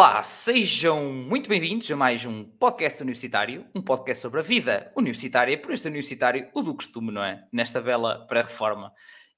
[0.00, 5.60] Olá, sejam muito bem-vindos a mais um podcast universitário, um podcast sobre a vida universitária,
[5.60, 7.46] por este universitário, o do costume, não é?
[7.52, 8.94] Nesta bela pré-reforma.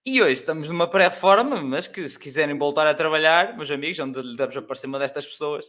[0.06, 4.22] E hoje estamos numa pré-reforma, mas que se quiserem voltar a trabalhar, meus amigos, onde
[4.22, 5.68] lhe damos a aparecer uma destas pessoas,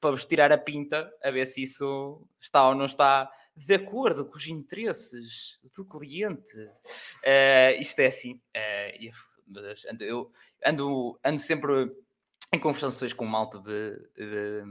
[0.00, 4.26] para vos tirar a pinta, a ver se isso está ou não está de acordo
[4.26, 6.58] com os interesses do cliente.
[6.58, 9.12] Uh, isto é assim, uh,
[9.88, 10.30] ando, eu
[10.66, 11.88] ando, ando sempre
[12.54, 14.62] em conversações com malta de, de,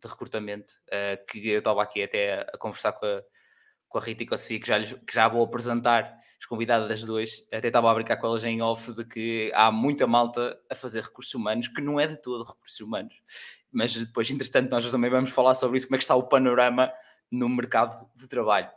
[0.00, 3.22] de recrutamento, uh, que eu estava aqui até a, conversar com a,
[3.88, 6.88] com a Rita e com a Sofia, que já, que já vou apresentar as convidadas
[6.88, 10.56] das duas, até estava a brincar com elas em off de que há muita malta
[10.70, 13.20] a fazer recursos humanos que não é de todo recursos humanos.
[13.72, 16.92] Mas depois, entretanto, nós também vamos falar sobre isso, como é que está o panorama
[17.30, 18.70] no mercado de trabalho.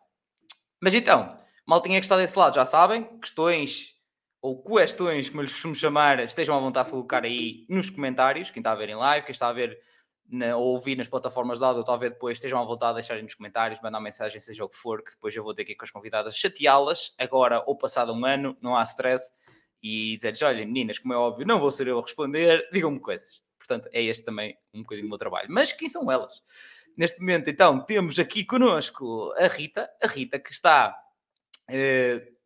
[0.82, 1.36] Mas então,
[1.66, 3.97] maltinha que está desse lado, já sabem, questões
[4.42, 8.52] ou questões, como eu lhes costumo chamar, estejam à vontade de colocar aí nos comentários,
[8.52, 9.80] quem está a ver em live, quem está a ver
[10.30, 13.34] na, ou ouvir nas plataformas de áudio, talvez depois estejam à vontade de deixarem nos
[13.34, 15.92] comentários, mandar mensagem, seja o que for, que depois eu vou ter aqui com as
[15.92, 19.32] convidadas chateá-las, agora ou passado um ano, não há stress,
[19.82, 23.42] e dizer-lhes, olha meninas, como é óbvio, não vou ser eu a responder, digam-me coisas.
[23.58, 25.48] Portanto, é este também um bocadinho do meu trabalho.
[25.50, 26.42] Mas quem são elas?
[26.96, 30.98] Neste momento, então, temos aqui connosco a Rita, a Rita que está...
[31.70, 32.37] Uh,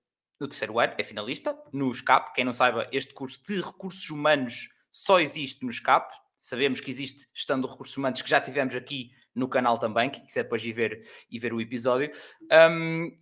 [0.41, 2.33] no terceiro ano, é finalista, no SCAP.
[2.33, 6.11] Quem não saiba, este curso de recursos humanos só existe no SCAP.
[6.39, 10.25] Sabemos que existe gestão de recursos humanos, que já tivemos aqui no canal também, quem
[10.25, 12.09] quiser depois ir ver, ir ver o episódio.
[12.51, 13.15] Um,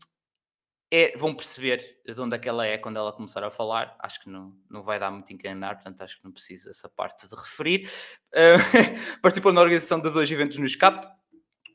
[0.89, 3.97] é, vão perceber de onde é que ela é quando ela começar a falar.
[3.99, 7.27] Acho que não, não vai dar muito enganar, portanto acho que não precisa essa parte
[7.27, 7.85] de referir.
[8.33, 11.05] Uh, participou na organização de dois eventos no SCAP,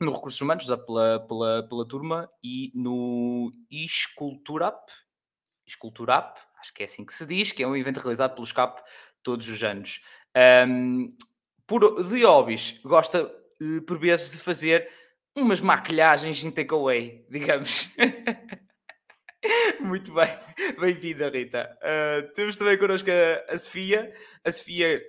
[0.01, 4.91] no Recursos Humanos, pela, pela, pela turma, e no Esculturap,
[5.65, 8.81] Esculturap, acho que é assim que se diz, que é um evento realizado pelo SCAP
[9.23, 10.01] todos os anos.
[10.67, 11.09] Um,
[11.65, 14.89] por, de hobbies, gosta uh, por vezes de fazer
[15.35, 17.89] umas maquilhagens em takeaway, digamos.
[19.79, 20.29] Muito bem,
[20.79, 21.77] bem-vinda, Rita.
[21.81, 25.01] Uh, temos também connosco a, a, Sofia, a Sofia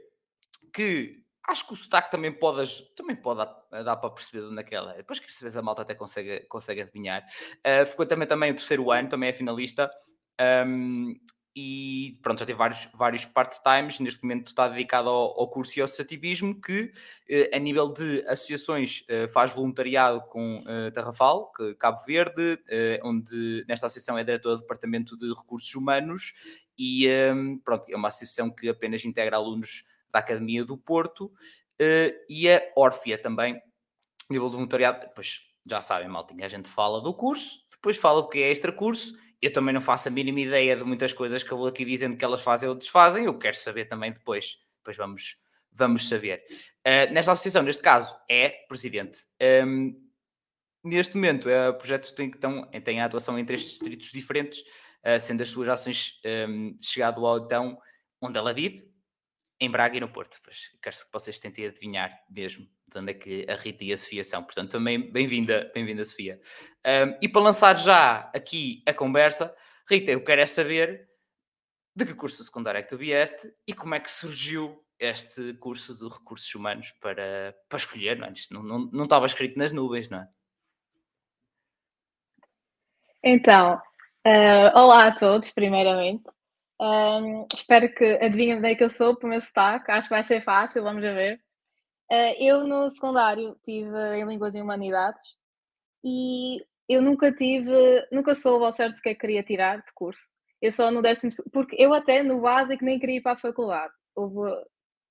[0.75, 4.61] que acho que o sotaque também pode, também pode dar, dar para perceber de onde
[4.61, 4.97] é que ela é.
[4.99, 7.25] Depois que se a malta até consegue, consegue adivinhar.
[7.65, 9.91] Uh, ficou também, também o terceiro ano, também é finalista.
[10.41, 11.15] Um,
[11.59, 15.81] e pronto, já teve vários, vários part-times, neste momento está dedicado ao, ao curso e
[15.81, 16.93] ao associativismo, que
[17.27, 23.01] eh, a nível de associações eh, faz voluntariado com eh, Tarrafal, que, Cabo Verde, eh,
[23.03, 26.35] onde nesta associação é diretor do Departamento de Recursos Humanos
[26.79, 27.09] e
[27.65, 31.33] pronto, é uma associação que apenas integra alunos da Academia do Porto
[31.79, 33.61] eh, e a Orfia também,
[34.31, 38.29] nível de voluntariado, depois já sabem, maltinha, a gente fala do curso, depois fala do
[38.29, 41.53] que é extra curso eu também não faço a mínima ideia de muitas coisas que
[41.53, 44.97] eu vou aqui dizendo que elas fazem ou desfazem, eu quero saber também depois, depois
[44.97, 45.37] vamos,
[45.73, 46.43] vamos saber.
[46.87, 49.21] Uh, nesta associação, neste caso, é presidente.
[49.67, 49.95] Um,
[50.83, 55.43] neste momento, o projeto tem, então, tem a atuação em três distritos diferentes, uh, sendo
[55.43, 57.79] as suas ações um, chegado ao então
[58.23, 58.96] onde ela vive,
[59.61, 60.39] em Braga e no Porto.
[60.43, 63.99] Pois, quero que vocês tentem adivinhar mesmo de onde é que a Rita e a
[63.99, 64.43] Sofia são.
[64.43, 66.41] Portanto, também bem-vinda, bem-vinda, Sofia.
[66.87, 69.55] Um, e para lançar já aqui a conversa,
[69.89, 71.09] Rita, eu quero é saber
[71.95, 75.95] de que curso secundário é que tu vieste e como é que surgiu este curso
[75.95, 78.33] de recursos humanos para, para escolher, não, é?
[78.51, 80.29] Não, não, não estava escrito nas nuvens, não é?
[83.23, 83.75] Então,
[84.27, 86.25] uh, olá a todos, primeiramente.
[86.81, 89.91] Um, espero que adivinhem onde é que eu sou para o meu sotaque.
[89.91, 91.41] Acho que vai ser fácil, vamos ver.
[92.11, 95.23] Uh, eu no secundário tive em Línguas e Humanidades
[96.05, 99.93] e eu nunca tive, nunca soube ao certo o que é que queria tirar de
[99.95, 100.31] curso.
[100.63, 103.93] Eu só no décimo, porque eu até no básico nem queria ir para a faculdade.
[104.15, 104.51] Houve,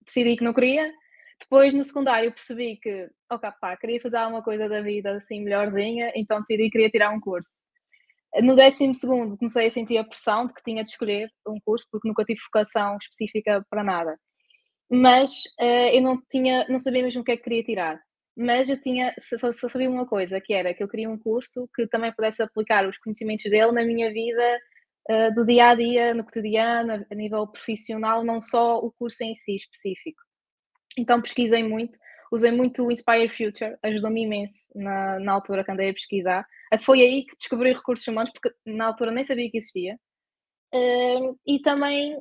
[0.05, 0.91] decidi que não queria.
[1.39, 6.11] Depois no secundário percebi que, ok, pá, queria fazer alguma coisa da vida assim melhorzinha,
[6.15, 7.61] então decidi que queria tirar um curso.
[8.41, 11.87] No décimo segundo comecei a sentir a pressão de que tinha de escolher um curso
[11.91, 14.19] porque nunca tive vocação específica para nada.
[14.89, 17.99] Mas uh, eu não tinha, não sabia mesmo o que é que queria tirar.
[18.37, 21.69] Mas eu tinha, só, só sabia uma coisa, que era que eu queria um curso
[21.73, 24.59] que também pudesse aplicar os conhecimentos dele na minha vida
[25.09, 29.35] uh, do dia a dia, no cotidiano, a nível profissional, não só o curso em
[29.35, 30.21] si específico.
[30.97, 31.97] Então pesquisei muito,
[32.31, 36.45] usei muito o Inspire Future, ajudou-me imenso na, na altura que andei a pesquisar.
[36.79, 39.97] Foi aí que descobri recursos humanos, porque na altura nem sabia que existia.
[40.73, 42.17] Uh, e também,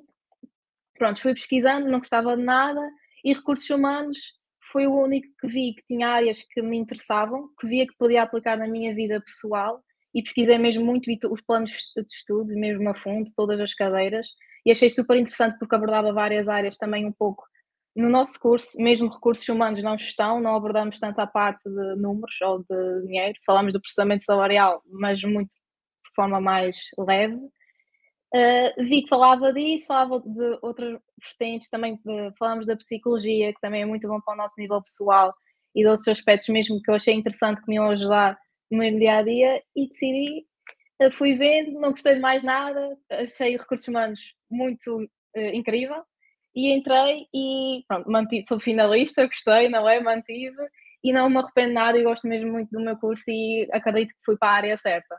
[0.98, 2.80] pronto, fui pesquisando, não gostava de nada,
[3.24, 4.18] e recursos humanos
[4.70, 8.22] foi o único que vi que tinha áreas que me interessavam, que via que podia
[8.22, 9.82] aplicar na minha vida pessoal,
[10.14, 14.28] e pesquisei mesmo muito os planos de estudo, mesmo a fundo, todas as cadeiras,
[14.64, 17.44] e achei super interessante porque abordava várias áreas também um pouco
[17.96, 22.34] no nosso curso, mesmo recursos humanos não gestão, não abordamos tanto a parte de números
[22.42, 27.36] ou de dinheiro, falamos do processamento salarial, mas muito de forma mais leve.
[28.34, 32.00] Uh, vi que falava disso, falava de outras vertentes, também
[32.36, 35.32] falamos da psicologia, que também é muito bom para o nosso nível pessoal,
[35.72, 38.36] e de outros aspectos mesmo que eu achei interessante que me iam ajudar
[38.72, 40.44] no meu dia a dia, e decidi,
[41.00, 44.20] uh, fui vendo, não gostei de mais nada, achei recursos humanos
[44.50, 46.02] muito uh, incrível,
[46.54, 50.00] e entrei e pronto, mantive, sou finalista, gostei, não é?
[50.00, 50.56] Mantive
[51.04, 54.24] e não me arrependo nada e gosto mesmo muito do meu curso e acredito que
[54.24, 55.16] fui para a área certa.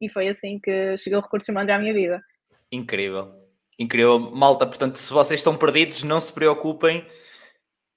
[0.00, 2.22] E foi assim que chegou o recurso humano à minha vida.
[2.72, 3.34] Incrível,
[3.78, 4.18] incrível.
[4.18, 7.06] Malta, portanto, se vocês estão perdidos, não se preocupem.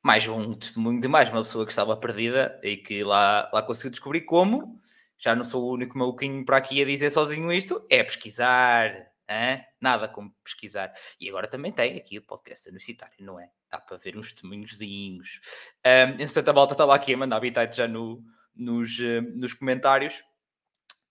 [0.04, 3.92] Mais um testemunho de mais uma pessoa que estava perdida e que lá, lá conseguiu
[3.92, 4.80] descobrir como.
[5.18, 7.86] Já não sou o único maluquinho para aqui a dizer sozinho isto.
[7.90, 9.64] É pesquisar, Hã?
[9.80, 10.92] Nada como pesquisar.
[11.18, 13.50] E agora também tem aqui o podcast universitário, não é?
[13.70, 15.40] Dá para ver uns testemunhozinhos.
[15.86, 18.22] Um, entretanto, a malta estava aqui a mandar habitat já no,
[18.54, 20.20] nos, uh, nos comentários.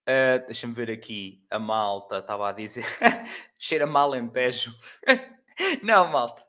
[0.03, 1.43] Uh, Deixa-me ver aqui.
[1.51, 2.85] A malta estava a dizer
[3.59, 4.75] cheira mal Alentejo.
[5.83, 6.45] não, malta.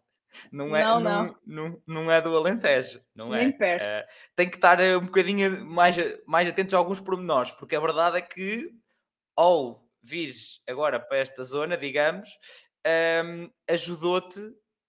[0.51, 1.35] Não é, não, não.
[1.45, 3.51] Não, não, é do Alentejo, não Nem é?
[3.51, 3.83] perto.
[3.83, 5.95] Uh, tem que estar um bocadinho mais,
[6.25, 8.69] mais atentos a alguns pormenores, porque a verdade é que
[9.35, 12.30] ou vires agora para esta zona, digamos,
[13.25, 14.39] um, ajudou-te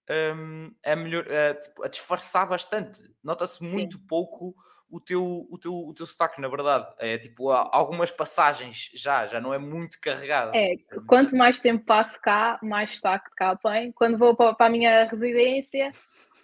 [0.09, 2.99] um, a, melhor, a, tipo, a, disfarçar bastante.
[3.23, 4.05] Nota-se muito Sim.
[4.07, 4.55] pouco
[4.89, 6.87] o teu, o, teu, o teu sotaque, na verdade.
[6.99, 10.51] É tipo, algumas passagens já, já não é muito carregado.
[10.55, 10.75] É,
[11.07, 13.91] quanto mais tempo passo cá, mais sotaque cá tem.
[13.91, 15.91] Quando vou para, para a minha residência,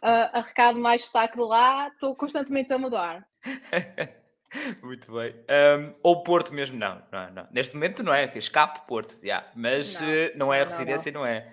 [0.02, 3.28] uh, arrecado mais sotaque de lá, estou constantemente a mudar.
[4.82, 5.36] Muito bem.
[5.50, 7.48] Um, ou Porto mesmo, não, não, não.
[7.52, 9.48] Neste momento não é, escape Porto, yeah.
[9.56, 11.28] mas não, uh, não é a residência, não, não.
[11.28, 11.52] é.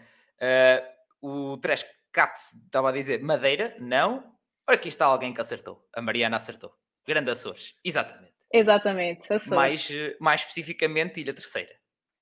[1.22, 4.34] Uh, o Trescat estava a dizer Madeira, não.
[4.69, 5.87] Olha, aqui está alguém que acertou.
[5.94, 6.72] A Mariana acertou.
[7.06, 8.34] Grande Açores, exatamente.
[8.52, 9.48] Exatamente, Açores.
[9.48, 11.75] Mais, uh, mais especificamente, Ilha Terceira.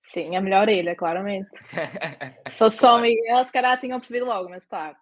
[0.02, 1.48] Sim, a melhor ilha, claramente.
[2.46, 4.94] se fosse só Miguel, se calhar tinham percebido logo, mas está.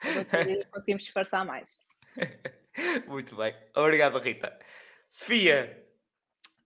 [0.72, 1.70] Conseguimos disfarçar mais.
[3.06, 3.54] Muito bem.
[3.76, 4.58] Obrigado, Rita.
[5.12, 5.76] Sofia,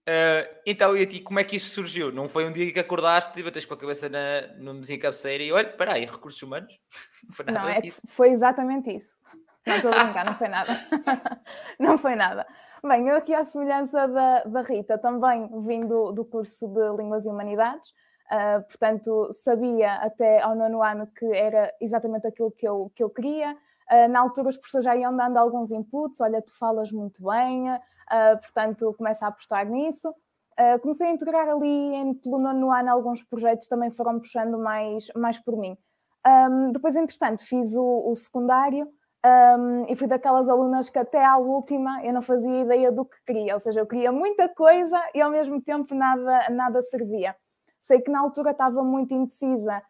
[0.07, 2.11] uh, então e a ti, como é que isso surgiu?
[2.11, 5.43] Não foi um dia que acordaste e bateste com a cabeça na, no mesinho cabeceira
[5.43, 6.79] e olha, espera aí, recursos humanos?
[7.27, 8.01] Não foi nada não, é disso.
[8.07, 9.17] Foi exatamente isso.
[9.65, 10.69] Não estou a brincar, não foi nada.
[11.79, 12.45] não foi nada.
[12.83, 17.25] Bem, eu aqui à semelhança da, da Rita, também vim do, do curso de Línguas
[17.25, 17.89] e Humanidades,
[18.31, 23.09] uh, portanto sabia até ao nono ano que era exatamente aquilo que eu, que eu
[23.09, 23.57] queria.
[23.91, 27.71] Uh, na altura os professores já iam dando alguns inputs, olha, tu falas muito bem,
[28.11, 30.09] uh, portanto começo a apostar nisso.
[30.57, 35.07] Uh, comecei a integrar ali em, pelo nono ano alguns projetos, também foram puxando mais,
[35.15, 35.77] mais por mim.
[36.25, 38.87] Um, depois, entretanto, fiz o, o secundário
[39.25, 43.17] um, e fui daquelas alunas que até à última eu não fazia ideia do que
[43.25, 47.35] queria, ou seja, eu queria muita coisa e ao mesmo tempo nada, nada servia.
[47.79, 49.81] Sei que na altura estava muito indecisa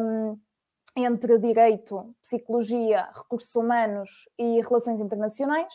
[0.00, 0.38] um,
[0.96, 5.72] entre direito, psicologia, recursos humanos e relações internacionais.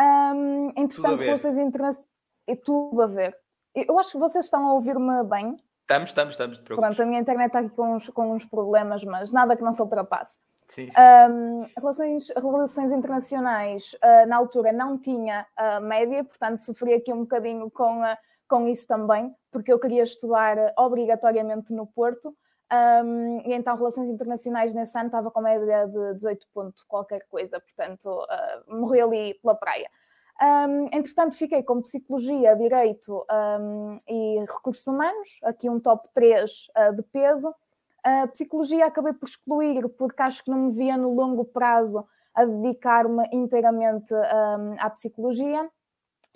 [0.00, 2.08] Um, entretanto, relações internacionais.
[2.46, 3.36] É tudo a ver.
[3.74, 5.56] Eu acho que vocês estão a ouvir-me bem.
[5.80, 6.58] Estamos, estamos, estamos.
[6.58, 9.72] Pronto, a minha internet está aqui com uns, com uns problemas, mas nada que não
[9.72, 10.38] se ultrapasse.
[10.68, 11.00] Sim, sim.
[11.30, 17.20] Um, relações, relações internacionais, uh, na altura não tinha uh, média, portanto sofri aqui um
[17.20, 18.16] bocadinho com, uh,
[18.48, 22.34] com isso também, porque eu queria estudar obrigatoriamente no Porto,
[23.04, 27.60] um, e então, Relações Internacionais nesse ano estava com média de 18 pontos, qualquer coisa,
[27.60, 29.88] portanto, uh, morri ali pela praia.
[30.40, 33.24] Um, entretanto, fiquei com Psicologia, Direito
[33.60, 37.48] um, e Recursos Humanos, aqui um top 3 uh, de peso.
[38.06, 42.04] Uh, psicologia acabei por excluir, porque acho que não me via no longo prazo
[42.34, 45.70] a dedicar-me inteiramente um, à psicologia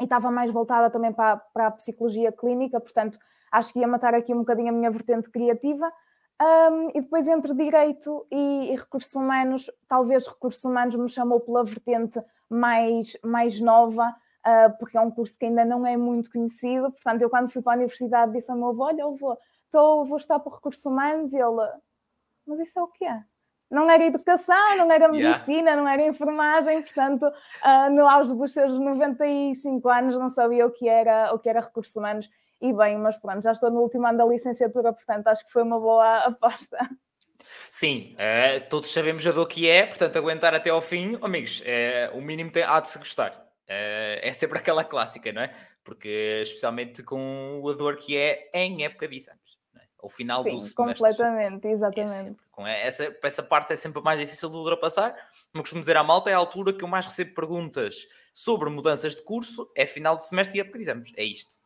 [0.00, 3.18] e estava mais voltada também para, para a psicologia clínica, portanto,
[3.50, 5.92] acho que ia matar aqui um bocadinho a minha vertente criativa.
[6.40, 11.64] Um, e depois entre direito e, e, recursos humanos, talvez recursos humanos me chamou pela
[11.64, 14.08] vertente mais, mais nova,
[14.46, 16.92] uh, porque é um curso que ainda não é muito conhecido.
[16.92, 19.36] Portanto, eu quando fui para a universidade disse ao meu avô: Olha, eu vou,
[19.70, 21.32] tô, vou estar para recursos humanos.
[21.32, 21.72] E ele,
[22.46, 23.20] mas isso é o que é?
[23.68, 25.76] Não era educação, não era medicina, yeah.
[25.76, 30.88] não era enfermagem, portanto, uh, no auge dos seus 95 anos não sabia o que
[30.88, 32.30] era, o que era recursos humanos
[32.60, 35.62] e bem, mas pronto, já estou no último ano da licenciatura, portanto acho que foi
[35.62, 36.78] uma boa aposta.
[37.70, 42.10] Sim, é, todos sabemos a dor que é, portanto aguentar até ao fim, amigos, é,
[42.14, 43.46] o mínimo tem, há de se gostar.
[43.66, 45.54] É, é sempre aquela clássica, não é?
[45.84, 49.58] Porque especialmente com a dor que é em época de exames.
[49.76, 49.82] É?
[49.98, 50.74] ao final Sim, do semestre.
[50.74, 52.10] completamente, É exatamente.
[52.10, 55.14] sempre, com essa, essa parte é sempre mais difícil de ultrapassar.
[55.52, 59.16] Como costumo dizer à malta, é a altura que eu mais recebo perguntas sobre mudanças
[59.16, 61.56] de curso, é final de semestre e é porque dizemos, é isto.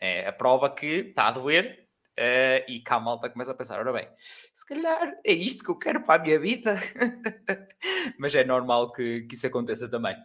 [0.00, 1.86] É a prova que está a doer
[2.18, 5.70] eh, e cá a malta começa a pensar, ora bem, se calhar é isto que
[5.70, 6.76] eu quero para a minha vida.
[8.18, 10.16] Mas é normal que, que isso aconteça também.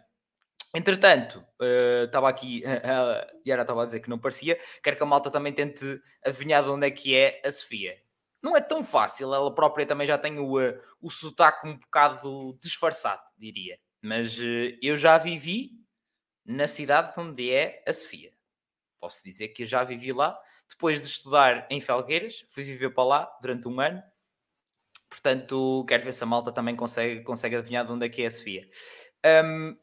[0.74, 5.06] Entretanto, eh, estava aqui, a Yara estava a dizer que não parecia, quero que a
[5.06, 8.00] malta também tente adivinhar de onde é que é a Sofia.
[8.42, 12.58] Não é tão fácil, ela própria também já tem o, eh, o sotaque um bocado
[12.60, 13.78] disfarçado, diria.
[14.02, 14.38] Mas
[14.82, 15.70] eu já vivi
[16.44, 18.31] na cidade onde é a Sofia.
[19.02, 20.38] Posso dizer que já vivi lá.
[20.70, 24.00] Depois de estudar em Felgueiras, fui viver para lá durante um ano.
[25.10, 28.26] Portanto, quero ver se a malta também consegue, consegue adivinhar de onde é que é
[28.26, 28.66] a Sofia.
[29.44, 29.76] Hum,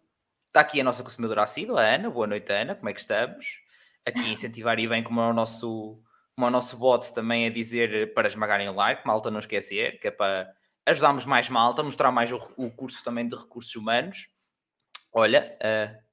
[0.49, 2.09] Está aqui a nossa consumidora assídua, a Ana.
[2.09, 2.73] Boa noite, Ana.
[2.73, 3.61] Como é que estamos?
[4.03, 6.01] Aqui a incentivar e bem como é o nosso,
[6.33, 9.99] como é o nosso bot também a dizer para esmagarem o like, malta não esquecer,
[9.99, 10.51] que é para
[10.87, 14.29] ajudarmos mais malta, mostrar mais o, o curso também de recursos humanos.
[15.13, 16.03] Olha, uh,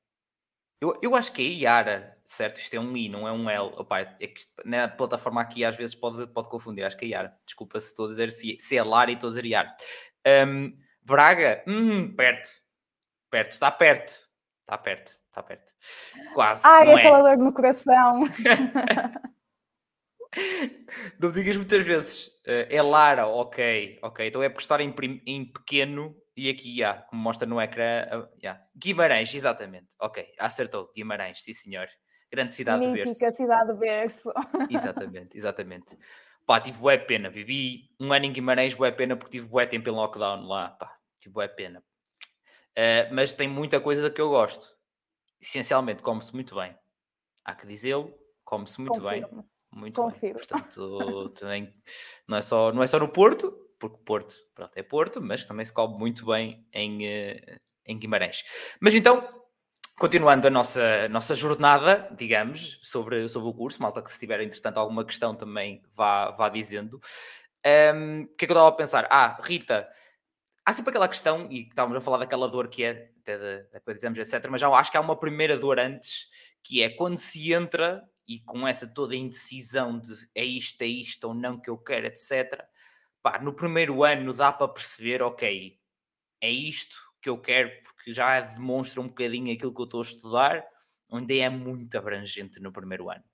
[0.82, 2.58] eu, eu acho que é Yara, certo?
[2.58, 3.72] Isto é um I, não é um L.
[3.76, 6.84] Opa, é que na plataforma aqui às vezes pode, pode confundir.
[6.84, 7.38] Acho que é Yara.
[7.46, 9.74] Desculpa se estou a dizer se, se é Lara e estou a dizer Yara.
[10.46, 12.50] Um, Braga, hum, perto.
[13.30, 14.26] Perto, está perto.
[14.62, 15.72] Está perto, está perto.
[16.34, 16.62] Quase.
[16.66, 17.36] Ai, não aquela é.
[17.36, 18.24] dor no coração.
[21.20, 22.26] não digas muitas vezes.
[22.46, 24.26] Uh, é Lara, ok, ok.
[24.26, 24.94] Então é por estar em,
[25.26, 28.62] em pequeno e aqui, yeah, como mostra no ecrã, yeah.
[28.76, 29.88] Guimarães, exatamente.
[30.00, 30.92] Ok, acertou.
[30.94, 31.88] Guimarães, sim senhor.
[32.30, 33.12] Grande cidade de berço.
[33.12, 34.32] Mítica cidade de berço.
[34.70, 35.98] Exatamente, exatamente.
[36.44, 37.28] Pá, tive bué pena.
[37.28, 40.70] Vivi um ano em Guimarães, bué pena, porque tive bué tempo em lockdown lá.
[40.70, 41.82] Pá, tive bué pena.
[42.76, 44.76] Uh, mas tem muita coisa que eu gosto.
[45.40, 46.76] Essencialmente, come-se muito bem.
[47.44, 48.12] Há que dizê-lo,
[48.44, 49.28] come-se muito Confirmo.
[49.28, 49.44] bem.
[49.72, 50.20] Muito Confiro.
[50.20, 50.46] bem.
[50.46, 51.74] Portanto, também,
[52.28, 55.64] não, é só, não é só no Porto, porque Porto pronto, é Porto, mas também
[55.64, 58.44] se come muito bem em, uh, em Guimarães.
[58.80, 59.45] Mas então,
[59.98, 64.78] continuando a nossa, nossa jornada, digamos, sobre, sobre o curso, malta que se tiver, entretanto,
[64.78, 67.00] alguma questão também vá, vá dizendo.
[67.94, 69.08] Um, o que é que eu estava a pensar?
[69.10, 69.88] Ah, Rita,
[70.64, 73.96] há sempre aquela questão, e estávamos a falar daquela dor que é, até da, coisa
[73.96, 76.28] dizemos, etc., mas já acho que há uma primeira dor antes,
[76.62, 81.28] que é quando se entra e com essa toda indecisão de é isto, é isto
[81.28, 82.64] ou não que eu quero, etc.
[83.22, 85.78] Pá, no primeiro ano dá para perceber, ok,
[86.40, 90.04] é isto que eu quero, porque já demonstra um bocadinho aquilo que eu estou a
[90.04, 90.64] estudar,
[91.10, 93.24] onde é muito abrangente no primeiro ano.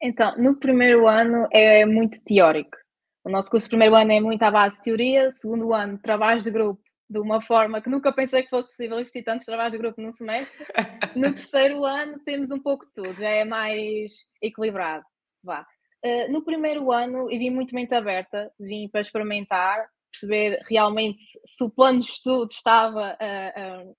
[0.00, 2.76] Então, no primeiro ano é muito teórico.
[3.24, 6.50] O nosso curso primeiro ano é muito à base de teoria, segundo ano, trabalhos de
[6.50, 10.02] grupo, de uma forma que nunca pensei que fosse possível investir tantos trabalhos de grupo
[10.02, 10.66] num semestre.
[11.16, 14.12] No terceiro ano temos um pouco de tudo, já é mais
[14.42, 15.04] equilibrado.
[15.42, 15.66] Vá.
[16.04, 21.62] Uh, no primeiro ano eu vim muito mente aberta, vim para experimentar, perceber realmente se
[21.62, 23.48] o plano de estudo estava a,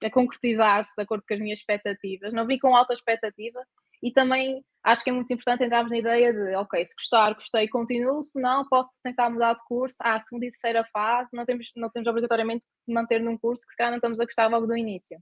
[0.01, 2.33] a, a concretizar-se de acordo com as minhas expectativas.
[2.33, 3.59] Não vim com alta expectativa
[4.01, 7.67] e também acho que é muito importante entrarmos na ideia de, ok, se gostar, gostei,
[7.67, 11.69] continuo, se não, posso tentar mudar de curso à segunda e terceira fase, não temos,
[11.75, 14.67] não temos obrigatoriamente de manter num curso que se calhar não estamos a gostar logo
[14.67, 15.17] do início.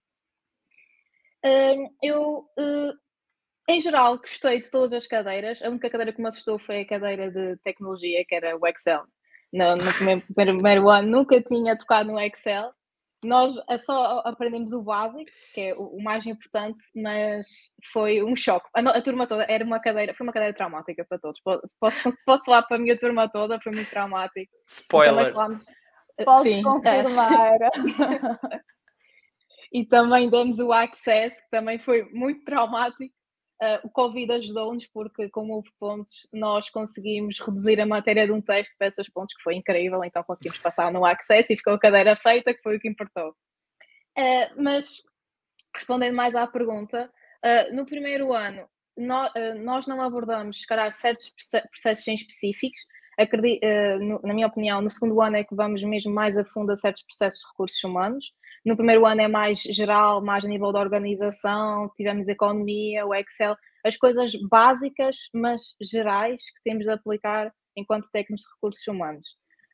[1.43, 2.93] Uh, eu, uh,
[3.67, 6.87] em geral, gostei de todas as cadeiras, a única cadeira que me assustou foi a
[6.87, 9.05] cadeira de tecnologia, que era o Excel.
[9.51, 12.71] No, no primeiro, primeiro ano nunca tinha tocado no Excel,
[13.23, 18.67] nós só aprendemos o básico, que é o, mais importante, mas foi um choque.
[18.73, 21.41] A, a, turma toda era uma cadeira, foi uma cadeira traumática para todos.
[21.79, 24.51] Posso, posso falar para a minha turma toda, foi muito traumático.
[24.67, 25.33] Spoiler.
[25.33, 25.65] Falámos,
[26.23, 27.61] Posso sim, confirmar.
[27.61, 27.69] É.
[29.73, 33.13] e também demos o Access, que também foi muito traumático.
[33.59, 38.39] Uh, o Covid ajudou-nos porque, como houve pontos, nós conseguimos reduzir a matéria de um
[38.39, 41.79] texto para esses pontos, que foi incrível, então conseguimos passar no Access e ficou a
[41.79, 43.29] cadeira feita, que foi o que importou.
[44.17, 45.01] Uh, mas,
[45.75, 47.11] respondendo mais à pergunta,
[47.43, 49.31] uh, no primeiro ano, no,
[49.63, 51.31] nós não abordamos, se calhar, certos
[51.71, 52.79] processos em específicos.
[53.17, 53.63] Acredito,
[53.99, 56.75] no, na minha opinião, no segundo ano é que vamos mesmo mais a fundo a
[56.75, 58.31] certos processos de recursos humanos.
[58.67, 63.55] No primeiro ano é mais geral, mais a nível da organização, tivemos economia, o Excel,
[63.81, 69.25] as coisas básicas, mas gerais, que temos de aplicar enquanto técnicos de recursos humanos.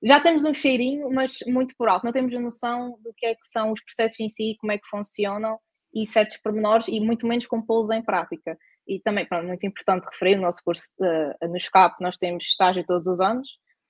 [0.03, 3.33] Já temos um cheirinho, mas muito por alto, não temos a noção do que é
[3.33, 5.57] que são os processos em si, como é que funcionam
[5.91, 8.55] e certos pormenores, e muito menos com pô-los em prática.
[8.87, 12.85] E também, pronto, muito importante referir, no nosso curso de, no SCAP nós temos estágio
[12.85, 13.47] todos os anos,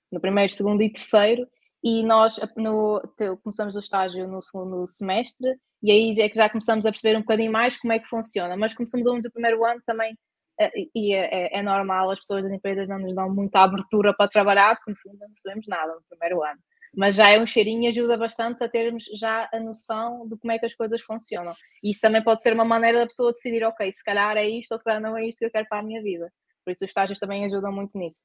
[0.09, 1.45] no primeiro, segundo e terceiro,
[1.83, 3.01] e nós no,
[3.43, 7.21] começamos o estágio no segundo semestre e aí é que já começamos a perceber um
[7.21, 10.15] bocadinho mais como é que funciona, mas começamos alunos do primeiro ano também
[10.95, 14.75] e é, é, normal, as pessoas das empresas não nos dão muita abertura para trabalhar,
[14.75, 16.59] porque no fundo não recebemos nada no primeiro ano.
[16.95, 20.51] Mas já é um cheirinho e ajuda bastante a termos já a noção de como
[20.51, 21.55] é que as coisas funcionam.
[21.83, 24.71] E isso também pode ser uma maneira da pessoa decidir, ok, se calhar é isto
[24.71, 26.31] ou se calhar não é isto que eu quero para a minha vida.
[26.63, 28.19] Por isso os estágios também ajudam muito nisso.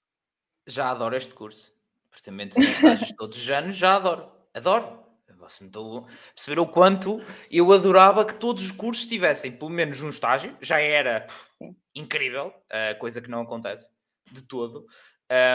[0.67, 1.78] Já adoro este curso.
[2.25, 4.31] Portanto, estágios todos os anos, já adoro.
[4.55, 5.09] Adoro.
[5.39, 6.03] Você não estou a
[6.35, 10.81] perceber o quanto eu adorava que todos os cursos tivessem pelo menos um estágio, já
[10.81, 11.51] era pff,
[11.95, 13.89] incrível, uh, coisa que não acontece
[14.31, 14.87] de todo.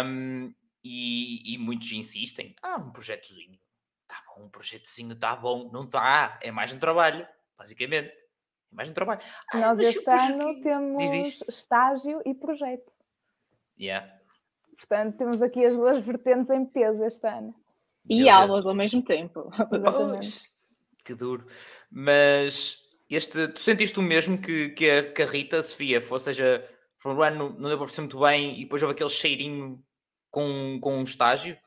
[0.06, 0.54] Um,
[0.84, 3.60] e, e, muitos insistem: ah, um projetozinho,
[4.08, 7.28] tá bom, um projetozinho está bom, não está, é mais um trabalho,
[7.58, 8.10] basicamente.
[8.10, 9.22] É mais um trabalho.
[9.52, 12.92] Ah, Nós este ano temos estágio e projeto.
[13.80, 14.23] Yeah.
[14.88, 17.56] Portanto, temos aqui as duas vertentes em peso este ano.
[18.08, 18.68] E Meu aulas Deus.
[18.68, 19.50] ao mesmo tempo.
[19.72, 20.54] Exatamente.
[21.06, 21.46] que duro.
[21.90, 26.20] Mas este, tu sentiste o mesmo que, que, a, que a Rita, a Sofia, ou
[26.20, 26.64] seja,
[26.98, 29.82] foi um ano não deu para perceber muito bem e depois houve aquele cheirinho
[30.30, 31.58] com, com um estágio?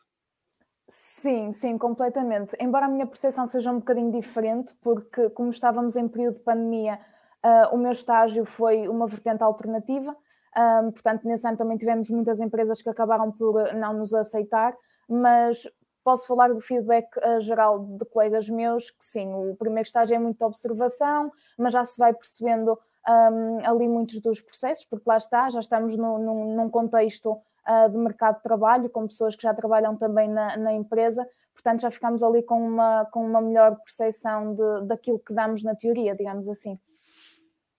[0.88, 2.56] Sim, sim, completamente.
[2.61, 7.00] Embora a minha percepção seja um bocadinho diferente, porque como estávamos em período de pandemia,
[7.44, 10.16] uh, o meu estágio foi uma vertente alternativa.
[10.56, 14.75] Um, portanto, nesse ano também tivemos muitas empresas que acabaram por não nos aceitar,
[15.08, 15.66] mas
[16.06, 20.18] Posso falar do feedback uh, geral de colegas meus, que sim, o primeiro estágio é
[20.20, 25.50] muita observação, mas já se vai percebendo um, ali muitos dos processos, porque lá está,
[25.50, 29.52] já estamos no, num, num contexto uh, de mercado de trabalho, com pessoas que já
[29.52, 34.54] trabalham também na, na empresa, portanto já ficamos ali com uma, com uma melhor percepção
[34.54, 36.78] de, daquilo que damos na teoria, digamos assim.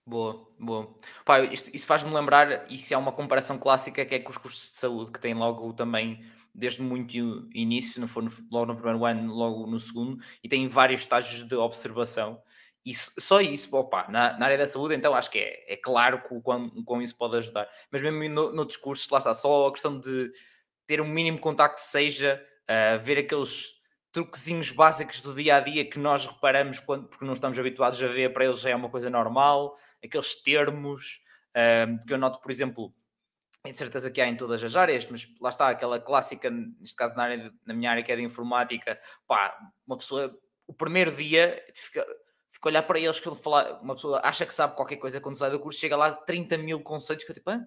[0.08, 0.96] Boa, boa.
[1.26, 4.72] Pá, isto, isso faz-me lembrar, isso é uma comparação clássica que é com os cursos
[4.72, 6.24] de saúde, que têm logo também
[6.56, 10.66] desde muito início, não for no, logo no primeiro ano, logo no segundo, e tem
[10.66, 12.42] vários estágios de observação.
[12.86, 16.24] E só isso, opa, na, na, área da saúde, então acho que é, é claro
[16.24, 17.68] que isso pode ajudar.
[17.92, 20.32] Mas mesmo no, no discurso, lá está, só a questão de
[20.86, 23.77] ter um mínimo contacto, seja uh, ver aqueles
[24.12, 28.08] truquezinhos básicos do dia a dia que nós reparamos quando, porque não estamos habituados a
[28.08, 32.52] ver, para eles já é uma coisa normal, aqueles termos uh, que eu noto, por
[32.52, 32.94] exemplo,
[33.64, 37.16] tenho certeza que há em todas as áreas, mas lá está aquela clássica, neste caso
[37.16, 41.62] na, área, na minha área que é de informática, pá, uma pessoa, o primeiro dia,
[41.74, 45.38] fica, a olhar para eles que falar, uma pessoa acha que sabe qualquer coisa quando
[45.38, 47.60] sai do curso, chega lá 30 mil conceitos que eu tipo, ah,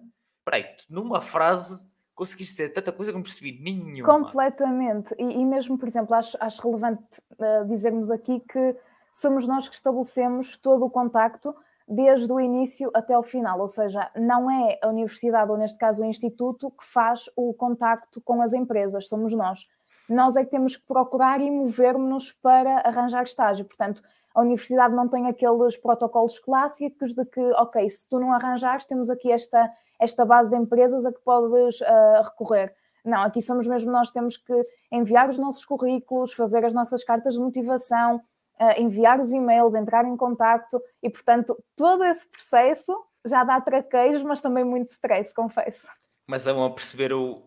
[0.43, 4.05] peraí, numa frase conseguiste dizer tanta coisa que não percebi nenhuma.
[4.05, 8.75] Completamente, e, e mesmo, por exemplo, acho, acho relevante uh, dizermos aqui que
[9.11, 11.55] somos nós que estabelecemos todo o contacto
[11.87, 16.01] desde o início até o final, ou seja, não é a universidade, ou neste caso
[16.01, 19.67] o instituto, que faz o contacto com as empresas, somos nós.
[20.07, 23.65] Nós é que temos que procurar e mover-nos para arranjar estágio.
[23.65, 24.01] Portanto,
[24.33, 29.09] a universidade não tem aqueles protocolos clássicos de que, ok, se tu não arranjares, temos
[29.09, 29.69] aqui esta,
[30.01, 32.75] esta base de empresas a que podes uh, recorrer.
[33.05, 34.53] Não, aqui somos mesmo nós, temos que
[34.91, 38.17] enviar os nossos currículos, fazer as nossas cartas de motivação,
[38.59, 44.23] uh, enviar os e-mails, entrar em contato e, portanto, todo esse processo já dá traqueios,
[44.23, 45.87] mas também muito stress, confesso.
[46.27, 47.43] Mas vão a perceber o,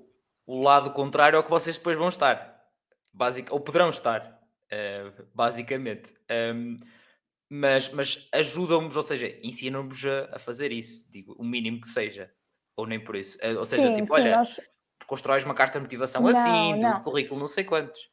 [0.47, 2.63] o lado contrário ao que vocês depois vão estar,
[3.51, 4.41] ou poderão estar,
[4.71, 6.15] uh, basicamente.
[6.55, 6.79] Um,
[7.49, 12.31] mas, mas ajudam-nos, ou seja, ensinam-nos a, a, fazer isso, digo, o mínimo que seja,
[12.77, 13.39] ou nem por isso.
[13.39, 14.61] Uh, ou seja, sim, tipo, sim, olha, nós...
[15.07, 16.95] constróis uma carta de motivação não, assim, não.
[16.95, 18.13] de currículo, não sei quantos.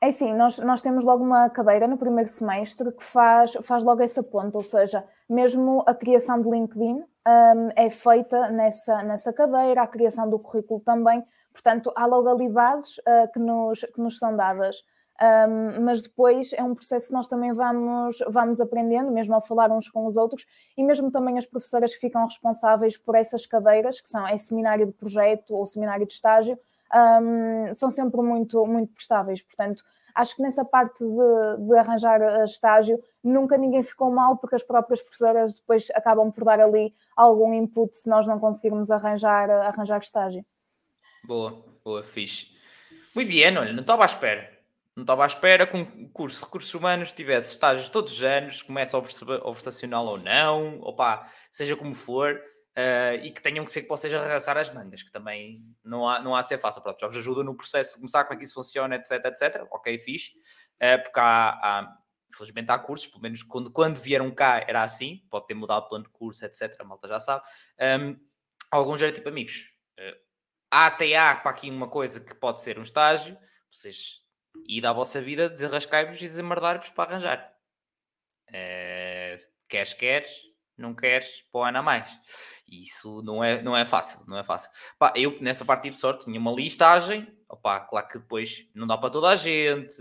[0.00, 4.02] É sim, nós, nós temos logo uma cadeira no primeiro semestre que faz, faz logo
[4.02, 9.82] essa ponta, ou seja, mesmo a criação de LinkedIn um, é feita nessa, nessa cadeira,
[9.82, 14.18] a criação do currículo também, portanto, há logo ali bases uh, que, nos, que nos
[14.18, 14.76] são dadas.
[15.18, 19.70] Um, mas depois é um processo que nós também vamos, vamos aprendendo, mesmo ao falar
[19.70, 24.00] uns com os outros, e mesmo também as professoras que ficam responsáveis por essas cadeiras,
[24.00, 26.58] que são é seminário de projeto ou seminário de estágio,
[26.94, 29.40] um, são sempre muito, muito prestáveis.
[29.42, 29.82] Portanto,
[30.14, 35.00] acho que nessa parte de, de, arranjar estágio nunca ninguém ficou mal, porque as próprias
[35.00, 40.44] professoras depois acabam por dar ali algum input se nós não conseguirmos arranjar, arranjar estágio.
[41.24, 42.54] Boa, boa, fixe.
[43.14, 44.55] Muito bem, olha, não estava à espera.
[44.96, 48.62] Não estava à espera que um curso de recursos humanos tivesse estágios todos os anos,
[48.62, 52.40] começa observacional ou não, ou pá, seja como for,
[52.78, 56.20] Uh, e que tenham que ser que vocês arregaçar as mangas, que também não há,
[56.20, 56.82] não há de ser fácil.
[56.82, 59.66] Pronto, já vos ajuda no processo de começar como é que isso funciona, etc, etc.
[59.70, 60.32] Ok, fixe.
[60.74, 61.96] Uh, porque há, há,
[62.28, 65.88] infelizmente há cursos, pelo menos quando, quando vieram cá era assim, pode ter mudado o
[65.88, 66.76] plano de curso, etc.
[66.78, 67.44] A malta já sabe.
[67.80, 68.20] Um,
[68.70, 69.72] alguns eram tipo amigos.
[69.98, 70.14] Uh,
[70.70, 73.38] há até há para aqui uma coisa que pode ser um estágio,
[73.70, 74.20] vocês
[74.66, 77.52] e da vossa vida desenrascai-vos e desemmardar-vos para arranjar.
[78.48, 79.38] Uh,
[79.68, 80.30] queres, queres,
[80.76, 82.20] não queres para o ano a mais.
[82.68, 84.70] Isso não é, não é fácil, não é fácil.
[84.98, 88.98] Pá, eu, nessa parte, tive sorte, tinha uma listagem, opá, claro que depois não dá
[88.98, 89.96] para toda a gente,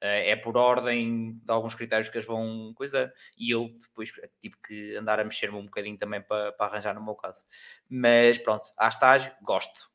[0.00, 4.56] eh, é por ordem de alguns critérios que as vão coisa, e eu depois tive
[4.66, 7.44] que andar a mexer-me um bocadinho também para, para arranjar no meu caso.
[7.88, 9.90] Mas pronto, há estágio, gosto.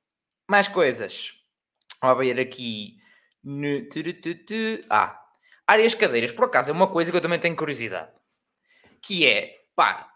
[0.50, 1.34] Mais coisas.
[2.02, 2.98] Vou abrir aqui.
[3.44, 3.68] No...
[4.90, 5.20] Ah,
[5.68, 8.12] áreas cadeiras, por acaso, é uma coisa que eu também tenho curiosidade.
[9.02, 10.08] Que é, pá,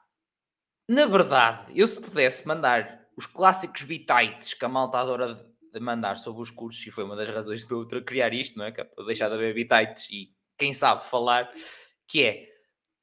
[0.87, 6.15] na verdade, eu se pudesse mandar os clássicos bitites que a malta adora de mandar
[6.17, 8.71] sobre os cursos, e foi uma das razões para eu criar isto, não é?
[8.71, 11.51] Que é para deixar de haver bitites e quem sabe falar,
[12.07, 12.47] que é,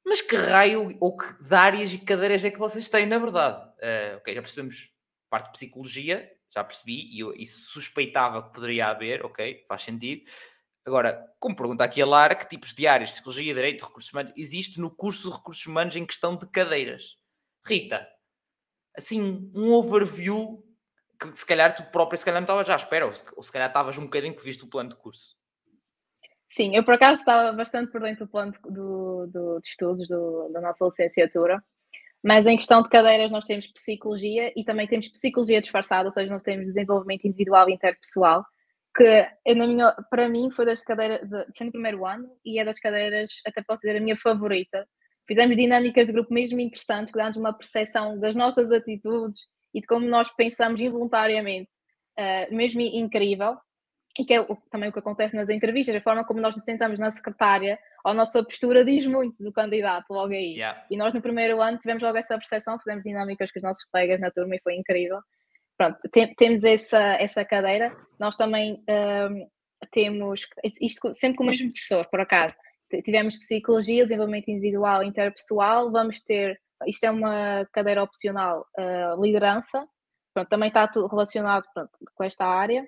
[0.05, 3.61] mas que raio ou que áreas e cadeiras é que vocês têm, na verdade?
[3.77, 4.91] Uh, ok, já percebemos
[5.29, 10.29] parte de psicologia, já percebi, e eu e suspeitava que poderia haver, ok, faz sentido.
[10.85, 14.79] Agora, como pergunta aqui a Lara, que tipos de áreas, psicologia, direito, recursos humanos, existe
[14.79, 17.17] no curso de recursos humanos em questão de cadeiras?
[17.65, 18.05] Rita,
[18.95, 20.61] assim, um overview
[21.19, 23.51] que se calhar tu própria se calhar não estavas à espera, ou se, ou se
[23.51, 25.37] calhar estavas um bocadinho que viste o plano de curso.
[26.49, 30.49] Sim, eu por acaso estava bastante por dentro do plano do, do, de estudos do,
[30.49, 31.63] da nossa licenciatura,
[32.23, 36.31] mas em questão de cadeiras nós temos psicologia e também temos psicologia disfarçada, ou seja,
[36.31, 38.45] nós temos desenvolvimento individual e interpessoal,
[38.95, 42.79] que minha, para mim foi das cadeiras, de, foi no primeiro ano e é das
[42.79, 44.87] cadeiras, até posso dizer, a minha favorita,
[45.27, 49.87] Fizemos dinâmicas de grupo mesmo interessantes, que dão-nos uma percepção das nossas atitudes e de
[49.87, 51.71] como nós pensamos involuntariamente,
[52.19, 53.55] uh, mesmo incrível.
[54.19, 56.63] E que é o, também o que acontece nas entrevistas, a forma como nós nos
[56.63, 60.55] sentamos na secretária, a nossa postura diz muito do candidato logo aí.
[60.55, 60.85] Yeah.
[60.91, 64.19] E nós no primeiro ano tivemos logo essa percepção, fizemos dinâmicas com os nossos colegas
[64.19, 65.19] na turma e foi incrível.
[65.77, 67.95] Pronto, tem, temos essa, essa cadeira.
[68.19, 69.47] Nós também um,
[69.91, 70.47] temos,
[70.81, 72.55] isto sempre com o mesmo professor, por acaso,
[73.03, 79.87] tivemos psicologia, desenvolvimento individual e interpessoal, vamos ter, isto é uma cadeira opcional, uh, liderança,
[80.33, 82.87] pronto, também está tudo relacionado pronto, com esta área.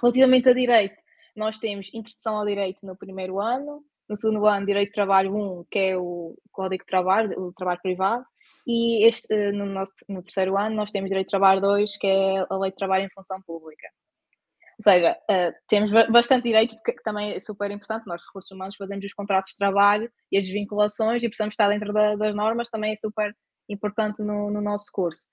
[0.00, 1.00] Relativamente a direito,
[1.36, 5.64] nós temos introdução ao direito no primeiro ano, no segundo ano, direito de trabalho 1,
[5.70, 8.24] que é o código de trabalho, o trabalho privado,
[8.66, 12.06] e este, eh, no, nosso, no terceiro ano nós temos direito de trabalho 2, que
[12.06, 13.88] é a lei de trabalho em função pública.
[14.78, 19.04] Ou seja, uh, temos bastante direito, porque também é super importante, nós, recursos humanos, fazemos
[19.04, 22.90] os contratos de trabalho e as vinculações e precisamos estar dentro da, das normas, também
[22.90, 23.32] é super
[23.68, 25.28] importante no, no nosso curso.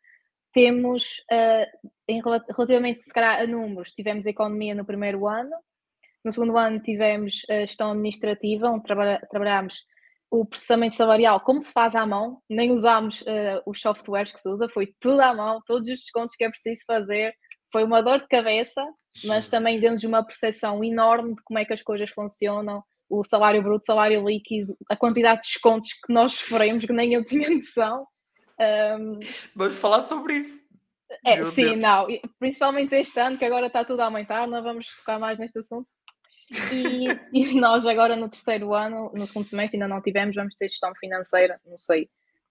[0.54, 5.56] Temos, uh, em, relativamente se calhar, a números, tivemos economia no primeiro ano,
[6.24, 9.86] no segundo ano tivemos a gestão administrativa, onde trabalha, trabalhámos
[10.30, 14.48] o processamento salarial como se faz à mão, nem usámos uh, os softwares que se
[14.48, 17.34] usa, foi tudo à mão, todos os descontos que é preciso fazer,
[17.72, 18.82] foi uma dor de cabeça,
[19.26, 23.62] mas também deu-nos uma percepção enorme de como é que as coisas funcionam, o salário
[23.62, 28.08] bruto, salário líquido, a quantidade de descontos que nós sofremos, que nem eu tinha noção.
[28.98, 29.20] Um,
[29.54, 30.64] vamos falar sobre isso.
[31.26, 31.80] É, Meu sim, Deus.
[31.80, 32.08] não,
[32.40, 35.88] principalmente este ano, que agora está tudo a aumentar, não vamos tocar mais neste assunto.
[36.74, 40.68] E, e, nós agora no terceiro ano, no segundo semestre, ainda não tivemos, vamos ter
[40.68, 42.10] gestão financeira, não sei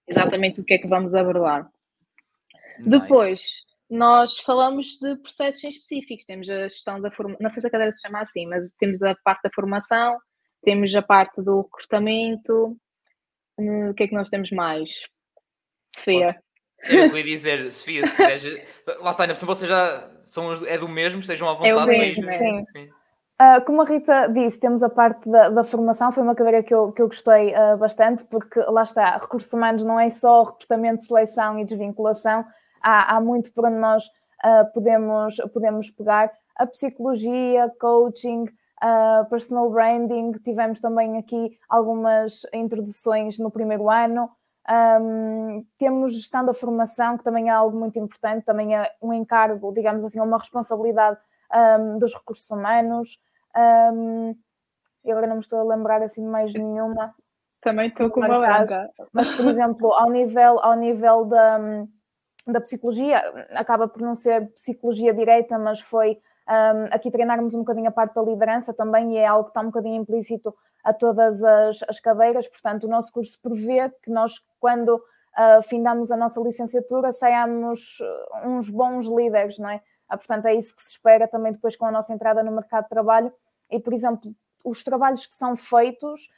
[0.09, 1.71] exatamente o que é que vamos abordar.
[2.79, 2.91] Nice.
[2.91, 3.43] Depois,
[3.89, 6.25] nós falamos de processos específicos.
[6.25, 9.03] Temos a gestão da formação, não sei se a cadeira se chama assim, mas temos
[9.03, 10.19] a parte da formação,
[10.63, 12.77] temos a parte do recrutamento.
[13.59, 15.07] O que é que nós temos mais?
[15.95, 16.41] Sofia.
[16.83, 18.45] Eu ia dizer, Sofia, se quiseres.
[19.01, 21.71] Lá está, ainda por vocês já são, é do mesmo, estejam à vontade.
[21.71, 22.65] É o mesmo, é.
[22.75, 22.91] sim.
[23.40, 26.74] Uh, como a Rita disse, temos a parte da, da, formação, foi uma cadeira que
[26.74, 31.05] eu, que eu gostei uh, bastante, porque lá está, recursos humanos não é só recrutamento,
[31.05, 32.44] seleção e desvinculação,
[32.83, 34.05] há, há muito para nós
[34.44, 36.31] uh, podemos, podemos pegar.
[36.55, 38.44] A psicologia, coaching,
[39.31, 44.29] personal branding, tivemos também aqui algumas introduções no primeiro ano.
[44.70, 49.72] Um, temos gestão da formação, que também é algo muito importante, também é um encargo,
[49.72, 51.18] digamos assim, uma responsabilidade
[51.55, 53.18] um, dos recursos humanos.
[53.57, 54.35] Um,
[55.05, 57.15] e agora não me estou a lembrar assim de mais nenhuma.
[57.61, 58.91] Também estou com uma branca.
[59.13, 61.87] Mas, por exemplo, ao nível, ao nível da
[62.47, 67.89] da psicologia, acaba por não ser psicologia direita, mas foi um, aqui treinarmos um bocadinho
[67.89, 71.43] a parte da liderança também, e é algo que está um bocadinho implícito a todas
[71.45, 76.41] as, as cadeiras, portanto, o nosso curso prevê que nós, quando uh, findamos a nossa
[76.41, 77.99] licenciatura, saiamos
[78.45, 79.83] uns bons líderes, não é?
[80.11, 82.83] Ah, portanto, é isso que se espera também depois com a nossa entrada no mercado
[82.83, 83.33] de trabalho.
[83.70, 86.29] E, por exemplo, os trabalhos que são feitos,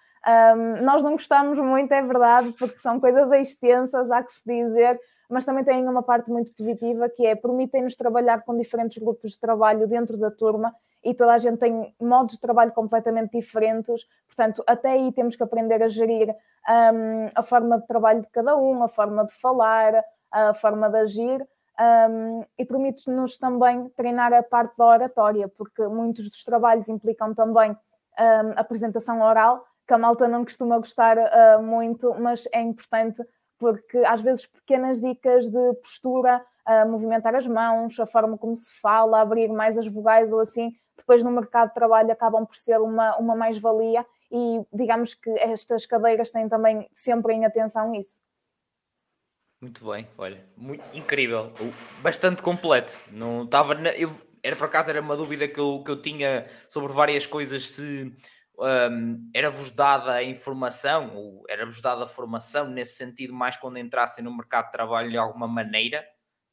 [0.54, 5.00] um, nós não gostamos muito, é verdade, porque são coisas extensas, há que se dizer,
[5.28, 9.40] mas também têm uma parte muito positiva que é permitem-nos trabalhar com diferentes grupos de
[9.40, 14.62] trabalho dentro da turma e toda a gente tem modos de trabalho completamente diferentes, portanto,
[14.66, 18.82] até aí temos que aprender a gerir um, a forma de trabalho de cada um,
[18.82, 21.48] a forma de falar, a forma de agir.
[21.80, 27.72] Um, e permite-nos também treinar a parte da oratória, porque muitos dos trabalhos implicam também
[27.72, 33.22] um, apresentação oral, que a malta não costuma gostar uh, muito, mas é importante
[33.58, 36.44] porque às vezes pequenas dicas de postura,
[36.88, 41.22] movimentar as mãos, a forma como se fala, abrir mais as vogais ou assim, depois
[41.22, 46.30] no mercado de trabalho acabam por ser uma, uma mais-valia e digamos que estas cadeiras
[46.30, 48.20] têm também sempre em atenção isso.
[49.62, 51.52] Muito bem, olha, muito incrível,
[52.00, 52.98] bastante completo.
[53.12, 56.92] Não estava, eu era por acaso era uma dúvida que eu, que eu tinha sobre
[56.92, 58.12] várias coisas se
[58.58, 64.24] um, era-vos dada a informação ou era-vos dada a formação nesse sentido mais quando entrassem
[64.24, 66.04] no mercado de trabalho de alguma maneira.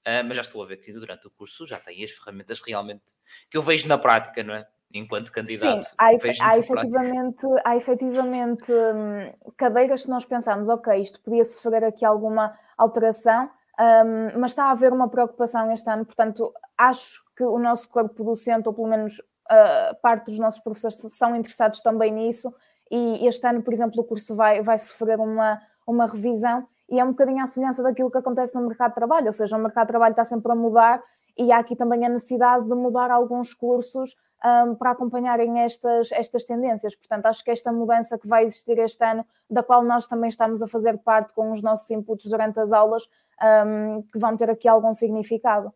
[0.02, 3.16] Uh, mas já estou a ver que durante o curso já têm as ferramentas realmente
[3.50, 4.68] que eu vejo na prática, não é?
[4.94, 5.84] Enquanto candidato.
[5.84, 11.84] Sim, há, há, efetivamente, há efetivamente hum, cadeiras que nós pensamos, ok, isto podia sofrer
[11.84, 13.50] aqui alguma alteração,
[13.80, 18.24] um, mas está a haver uma preocupação este ano, portanto, acho que o nosso corpo
[18.24, 22.54] docente, ou pelo menos uh, parte dos nossos professores, são interessados também nisso,
[22.90, 27.06] e este ano, por exemplo, o curso vai, vai sofrer uma, uma revisão, e é
[27.06, 29.86] um bocadinho à semelhança daquilo que acontece no mercado de trabalho, ou seja, o mercado
[29.86, 31.00] de trabalho está sempre a mudar,
[31.38, 36.44] e há aqui também a necessidade de mudar alguns cursos um, para acompanharem estas, estas
[36.44, 36.96] tendências.
[36.96, 40.62] Portanto, acho que esta mudança que vai existir este ano, da qual nós também estamos
[40.62, 43.04] a fazer parte com os nossos inputs durante as aulas,
[43.42, 45.74] um, que vão ter aqui algum significado.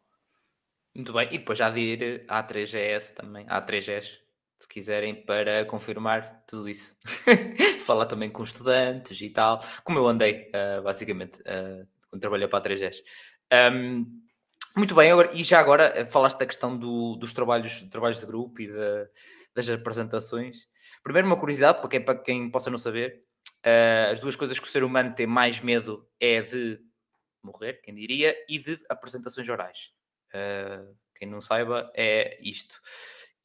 [0.95, 4.19] Muito bem, e depois já de ir à 3GS também, à 3GS,
[4.59, 6.95] se quiserem, para confirmar tudo isso.
[7.85, 12.59] Falar também com estudantes e tal, como eu andei, uh, basicamente, uh, quando trabalhei para
[12.59, 12.97] a 3GS.
[13.51, 14.23] Um,
[14.75, 18.25] muito bem, agora, e já agora eh, falaste da questão do, dos trabalhos, trabalhos de
[18.25, 19.09] grupo e de,
[19.53, 20.67] das apresentações.
[21.03, 23.23] Primeiro, uma curiosidade, para quem, para quem possa não saber,
[23.65, 26.79] uh, as duas coisas que o ser humano tem mais medo é de
[27.41, 29.91] morrer, quem diria, e de apresentações orais.
[30.33, 32.81] Uh, quem não saiba, é isto.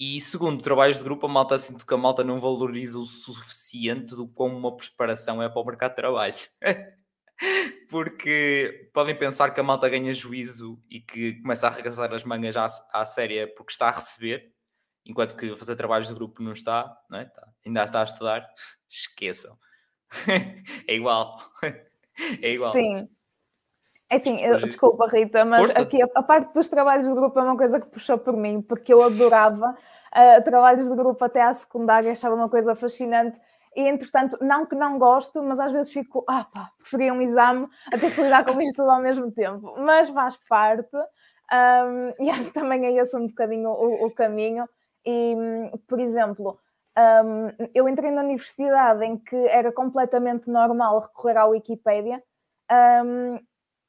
[0.01, 4.15] E segundo, trabalhos de grupo, a malta sinto que a malta não valoriza o suficiente
[4.15, 6.35] do como uma preparação é para o mercado de trabalho.
[7.89, 12.57] porque podem pensar que a malta ganha juízo e que começa a arregaçar as mangas
[12.57, 14.53] à, à séria porque está a receber,
[15.07, 17.23] enquanto que fazer trabalhos de grupo não está, não é?
[17.23, 18.49] Está, ainda está a estudar,
[18.89, 19.57] esqueçam.
[20.87, 21.39] é igual.
[22.43, 22.73] É igual.
[22.73, 23.09] Sim.
[24.11, 25.81] É assim, eu, desculpa Rita, mas Força.
[25.81, 28.61] aqui a, a, parte dos trabalhos de grupo é uma coisa que puxou por mim,
[28.61, 33.39] porque eu adorava uh, trabalhos de grupo até à secundária, achava uma coisa fascinante
[33.79, 37.69] e entretanto, não que não gosto, mas às vezes fico, ah pá, preferia um exame
[37.87, 42.29] a ter que lidar com isto tudo ao mesmo tempo, mas faz parte, um, e
[42.29, 44.69] acho que também é esse um bocadinho o, o caminho,
[45.07, 45.37] e
[45.87, 46.59] por exemplo,
[46.99, 52.21] um, eu entrei na universidade em que era completamente normal recorrer à Wikipédia,
[53.05, 53.37] um,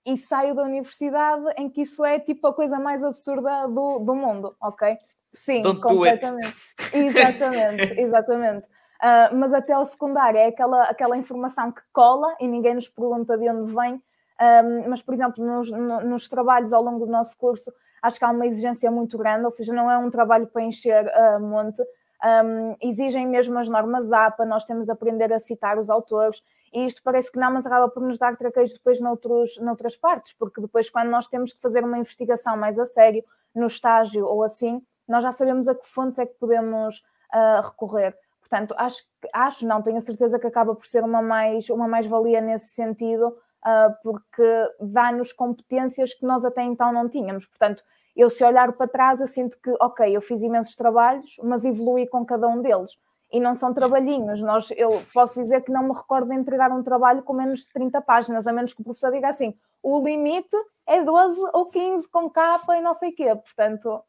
[0.06, 4.16] e saio da universidade em que isso é tipo a coisa mais absurda do, do
[4.16, 4.96] mundo, ok?
[5.34, 6.56] Sim, Don't completamente.
[6.94, 8.68] Exatamente, exatamente.
[9.02, 13.38] Uh, mas até o secundário é aquela, aquela informação que cola e ninguém nos pergunta
[13.38, 13.94] de onde vem.
[13.94, 14.02] Um,
[14.40, 18.30] ah, mas, por exemplo, nos, nos, trabalhos ao longo do nosso curso, acho que há
[18.30, 21.82] uma exigência muito grande, ou seja, não é um trabalho para encher uh, monte.
[22.22, 26.86] Um, exigem mesmo as normas APA, nós temos de aprender a citar os autores, e
[26.86, 30.62] isto parece que não, mas acaba por nos dar traqueios depois noutros, noutras partes, porque
[30.62, 33.24] depois, quando nós temos que fazer uma investigação mais a sério,
[33.56, 37.00] no estágio ou assim, nós já sabemos a que fontes é que podemos
[37.34, 38.16] uh, recorrer.
[38.50, 42.42] Portanto, acho, acho, não tenho a certeza que acaba por ser uma mais uma mais-valia
[42.42, 47.46] nesse sentido, uh, porque dá-nos competências que nós até então não tínhamos.
[47.46, 47.84] Portanto,
[48.16, 52.08] eu se olhar para trás, eu sinto que, ok, eu fiz imensos trabalhos, mas evolui
[52.08, 52.98] com cada um deles.
[53.32, 54.42] E não são trabalhinhos.
[54.42, 57.68] Nós, eu posso dizer que não me recordo de entregar um trabalho com menos de
[57.72, 60.56] 30 páginas, a menos que o professor diga assim: o limite
[60.88, 63.36] é 12 ou 15 com capa e não sei o quê.
[63.36, 64.02] Portanto,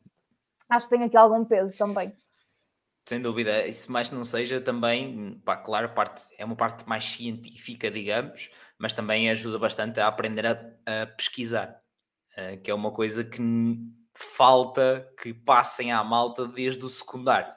[0.70, 2.10] acho que tem aqui algum peso também.
[3.10, 7.90] Sem dúvida, isso mais não seja também, pá, claro, parte, é uma parte mais científica,
[7.90, 10.52] digamos, mas também ajuda bastante a aprender a,
[10.86, 11.82] a pesquisar,
[12.38, 13.42] uh, que é uma coisa que
[14.14, 17.52] falta que passem à malta desde o secundário.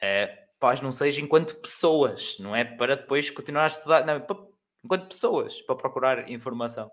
[0.00, 0.30] Uh,
[0.60, 4.24] paz não seja enquanto pessoas, não é para depois continuar a estudar, não,
[4.84, 6.92] enquanto pessoas, para procurar informação.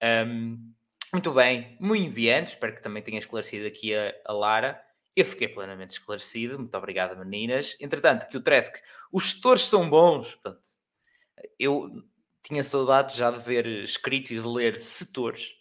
[0.00, 0.72] Um,
[1.12, 4.87] muito bem, muito bem, espero que também tenha esclarecido aqui a, a Lara.
[5.18, 7.76] Eu fiquei plenamente esclarecido, muito obrigado, meninas.
[7.80, 8.80] Entretanto, que o Tresc,
[9.12, 10.36] os setores são bons.
[10.36, 10.68] Portanto,
[11.58, 11.90] eu
[12.40, 15.56] tinha saudades já de ver escrito e de ler setores.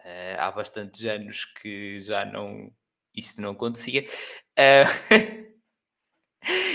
[0.00, 2.70] Uh, há bastantes anos que já não
[3.14, 4.04] isto não acontecia.
[4.58, 5.54] Uh,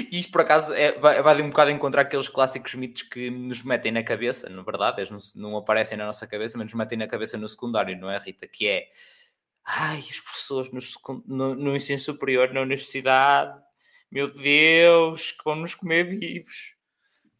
[0.10, 3.62] e isto, por acaso, é, vai, vai um bocado encontrar aqueles clássicos mitos que nos
[3.62, 6.98] metem na cabeça, na verdade, eles não, não aparecem na nossa cabeça, mas nos metem
[6.98, 8.48] na cabeça no secundário, não é, Rita?
[8.48, 8.90] Que é,
[9.66, 13.60] ai, os professores no, no, no ensino superior, na universidade,
[14.12, 16.76] meu Deus, que vão nos comer vivos.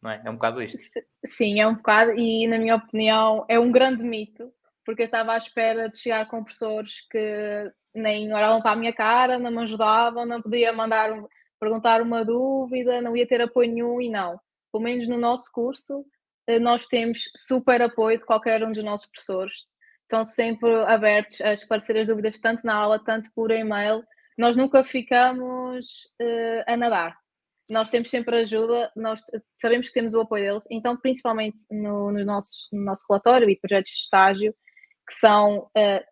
[0.00, 0.22] Não é?
[0.24, 0.78] É um bocado isto.
[1.26, 4.52] Sim, é um bocado, e na minha opinião é um grande mito,
[4.84, 8.92] porque eu estava à espera de chegar com professores que nem olhavam para a minha
[8.92, 11.10] cara, não me ajudavam, não podia mandar
[11.60, 14.40] perguntar uma dúvida, não ia ter apoio nenhum e não.
[14.72, 16.06] Pelo menos no nosso curso,
[16.46, 19.66] eh, nós temos super apoio de qualquer um dos nossos professores.
[20.10, 24.02] Estão sempre abertos a esclarecer as dúvidas, tanto na aula, tanto por e-mail.
[24.36, 25.86] Nós nunca ficamos
[26.20, 27.16] uh, a nadar.
[27.70, 29.20] Nós temos sempre ajuda, nós
[29.56, 33.56] sabemos que temos o apoio deles, então, principalmente no, no, nosso, no nosso relatório e
[33.56, 34.52] projetos de estágio,
[35.06, 36.04] que são uh,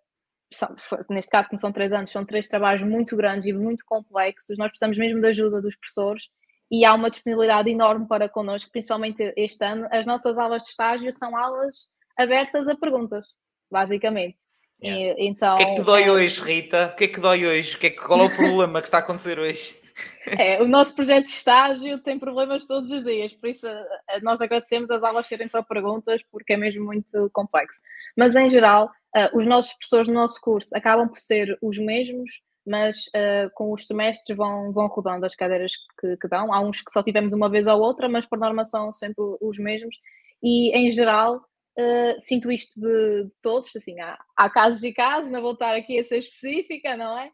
[0.55, 0.77] são,
[1.11, 4.71] neste caso, como são três anos, são três trabalhos muito grandes e muito complexos, nós
[4.71, 6.29] precisamos mesmo da ajuda dos professores
[6.71, 9.89] e há uma disponibilidade enorme para connosco, principalmente este ano.
[9.91, 13.27] As nossas aulas de estágio são aulas abertas a perguntas,
[13.71, 14.37] basicamente.
[14.83, 15.21] Yeah.
[15.21, 16.11] E, então, o que é que te dói é...
[16.11, 16.91] hoje, Rita?
[16.93, 17.77] O que é que dói hoje?
[17.77, 19.77] O que é que, qual é o problema que está a acontecer hoje?
[20.39, 24.41] É, o nosso projeto de estágio tem problemas todos os dias, por isso eh, nós
[24.41, 27.81] agradecemos as aulas serem para perguntas, porque é mesmo muito complexo.
[28.17, 32.31] Mas em geral, uh, os nossos professores no nosso curso acabam por ser os mesmos,
[32.67, 36.53] mas uh, com os semestres vão, vão rodando as cadeiras que, que, dão.
[36.53, 39.59] Há uns que só tivemos uma vez ou outra, mas por norma são sempre os
[39.59, 39.97] mesmos.
[40.43, 41.41] E em geral,
[41.79, 43.75] uh, sinto isto de, de, todos.
[43.75, 47.31] Assim, há, há casos e casos, não vou estar aqui a ser específica, não é?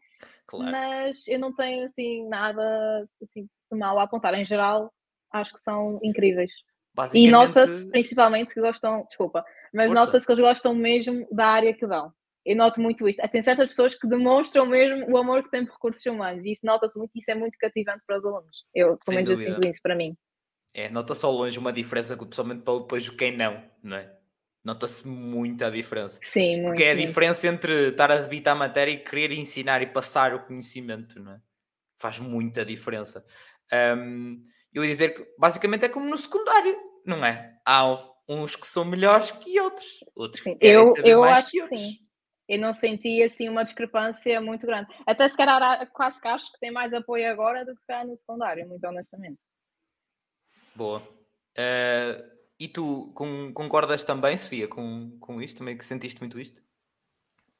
[0.47, 0.71] Claro.
[0.71, 4.33] Mas eu não tenho assim nada assim, de mal a apontar.
[4.35, 4.93] Em geral,
[5.33, 6.51] acho que são incríveis.
[7.13, 11.85] E nota-se principalmente que gostam, desculpa, mas nota-se que eles gostam mesmo da área que
[11.85, 12.13] dão.
[12.45, 13.21] Eu noto muito isto.
[13.29, 16.65] Tem certas pessoas que demonstram mesmo o amor que têm por recursos humanos e isso
[16.65, 18.65] nota-se muito e isso é muito cativante para os alunos.
[18.73, 20.15] Eu, pelo menos, eu sinto isso para mim.
[20.73, 24.15] É, nota-se ao longe uma diferença, principalmente para depois o quem não, não é?
[24.65, 26.19] Nota-se muita diferença.
[26.23, 26.69] Sim, muito.
[26.69, 30.33] Porque é a diferença entre estar a debitar a matéria e querer ensinar e passar
[30.33, 31.41] o conhecimento, não é?
[31.99, 33.23] Faz muita diferença.
[33.71, 36.75] Um, eu ia dizer que basicamente é como no secundário,
[37.05, 37.59] não é?
[37.63, 37.85] Há
[38.27, 41.79] uns que são melhores que outros, outros sim, que eu, eu acho que, outros.
[41.79, 41.99] sim.
[42.49, 44.87] Eu não senti assim uma discrepância muito grande.
[45.05, 48.07] Até se calhar quase que acho que tem mais apoio agora do que se calhar
[48.07, 49.39] no secundário, muito honestamente.
[50.75, 50.99] Boa.
[51.57, 55.59] Uh, e tu com, concordas também, Sofia, com, com isto?
[55.59, 56.61] Também que sentiste muito isto?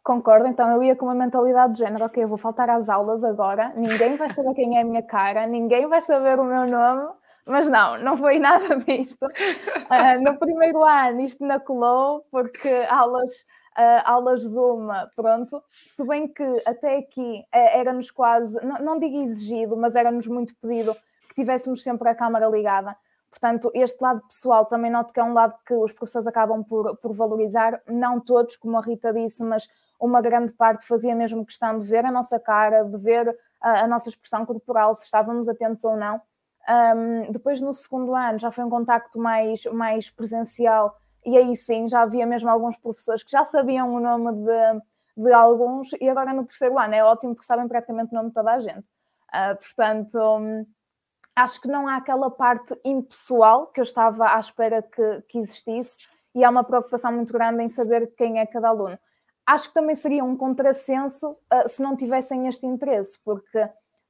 [0.03, 3.23] Concordo, então eu ia com uma mentalidade de género, ok, eu vou faltar às aulas
[3.23, 7.11] agora, ninguém vai saber quem é a minha cara, ninguém vai saber o meu nome,
[7.43, 9.25] mas não, não foi nada disto.
[9.25, 16.27] Uh, no primeiro ano isto não colou, porque aulas, uh, aulas Zoom, pronto, se bem
[16.27, 20.95] que até aqui uh, era-nos quase, não, não digo exigido, mas era-nos muito pedido
[21.29, 22.95] que tivéssemos sempre a câmara ligada.
[23.35, 26.95] Portanto, este lado pessoal também noto que é um lado que os professores acabam por,
[26.97, 29.67] por valorizar, não todos, como a Rita disse, mas
[29.99, 33.87] uma grande parte fazia mesmo questão de ver a nossa cara, de ver a, a
[33.87, 36.21] nossa expressão corporal, se estávamos atentos ou não.
[36.95, 41.89] Um, depois, no segundo ano, já foi um contacto mais, mais presencial, e aí sim
[41.89, 44.81] já havia mesmo alguns professores que já sabiam o nome de,
[45.23, 48.33] de alguns, e agora no terceiro ano é ótimo porque sabem praticamente o nome de
[48.33, 48.85] toda a gente.
[49.27, 50.65] Uh, portanto, um,
[51.35, 55.97] acho que não há aquela parte impessoal que eu estava à espera que, que existisse,
[56.33, 58.97] e há uma preocupação muito grande em saber quem é cada aluno.
[59.45, 63.69] Acho que também seria um contrassenso uh, se não tivessem este interesse, porque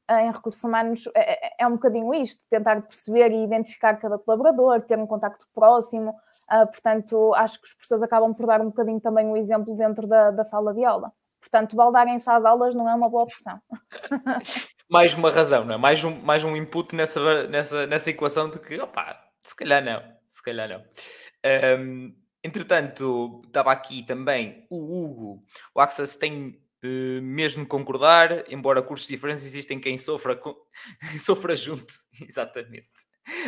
[0.10, 4.82] em recursos humanos é, é, é, um bocadinho isto, tentar perceber e identificar cada colaborador,
[4.82, 9.00] ter um contacto próximo, uh, portanto, acho que os professores acabam por dar um bocadinho
[9.00, 11.12] também o exemplo dentro da, da sala de aula.
[11.42, 13.60] Portanto, baldarem-se às aulas não é uma boa opção.
[14.90, 15.78] mais uma razão, não é?
[15.78, 20.04] Mais um, mais um input nessa, nessa, nessa equação de que, opá, se calhar não,
[20.28, 20.84] se calhar não.
[21.80, 25.44] Um, entretanto, estava aqui também o Hugo.
[25.74, 30.56] O Access tem Uh, mesmo concordar, embora cursos diferentes existem quem sofra, com...
[31.20, 32.92] sofra junto, exatamente.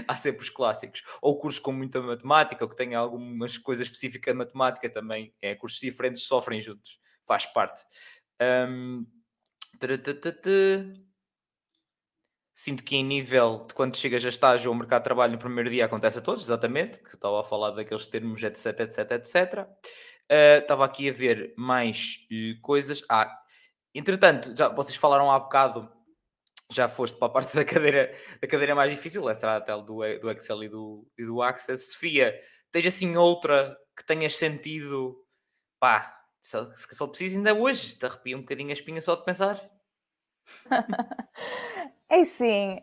[0.08, 1.03] Há sempre os clássicos.
[1.22, 5.36] Ou cursos com muita matemática, ou que tenham algumas coisas específicas de matemática também.
[5.39, 6.99] É, cursos diferentes sofrem juntos.
[7.26, 7.84] Faz parte.
[8.41, 9.05] Um...
[12.60, 15.70] Sinto que em nível de quando chegas a estágio ou mercado de trabalho no primeiro
[15.70, 19.60] dia acontece a todos, exatamente, que estava a falar daqueles termos, etc, etc, etc.
[19.62, 23.03] Uh, estava aqui a ver mais uh, coisas.
[23.08, 23.32] Ah,
[23.93, 25.88] entretanto, já vocês falaram há bocado,
[26.72, 29.84] já foste para a parte da cadeira, da cadeira mais difícil, essa era até do,
[29.84, 31.91] do Excel e do, e do Access.
[31.91, 32.41] Sofia,
[32.72, 35.16] tens assim outra que tenhas sentido,
[35.80, 39.24] pá, se, se for preciso, ainda hoje, te arrepia um bocadinho a espinha só de
[39.24, 39.62] pensar?
[42.10, 42.80] É sim,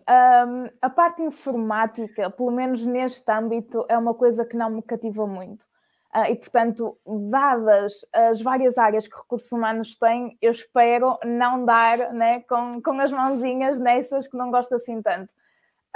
[0.46, 5.26] um, a parte informática, pelo menos neste âmbito, é uma coisa que não me cativa
[5.26, 5.62] muito.
[6.14, 6.96] Uh, e, portanto,
[7.30, 13.00] dadas as várias áreas que recursos humanos têm, eu espero não dar né, com, com
[13.00, 15.32] as mãozinhas nessas que não gosto assim tanto.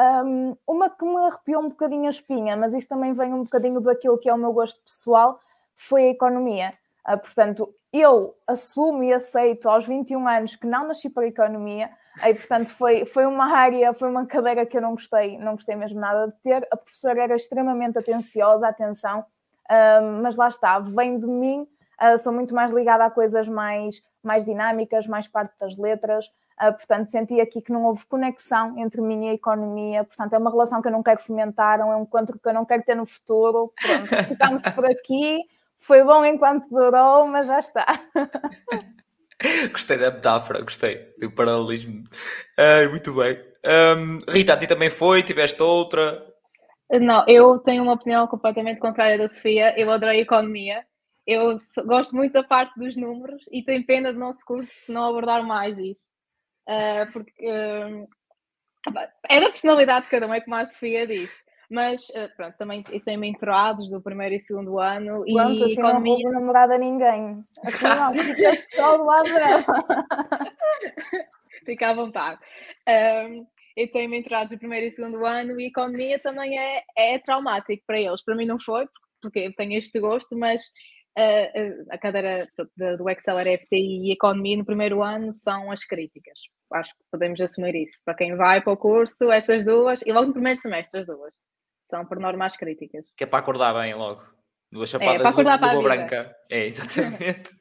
[0.00, 3.80] Um, uma que me arrepiou um bocadinho a espinha, mas isso também vem um bocadinho
[3.80, 5.38] daquilo que é o meu gosto pessoal,
[5.74, 6.72] foi a economia.
[7.06, 11.90] Uh, portanto, eu assumo e aceito aos 21 anos que não nasci para a economia,
[12.20, 15.76] Aí, portanto, foi, foi uma área, foi uma cadeira que eu não gostei, não gostei
[15.76, 16.66] mesmo nada de ter.
[16.70, 21.66] A professora era extremamente atenciosa, atenção, uh, mas lá está, vem de mim,
[22.00, 26.26] uh, sou muito mais ligada a coisas mais, mais dinâmicas, mais parte das letras.
[26.60, 30.04] Uh, portanto, senti aqui que não houve conexão entre mim e a economia.
[30.04, 32.64] Portanto, é uma relação que eu não quero fomentar, é um encontro que eu não
[32.64, 33.72] quero ter no futuro.
[33.80, 35.44] Pronto, ficamos por aqui.
[35.78, 37.86] Foi bom enquanto durou, mas já está.
[39.70, 42.04] gostei da metáfora, gostei do paralelismo.
[42.58, 43.38] Uh, muito bem.
[43.64, 45.22] Um, Rita, a ti também foi?
[45.22, 46.26] Tiveste outra?
[46.90, 49.78] Não, eu tenho uma opinião completamente contrária da Sofia.
[49.78, 50.84] Eu adorei economia.
[51.26, 55.04] Eu gosto muito da parte dos números e tenho pena do nosso curso se não
[55.04, 56.12] abordar mais isso.
[56.66, 58.08] Uh, porque uh,
[59.28, 61.44] é da personalidade de cada um, é como a Sofia disse.
[61.70, 65.22] Mas eh, pronto, também tenho mentorados do primeiro e segundo ano.
[65.24, 66.14] Pronto, e assim economia...
[66.14, 67.44] não roubo namorada a ninguém.
[67.62, 69.64] Assim não, fica só do lado dela.
[71.66, 72.40] fica à vontade.
[72.88, 73.46] Um,
[73.76, 78.00] eu tenho mentorados do primeiro e segundo ano e economia também é, é traumático para
[78.00, 78.24] eles.
[78.24, 78.88] Para mim não foi,
[79.20, 80.62] porque eu tenho este gosto, mas
[81.18, 82.48] uh, a cadeira
[82.96, 86.40] do Excel era FTI e economia no primeiro ano são as críticas.
[86.72, 88.00] Acho que podemos assumir isso.
[88.04, 91.34] Para quem vai para o curso, essas duas, e logo no primeiro semestre as duas.
[91.88, 93.12] São por normas críticas.
[93.16, 94.22] Que é para acordar bem logo.
[94.70, 96.36] Duas chapadas é, para acordar de luva branca.
[96.50, 97.56] É, exatamente.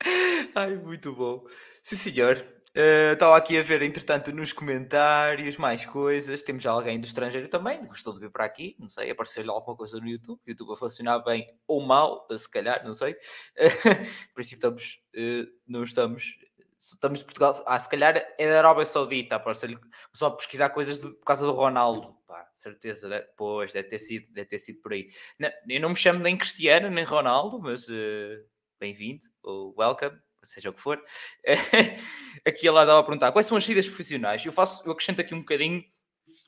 [0.54, 1.42] Ai, muito bom.
[1.82, 2.36] Sim, senhor.
[2.76, 6.42] Uh, estava aqui a ver, entretanto, nos comentários mais coisas.
[6.42, 8.76] Temos alguém do estrangeiro também, gostou de vir para aqui.
[8.78, 10.38] Não sei, apareceu-lhe alguma coisa no YouTube.
[10.46, 13.12] O YouTube a funcionar bem ou mal, se calhar, não sei.
[13.12, 13.16] Uh,
[14.34, 16.36] por isso estamos, uh, não estamos
[16.78, 19.78] estamos de Portugal, ah, se calhar é da Arábia Saudita, apareceu-lhe
[20.12, 24.32] só pesquisar coisas de, por causa do Ronaldo, pá, certeza, deve, pois, deve ter sido,
[24.32, 25.08] deve ter sido por aí.
[25.38, 28.44] Não, eu não me chamo nem Cristiano, nem Ronaldo, mas uh,
[28.80, 31.00] bem-vindo, ou welcome, seja o que for.
[32.44, 34.44] aqui ela estava a perguntar, quais são as saídas profissionais?
[34.44, 35.82] Eu faço, eu acrescento aqui um bocadinho,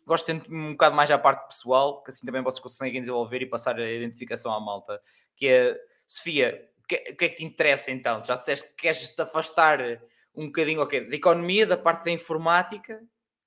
[0.05, 3.47] gosto sempre um bocado mais à parte pessoal, que assim também vocês conseguem desenvolver e
[3.47, 5.01] passar a identificação à malta,
[5.37, 8.25] que é, Sofia, o que, que, é que te interessa então?
[8.25, 9.79] Já disseste que queres te afastar
[10.35, 13.01] um bocadinho, ok, da economia, da parte da informática,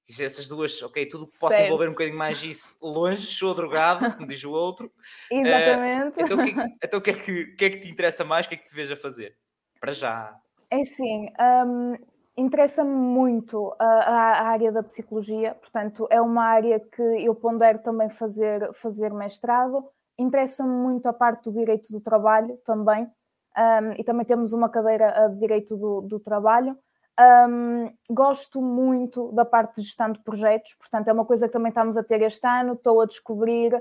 [0.10, 1.68] essas duas, ok, tudo que possa certo.
[1.68, 4.91] envolver um bocadinho mais isso, longe, sou drogado, como diz o outro.
[5.32, 6.20] Exatamente.
[6.20, 8.24] Uh, então o que, é que, então, que, é que, que, é que te interessa
[8.24, 8.45] mais?
[8.45, 9.36] O que é que te vejo a fazer?
[9.80, 10.36] Para já.
[10.70, 11.28] É sim,
[11.68, 11.95] um,
[12.38, 18.10] interessa-me muito a, a, área da psicologia, portanto, é uma área que eu pondero também
[18.10, 19.89] fazer, fazer mestrado.
[20.18, 23.10] Interessa-me muito a parte do direito do trabalho também,
[23.58, 26.78] um, e também temos uma cadeira de Direito do, do Trabalho.
[27.22, 31.69] Um, gosto muito da parte de gestão de projetos, portanto, é uma coisa que também
[31.69, 33.74] estamos a ter este ano, estou a descobrir,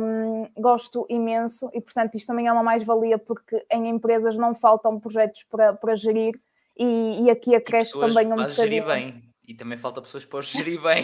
[0.00, 4.98] um, gosto imenso e, portanto, isto também é uma mais-valia porque em empresas não faltam
[4.98, 6.40] projetos para, para gerir
[6.76, 8.50] e, e aqui acresce também um bocadinho.
[8.50, 11.02] gerir bem e também falta pessoas para os gerir bem.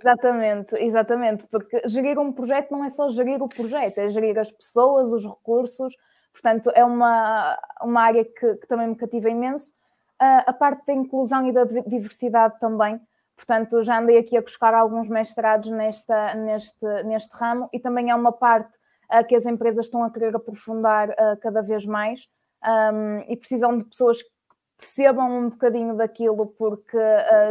[0.00, 4.50] Exatamente, exatamente, porque gerir um projeto não é só gerir o projeto, é gerir as
[4.50, 5.94] pessoas, os recursos,
[6.34, 9.72] Portanto, é uma, uma área que, que também me cativa imenso.
[10.20, 13.00] Uh, a parte da inclusão e da diversidade também.
[13.36, 18.14] Portanto, já andei aqui a buscar alguns mestrados nesta, neste, neste ramo e também é
[18.14, 18.78] uma parte
[19.12, 22.28] uh, que as empresas estão a querer aprofundar uh, cada vez mais
[22.64, 24.30] um, e precisam de pessoas que
[24.78, 26.98] percebam um bocadinho daquilo, porque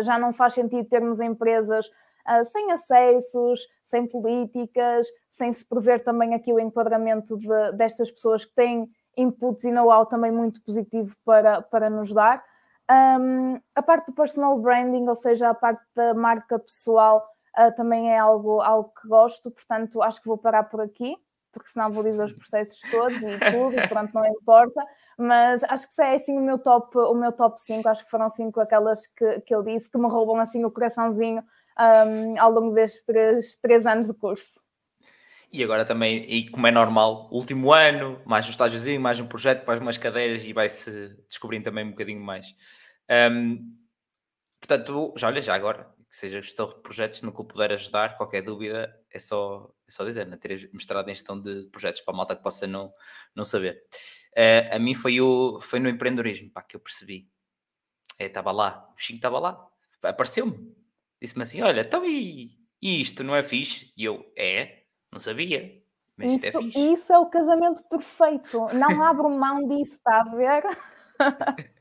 [0.01, 1.88] já não faz sentido termos empresas
[2.28, 8.45] uh, sem acessos, sem políticas, sem se prever também aqui o enquadramento de, destas pessoas
[8.45, 12.43] que têm inputs e know-how também muito positivo para, para nos dar.
[12.94, 17.26] Um, a parte do personal branding, ou seja, a parte da marca pessoal,
[17.58, 21.16] uh, também é algo, algo que gosto, portanto, acho que vou parar por aqui,
[21.52, 24.84] porque senão vou dizer os processos todos e tudo, e pronto, não importa.
[25.18, 28.30] Mas acho que é assim o meu top, o meu top 5, acho que foram
[28.30, 31.44] cinco aquelas que, que eu disse que me roubam assim o coraçãozinho
[31.80, 34.62] um, ao longo destes três, três anos de curso.
[35.52, 39.64] E agora também, e como é normal, último ano, mais um estágiozinho, mais um projeto,
[39.68, 42.56] mais umas cadeiras e vai-se descobrindo também um bocadinho mais.
[43.10, 43.78] Um,
[44.60, 48.18] portanto, já olha, já agora, que seja gestão de projetos no que eu puder ajudar,
[48.18, 50.38] qualquer dúvida é só, é só dizer, né?
[50.38, 52.93] ter mestrado em gestão de projetos para a malta que possa não,
[53.36, 53.84] não saber.
[54.32, 57.30] Uh, a mim foi, o, foi no empreendedorismo pá, que eu percebi
[58.20, 59.68] estava é, lá, o Chico estava lá,
[60.04, 60.76] apareceu-me,
[61.22, 62.51] disse-me assim: Olha, então e,
[62.82, 63.93] e, isto não é fixe?
[63.97, 65.82] E eu, é, não sabia,
[66.18, 66.93] mas isso, isto é fixe.
[66.93, 70.64] Isso é o casamento perfeito, não abro mão disso, está a ver?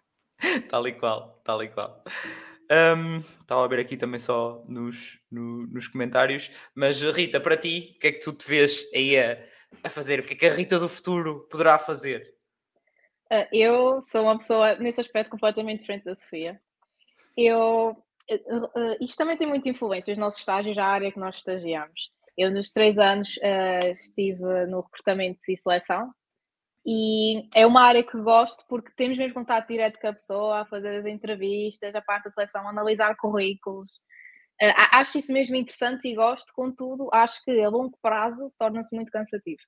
[0.68, 2.02] tal e qual, tal e qual.
[2.70, 6.50] Um, estava a ver aqui também só nos, no, nos comentários.
[6.74, 9.38] Mas Rita, para ti, o que é que tu te vês aí a,
[9.84, 10.20] a fazer?
[10.20, 12.34] O que é que a Rita do futuro poderá fazer?
[13.30, 16.60] Uh, eu sou uma pessoa nesse aspecto completamente diferente da Sofia.
[17.36, 17.96] Eu,
[18.30, 22.10] uh, uh, isto também tem muita influência, os nossos estágios, a área que nós estagiamos.
[22.36, 23.38] Eu, nos três anos,
[23.92, 26.10] estive no recrutamento e seleção,
[26.84, 30.66] e é uma área que gosto porque temos mesmo contato direto com a pessoa, a
[30.66, 34.00] fazer as entrevistas, a parte da seleção, analisar currículos.
[34.60, 39.10] Uh, acho isso mesmo interessante e gosto, contudo, acho que a longo prazo torna-se muito
[39.10, 39.62] cansativo,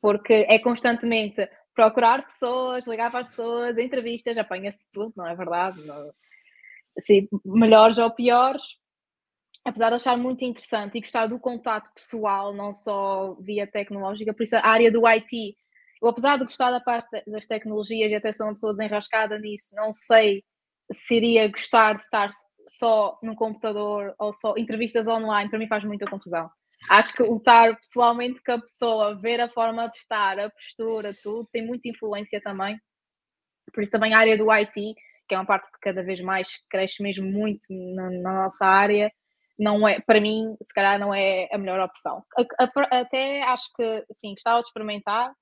[0.00, 5.84] porque é constantemente procurar pessoas, ligar para as pessoas, entrevistas, apanha-se tudo, não é verdade?
[5.84, 6.10] Não,
[6.96, 8.62] assim, melhores ou piores,
[9.64, 14.42] apesar de achar muito interessante e gostar do contato pessoal, não só via tecnológica, por
[14.42, 15.56] isso a área do IT
[16.04, 19.74] eu, apesar de gostar da parte das tecnologias e até sou uma pessoa desenrascada nisso,
[19.76, 20.44] não sei
[20.92, 22.28] se iria gostar de estar
[22.68, 26.50] só no computador ou só entrevistas online, para mim faz muita confusão.
[26.90, 31.14] Acho que o estar pessoalmente com a pessoa, ver a forma de estar, a postura,
[31.22, 32.78] tudo, tem muita influência também.
[33.72, 34.94] Por isso também a área do IT,
[35.26, 39.10] que é uma parte que cada vez mais cresce mesmo muito na, na nossa área,
[39.58, 42.22] não é, para mim, se calhar não é a melhor opção.
[42.90, 45.32] Até acho que, sim, gostava de experimentar,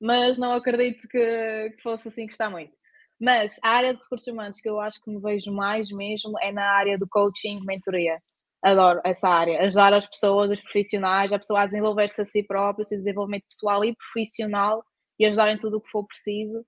[0.00, 2.76] mas não acredito que, que fosse assim está muito.
[3.20, 6.52] Mas a área de recursos humanos que eu acho que me vejo mais mesmo é
[6.52, 8.20] na área do coaching, mentoria.
[8.62, 12.82] Adoro essa área, ajudar as pessoas, os profissionais, a pessoa a desenvolver-se a si própria,
[12.82, 14.84] esse desenvolvimento pessoal e profissional
[15.18, 16.64] e ajudar em tudo o que for preciso.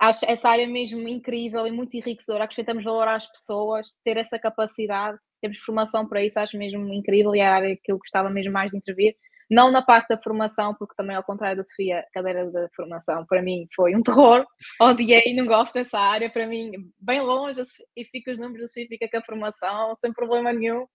[0.00, 2.44] Acho essa área mesmo incrível e muito enriquecedora.
[2.44, 7.40] Acrescentamos valor às pessoas, ter essa capacidade, temos formação para isso, acho mesmo incrível e
[7.40, 9.14] é a área que eu gostava mesmo mais de intervir.
[9.50, 13.24] Não na parte da formação, porque também, ao contrário da Sofia, a cadeira da formação
[13.26, 14.44] para mim foi um terror.
[14.80, 16.30] Odiei, não gosto dessa área.
[16.30, 17.62] Para mim, bem longe,
[17.96, 20.82] e fica os números da Sofia, fica com a formação, sem problema nenhum.
[20.82, 20.86] Uh,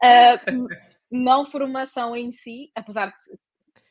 [1.10, 3.38] não formação em si, apesar de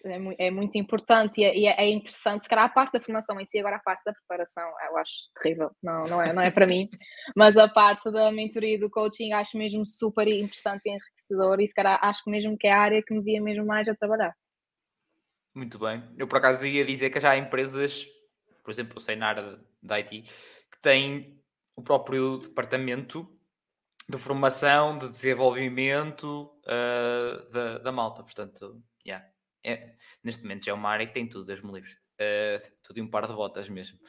[0.09, 2.43] é, é muito importante e é, é, interessante.
[2.43, 5.13] Se calhar a parte da formação em si, agora a parte da preparação, eu acho
[5.41, 6.89] terrível, não, não, é, não é para mim.
[7.35, 11.67] Mas a parte da mentoria e do coaching acho mesmo super interessante e enriquecedor e
[11.67, 13.95] se calhar acho que mesmo que é a área que me via mesmo mais a
[13.95, 14.33] trabalhar.
[15.53, 16.03] Muito bem.
[16.17, 18.05] Eu por acaso ia dizer que já há empresas,
[18.63, 20.21] por exemplo, eu sei na área da IT,
[20.71, 21.41] que têm
[21.75, 23.27] o próprio departamento
[24.09, 28.23] de formação, de desenvolvimento uh, da, da malta.
[28.23, 28.81] Portanto,
[29.67, 29.93] é,
[30.23, 31.91] neste momento já é uma área que tem tudo, Deus-me livre.
[32.19, 33.99] Uh, tudo em um par de botas mesmo.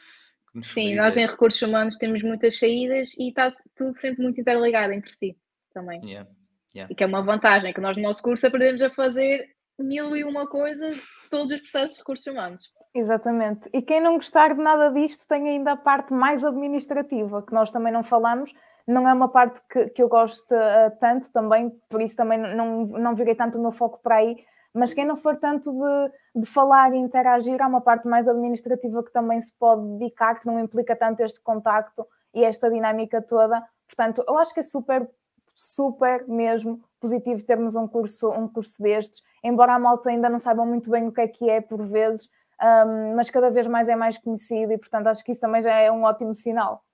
[0.62, 5.10] Sim, nós em recursos humanos temos muitas saídas e está tudo sempre muito interligado entre
[5.10, 5.36] si
[5.72, 6.00] também.
[6.02, 6.28] Yeah,
[6.74, 6.90] yeah.
[6.90, 9.46] E que é uma vantagem, que nós no nosso curso aprendemos a fazer
[9.78, 11.00] mil e uma coisas,
[11.30, 12.64] todos os processos de recursos humanos.
[12.94, 13.68] Exatamente.
[13.72, 17.70] E quem não gostar de nada disto tem ainda a parte mais administrativa, que nós
[17.70, 18.52] também não falamos.
[18.86, 22.86] Não é uma parte que, que eu gosto uh, tanto também, por isso também não,
[22.86, 24.36] não virei tanto o meu foco para aí,
[24.74, 29.02] mas quem não for tanto de, de falar e interagir, há uma parte mais administrativa
[29.02, 33.62] que também se pode dedicar, que não implica tanto este contacto e esta dinâmica toda.
[33.86, 35.08] Portanto, eu acho que é super,
[35.54, 40.64] super mesmo positivo termos um curso, um curso destes, embora a malta ainda não saiba
[40.64, 42.28] muito bem o que é que é por vezes,
[42.60, 45.74] um, mas cada vez mais é mais conhecido e, portanto, acho que isso também já
[45.74, 46.84] é um ótimo sinal.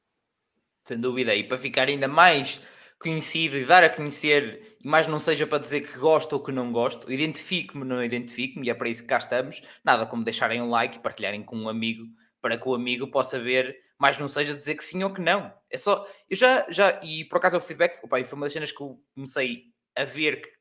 [0.87, 2.63] Sem dúvida, e para ficar ainda mais
[3.05, 6.51] conhecido e dar a conhecer, e mais não seja para dizer que gosto ou que
[6.51, 9.63] não gosto, identifico-me ou não identifico-me, e é para isso que cá estamos.
[9.85, 12.07] Nada como deixarem um like e partilharem com um amigo,
[12.41, 15.53] para que o amigo possa ver, mais não seja dizer que sim ou que não.
[15.71, 18.73] É só, eu já, já e por acaso o feedback, opa, foi uma das cenas
[18.73, 19.65] que eu comecei
[19.97, 20.55] a ver que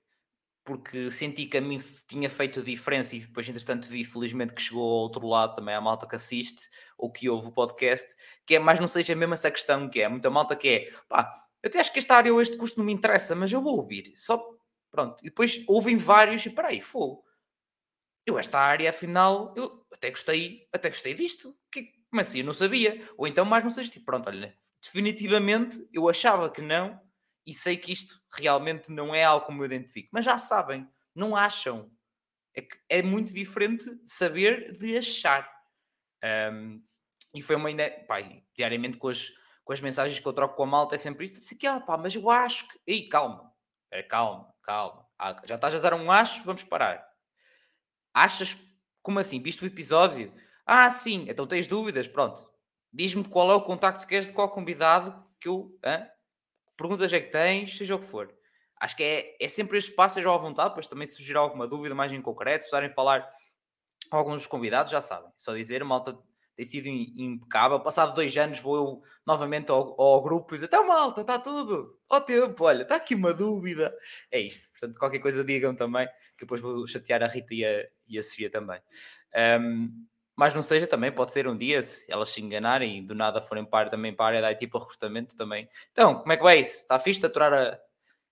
[0.65, 1.77] porque senti que a mim
[2.07, 5.81] tinha feito diferença e depois, entretanto, vi felizmente que chegou ao outro lado também a
[5.81, 8.15] malta que assiste ou que ouve o podcast,
[8.45, 11.33] que é mais não seja mesmo essa questão, que é muita malta que é pá,
[11.63, 13.77] eu até acho que esta área ou este curso não me interessa, mas eu vou
[13.77, 14.11] ouvir.
[14.17, 14.37] Só,
[14.91, 15.21] pronto.
[15.21, 17.23] E depois ouvem vários e peraí, fogo.
[18.27, 21.57] Eu esta área, afinal, eu até gostei, até gostei disto.
[21.71, 22.39] Que, como assim?
[22.39, 23.01] Eu não sabia.
[23.17, 26.99] Ou então mais não seja tipo, pronto, olha, definitivamente eu achava que não
[27.45, 30.09] e sei que isto realmente não é algo como eu identifico.
[30.11, 31.89] Mas já sabem, não acham.
[32.55, 35.49] É, que é muito diferente saber de achar.
[36.53, 36.83] Um,
[37.33, 37.69] e foi uma
[38.07, 39.31] pai, diariamente com as
[39.63, 41.79] com as mensagens que eu troco com a malta é sempre isto, assim que, ah,
[41.79, 42.79] pá, mas eu acho que.
[42.85, 43.51] Ei, calma,
[43.91, 45.07] é, calma, calma.
[45.17, 47.05] Ah, já estás a dar um acho, vamos parar.
[48.13, 48.57] Achas,
[49.01, 49.41] como assim?
[49.41, 50.33] Viste o episódio?
[50.65, 52.07] Ah, sim, então tens dúvidas?
[52.07, 52.49] Pronto.
[52.91, 55.77] Diz-me qual é o contacto que queres de qual convidado, que eu.
[55.83, 56.07] Hã?
[56.77, 58.33] Perguntas é que tens, seja o que for.
[58.79, 61.67] Acho que é, é sempre este espaço, seja à vontade, depois também se surgir alguma
[61.67, 63.29] dúvida mais em concreto, se precisarem falar
[64.11, 65.31] alguns dos convidados, já sabem.
[65.37, 66.17] Só dizer, malta
[66.55, 67.79] tem sido impecável.
[67.79, 71.97] Passado dois anos vou eu novamente ao, ao grupo e dizer, está malta, está tudo,
[72.07, 73.93] ao tempo, olha, está aqui uma dúvida.
[74.31, 74.69] É isto.
[74.71, 78.23] Portanto, qualquer coisa digam também, que depois vou chatear a Rita e a, e a
[78.23, 78.79] Sofia também.
[79.59, 83.13] Um, mas não seja também, pode ser um dia, se elas se enganarem e do
[83.13, 85.69] nada forem para, também para a área da IT para recrutamento também.
[85.91, 86.81] Então, como é que vai isso?
[86.81, 87.79] Está fixe de aturar a,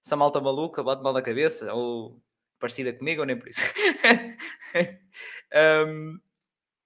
[0.03, 1.74] essa malta maluca, bate mal na cabeça?
[1.74, 2.19] Ou
[2.59, 3.61] parecida comigo, ou nem por isso?
[5.88, 6.19] um,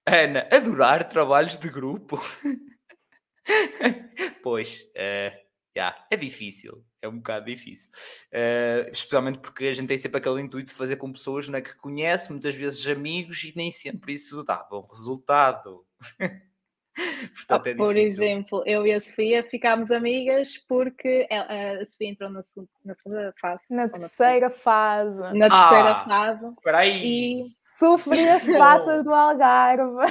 [0.08, 2.22] Ana, adorar trabalhos de grupo.
[4.44, 5.36] pois, uh,
[5.76, 7.90] yeah, é difícil, é um bocado difícil.
[8.32, 11.76] Uh, especialmente porque a gente tem sempre aquele intuito de fazer com pessoas né, que
[11.76, 15.84] conhece, muitas vezes amigos, e nem sempre isso dá bom resultado.
[17.36, 22.42] Portanto, é Por exemplo, eu e a Sofia ficámos amigas porque a Sofia entrou na,
[22.42, 23.64] segunda, na segunda fase.
[23.70, 25.20] Na terceira fase.
[25.20, 26.46] Na terceira ah, fase.
[26.64, 27.04] Peraí.
[27.04, 30.06] E Sofri as passas do Algarve.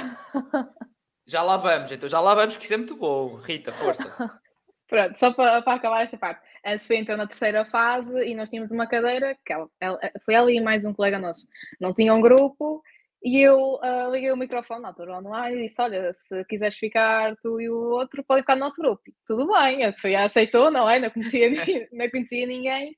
[1.25, 3.35] Já lá vamos, então já lá vamos, que isso é muito bom.
[3.35, 4.03] Rita, força.
[4.87, 6.41] Pronto, só para, para acabar esta parte.
[6.63, 10.35] A Sofia entrou na terceira fase e nós tínhamos uma cadeira, que ela, ela, foi
[10.35, 11.47] ela e mais um colega nosso.
[11.81, 12.83] Não tinha um grupo
[13.23, 17.35] e eu uh, liguei o microfone na altura online e disse: Olha, se quiseres ficar
[17.41, 19.01] tu e o outro, pode ficar no nosso grupo.
[19.25, 20.99] Tudo bem, a Sofia aceitou, não é?
[20.99, 21.49] Não conhecia,
[21.91, 22.95] não conhecia ninguém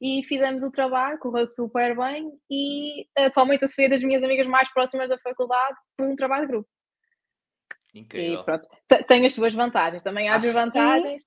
[0.00, 4.46] e fizemos o trabalho, correu super bem e atualmente a Sofia é das minhas amigas
[4.46, 6.68] mais próximas da faculdade por um trabalho de grupo.
[7.94, 8.40] Incrível.
[8.40, 8.68] E pronto,
[9.06, 11.22] tem as suas vantagens, também há desvantagens.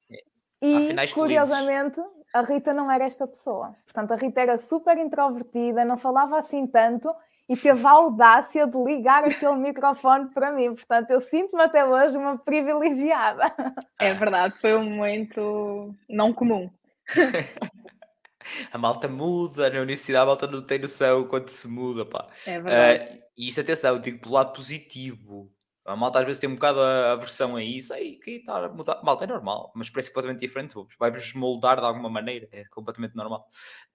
[0.62, 2.00] E, e curiosamente,
[2.34, 3.76] a Rita não era esta pessoa.
[3.84, 7.14] Portanto, a Rita era super introvertida, não falava assim tanto
[7.50, 10.74] e teve a audácia de ligar aquele microfone para mim.
[10.74, 13.54] Portanto, eu sinto-me até hoje uma privilegiada.
[14.00, 16.70] É verdade, foi um momento não comum.
[18.72, 22.28] a malta muda, na universidade a malta não tem noção quando se muda, pá.
[22.46, 23.16] É verdade.
[23.16, 25.52] Uh, e isto, atenção, eu digo pelo lado positivo.
[25.86, 28.70] A malta às vezes tem um bocado a aversão a isso, aí que está a
[28.70, 29.02] mudar.
[29.04, 30.76] Malta é normal, mas parece completamente diferente.
[30.98, 33.46] Vai-vos moldar de alguma maneira, é completamente normal.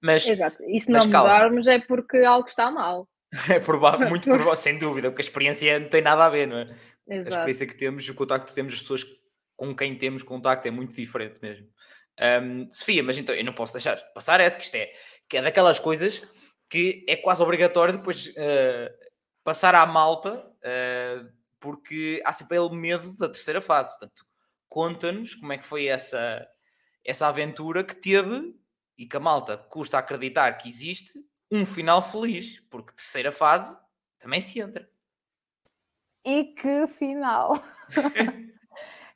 [0.03, 1.33] Mas, Exato, e se não calma.
[1.33, 3.09] mudarmos é porque algo está mal.
[3.51, 6.59] É provável, muito provável, sem dúvida, porque a experiência não tem nada a ver, não
[6.59, 6.63] é?
[7.07, 7.29] Exato.
[7.29, 9.05] A experiência que temos, o contacto que temos, as pessoas
[9.55, 11.67] com quem temos contacto é muito diferente mesmo.
[12.21, 14.91] Um, Sofia, mas então eu não posso deixar passar essa, que isto é,
[15.29, 16.23] que é daquelas coisas
[16.69, 18.91] que é quase obrigatório depois uh,
[19.43, 23.91] passar à malta, uh, porque há sempre ele medo da terceira fase.
[23.91, 24.25] Portanto,
[24.69, 26.47] conta-nos como é que foi essa,
[27.05, 28.55] essa aventura que teve
[28.97, 31.19] e que a malta custa acreditar que existe
[31.51, 33.79] um final feliz, porque terceira fase
[34.19, 34.89] também se entra.
[36.25, 37.55] E que final!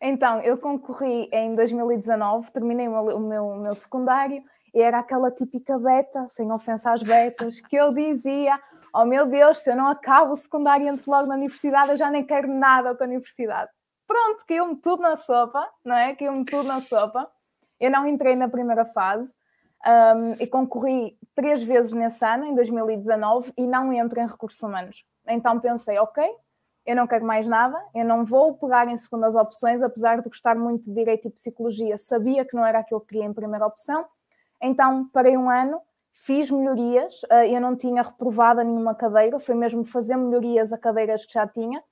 [0.04, 4.42] Então, eu concorri em 2019, terminei o meu, o meu, o meu secundário
[4.74, 8.60] e era aquela típica beta, sem ofensa às betas, que eu dizia:
[8.92, 11.96] Oh meu Deus, se eu não acabo o secundário e entro logo na universidade, eu
[11.96, 13.70] já nem quero nada com a universidade.
[14.04, 16.16] Pronto, caiu-me tudo na sopa, não é?
[16.16, 17.30] Caiu-me tudo na sopa.
[17.78, 19.32] Eu não entrei na primeira fase
[19.86, 25.04] um, e concorri três vezes nesse ano, em 2019, e não entro em recursos humanos.
[25.28, 26.28] Então pensei: Ok,
[26.84, 30.56] eu não quero mais nada, eu não vou pegar em segundas opções, apesar de gostar
[30.56, 34.04] muito de Direito e Psicologia, sabia que não era aquilo que queria em primeira opção,
[34.60, 35.80] então parei um ano,
[36.12, 41.24] fiz melhorias, eh, eu não tinha reprovado nenhuma cadeira, foi mesmo fazer melhorias a cadeiras
[41.24, 41.82] que já tinha.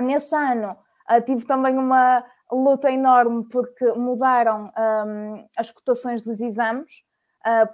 [0.00, 0.76] Nesse ano
[1.08, 4.72] eh, tive também uma luta enorme porque mudaram
[5.56, 7.04] as cotações dos exames,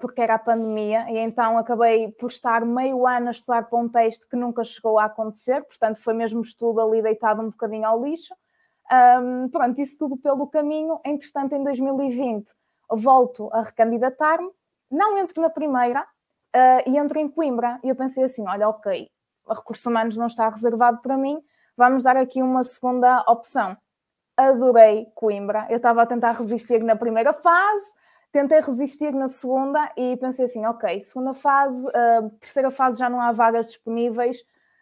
[0.01, 3.89] porque era a pandemia, e então acabei por estar meio ano a estudar para um
[3.89, 8.03] texto que nunca chegou a acontecer, portanto foi mesmo estudo ali deitado um bocadinho ao
[8.03, 8.35] lixo.
[8.93, 11.01] Um, pronto, isso tudo pelo caminho.
[11.05, 12.47] Entretanto, em 2020,
[12.91, 14.51] volto a recandidatar-me,
[14.91, 17.81] não entro na primeira uh, e entro em Coimbra.
[17.83, 19.11] E eu pensei assim: olha, ok,
[19.49, 21.41] recursos humanos não está reservado para mim,
[21.77, 23.77] vamos dar aqui uma segunda opção.
[24.37, 27.87] Adorei Coimbra, eu estava a tentar resistir na primeira fase,
[28.35, 33.20] tentei resistir na segunda e pensei assim, ok, segunda fase, uh, terceira fase já não
[33.20, 34.41] há vagas disponíveis.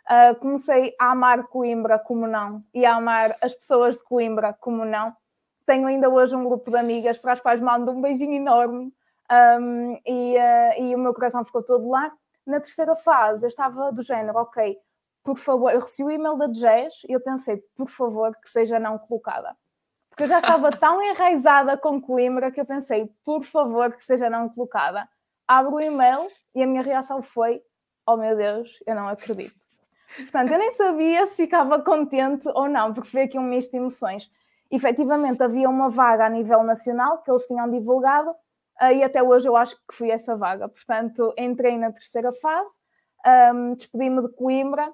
[0.09, 4.86] Uh, comecei a amar Coimbra como não e a amar as pessoas de Coimbra como
[4.86, 5.14] não.
[5.66, 8.90] Tenho ainda hoje um grupo de amigas para as quais mando um beijinho enorme
[9.61, 12.11] um, e, uh, e o meu coração ficou todo lá.
[12.46, 14.78] Na terceira fase eu estava do género, ok,
[15.22, 18.80] por favor, eu recebi o e-mail da Jazz e eu pensei, por favor, que seja
[18.80, 19.55] não colocada
[20.13, 24.29] porque eu já estava tão enraizada com Coimbra que eu pensei, por favor, que seja
[24.29, 25.09] não colocada.
[25.49, 27.63] Abro o e-mail e a minha reação foi:
[28.07, 29.55] Oh meu Deus, eu não acredito.
[30.15, 33.79] Portanto, eu nem sabia se ficava contente ou não, porque foi aqui um misto de
[33.79, 34.31] emoções.
[34.71, 38.31] efetivamente havia uma vaga a nível nacional que eles tinham divulgado
[38.83, 40.69] uh, e até hoje eu acho que fui essa vaga.
[40.69, 42.79] Portanto, entrei na terceira fase,
[43.55, 44.93] um, despedi-me de Coimbra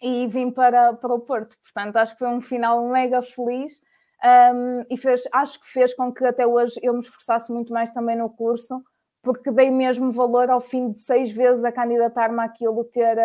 [0.00, 1.56] e vim para, para o Porto.
[1.64, 3.80] Portanto, acho que foi um final mega feliz
[4.24, 7.92] um, e fez, acho que fez com que até hoje eu me esforçasse muito mais
[7.92, 8.82] também no curso,
[9.22, 13.16] porque dei mesmo valor ao fim de seis vezes a candidatar-me àquilo ter,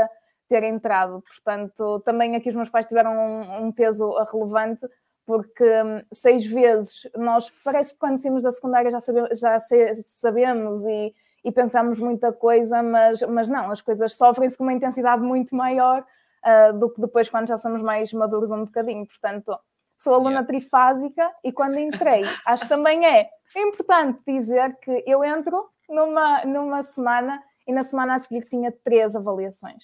[0.49, 1.21] ter entrado.
[1.21, 4.85] Portanto, também aqui os meus pais tiveram um, um peso relevante,
[5.25, 10.83] porque um, seis vezes nós parece que quando saímos da secundária já sabemos, já sabemos
[10.83, 11.13] e,
[11.45, 16.05] e pensamos muita coisa, mas, mas não, as coisas sofrem-se com uma intensidade muito maior
[16.45, 19.05] uh, do que depois quando já somos mais maduros um bocadinho.
[19.05, 19.57] Portanto,
[20.01, 20.47] sou aluna yeah.
[20.47, 26.83] trifásica e quando entrei, acho que também é importante dizer que eu entro numa, numa
[26.83, 29.83] semana e na semana a seguir tinha três avaliações.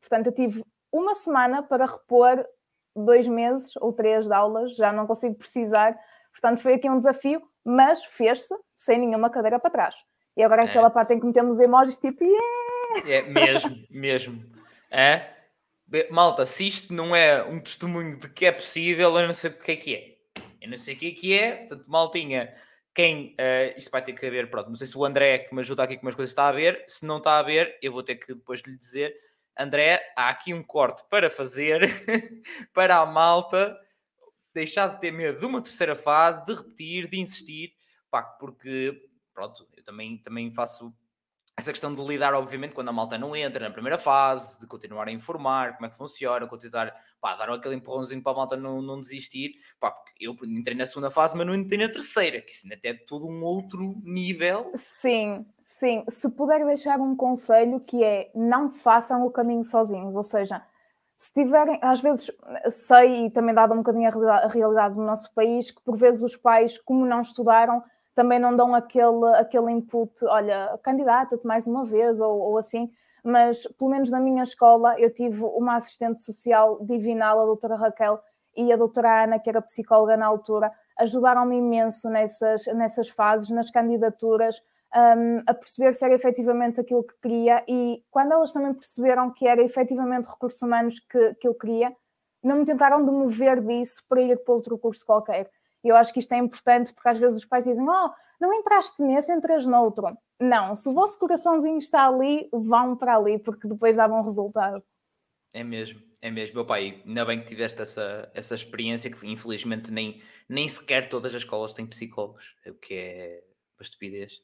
[0.00, 2.44] Portanto, eu tive uma semana para repor
[2.94, 5.98] dois meses ou três de aulas, já não consigo precisar.
[6.30, 9.94] Portanto, foi aqui um desafio, mas fez-se sem nenhuma cadeira para trás.
[10.36, 13.10] E agora é aquela parte em que metemos emojis tipo, yeah!
[13.10, 14.44] É mesmo, mesmo.
[14.90, 15.33] É?
[16.10, 19.58] Malta, se isto não é um testemunho de que é possível, eu não sei o
[19.58, 20.14] que é que é.
[20.60, 22.52] Eu não sei o que é que é, portanto, maltinha,
[22.94, 25.60] quem uh, isto vai ter que haver, pronto, não sei se o André que me
[25.60, 28.02] ajuda aqui com umas coisas está a ver, se não está a ver, eu vou
[28.02, 29.14] ter que depois lhe dizer,
[29.58, 31.80] André, há aqui um corte para fazer
[32.72, 33.76] para a malta
[34.54, 37.74] deixar de ter medo de uma terceira fase, de repetir, de insistir,
[38.10, 39.02] pá, porque
[39.34, 40.94] pronto, eu também, também faço
[41.56, 45.06] essa questão de lidar, obviamente, quando a malta não entra na primeira fase, de continuar
[45.06, 48.82] a informar como é que funciona, continuar, pá, dar aquele empurrãozinho para a malta não,
[48.82, 52.50] não desistir, pá, porque eu entrei na segunda fase, mas não entrei na terceira, que
[52.50, 54.72] isso até é todo um outro nível.
[55.00, 56.04] Sim, sim.
[56.08, 60.60] Se puder deixar um conselho que é não façam o caminho sozinhos, ou seja,
[61.16, 62.32] se tiverem, às vezes
[62.70, 66.34] sei, e também dado um bocadinho a realidade do nosso país, que por vezes os
[66.34, 67.80] pais, como não estudaram,
[68.14, 72.90] também não dão aquele, aquele input, olha, candidata-te mais uma vez ou, ou, assim,
[73.22, 78.20] mas pelo menos na minha escola eu tive uma assistente social divinal, a doutora Raquel,
[78.56, 83.70] e a doutora Ana, que era psicóloga na altura, ajudaram-me imenso nessas, nessas fases, nas
[83.70, 84.62] candidaturas,
[84.94, 89.46] um, a perceber se era efetivamente aquilo que queria e quando elas também perceberam que
[89.46, 91.92] era efetivamente recursos humanos que, que eu queria,
[92.40, 95.50] não me tentaram demover disso para ir para outro curso qualquer.
[95.84, 98.10] E eu acho que isto é importante porque às vezes os pais dizem: Oh,
[98.40, 100.16] não entraste nesse, entras noutro.
[100.40, 104.82] Não, se o vosso coraçãozinho está ali, vão para ali, porque depois dá bom resultado.
[105.52, 106.56] É mesmo, é mesmo.
[106.56, 111.32] Meu pai, ainda bem que tiveste essa, essa experiência que infelizmente nem, nem sequer todas
[111.34, 113.44] as escolas têm psicólogos, o que é
[113.78, 114.42] uma estupidez.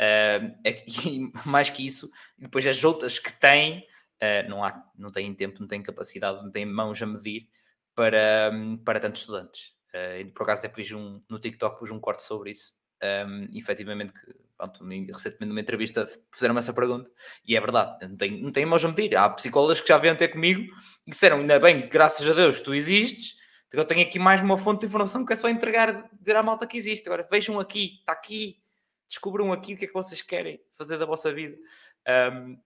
[0.00, 3.80] Uh, é, e mais que isso, depois as outras que têm,
[4.22, 7.48] uh, não, há, não têm tempo, não têm capacidade, não têm mãos a medir
[7.94, 8.52] para,
[8.84, 9.74] para tantos estudantes.
[9.94, 12.74] Uh, por acaso até fiz um, no TikTok pus um corte sobre isso.
[13.02, 17.10] Um, efetivamente, que, pronto, recentemente numa entrevista fizeram-me essa pergunta
[17.44, 19.16] e é verdade, não tem, não tem mais a medir.
[19.16, 20.62] Há psicólogos que já vieram ter comigo
[21.06, 23.40] e disseram: ainda bem, graças a Deus, tu existes.
[23.72, 26.66] Eu tenho aqui mais uma fonte de informação que é só entregar, dizer à malta
[26.66, 27.08] que existe.
[27.08, 28.62] Agora vejam aqui, está aqui,
[29.08, 31.56] descubram aqui o que é que vocês querem fazer da vossa vida.
[32.34, 32.58] Um,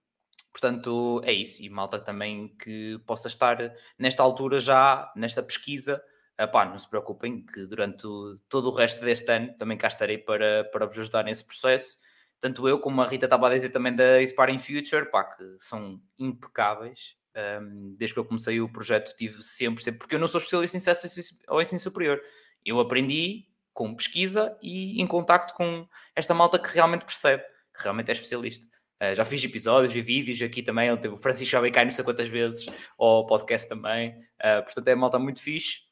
[0.51, 1.63] portanto, é isso.
[1.63, 3.57] E malta também que possa estar
[3.97, 6.03] nesta altura já, nesta pesquisa
[6.39, 10.19] Epá, não se preocupem que durante o, todo o resto deste ano também cá estarei
[10.19, 11.97] para, para vos ajudar nesse processo.
[12.39, 15.99] Tanto eu como a Rita estava a dizer também da Aspiring Future, pá, que são
[16.19, 17.17] impecáveis.
[17.35, 20.77] Um, desde que eu comecei o projeto tive sempre, sempre, porque eu não sou especialista
[20.77, 22.21] em acesso ao ensino superior.
[22.63, 27.43] Eu aprendi com pesquisa e em contacto com esta malta que realmente percebe,
[27.75, 28.67] que realmente é especialista.
[29.01, 32.27] Uh, já fiz episódios e vídeos aqui também, teve o Francisco Chavecai não sei quantas
[32.27, 34.11] vezes, ou podcast também.
[34.39, 35.86] Uh, portanto, é uma malta muito fixe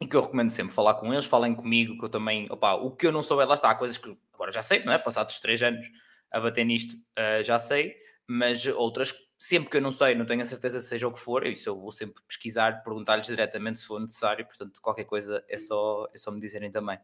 [0.00, 2.90] e que eu recomendo sempre falar com eles, falem comigo, que eu também, opa, o
[2.90, 4.98] que eu não souber, lá está, há coisas que agora já sei, não é?
[4.98, 5.86] Passados três anos
[6.30, 10.42] a bater nisto, uh, já sei, mas outras, sempre que eu não sei, não tenho
[10.42, 14.00] a certeza seja o que for, isso eu vou sempre pesquisar, perguntar-lhes diretamente se for
[14.00, 16.98] necessário, portanto, qualquer coisa é só, é só me dizerem também.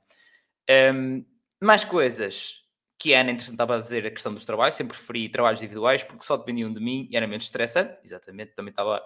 [0.94, 1.24] Um,
[1.60, 2.62] mais coisas
[2.98, 6.04] que a Ana, entretanto, estava a dizer a questão dos trabalhos, sempre preferi trabalhos individuais
[6.04, 9.02] porque só dependiam de mim e era menos estressante, exatamente, também estava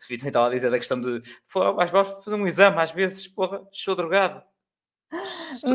[0.00, 1.20] Sofia também estava a dizer da questão de
[1.52, 4.42] vais fazer um exame, às vezes, porra, estou drogado.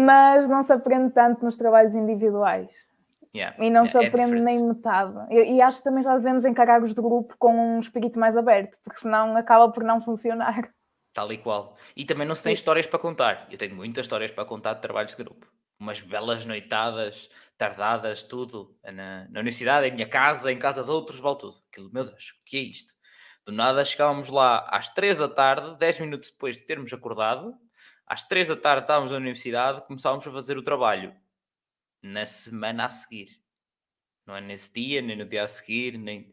[0.02, 2.70] Mas não se aprende tanto nos trabalhos individuais.
[3.36, 5.14] Yeah, e não yeah, se é aprende é nem metade.
[5.30, 8.36] E, e, acho que também já devemos encarar os de grupo com um espírito mais
[8.36, 10.72] aberto, porque senão acaba por não funcionar.
[11.14, 11.76] Tal e qual.
[11.96, 13.48] E também não se tem histórias para contar.
[13.52, 15.48] Eu tenho muitas histórias para contar de trabalhos de grupo.
[15.80, 18.76] Umas belas noitadas, tardadas, tudo.
[18.84, 21.56] Na, na universidade, em minha casa, em casa de outros, vale tudo.
[21.72, 22.94] Aquilo, meu Deus, o que é isto?
[23.48, 27.58] Do nada chegávamos lá às 3 da tarde, 10 minutos depois de termos acordado,
[28.06, 31.16] às três da tarde estávamos na universidade, começávamos a fazer o trabalho
[32.02, 33.42] na semana a seguir.
[34.26, 36.30] Não é nesse dia, nem no dia a seguir, nem.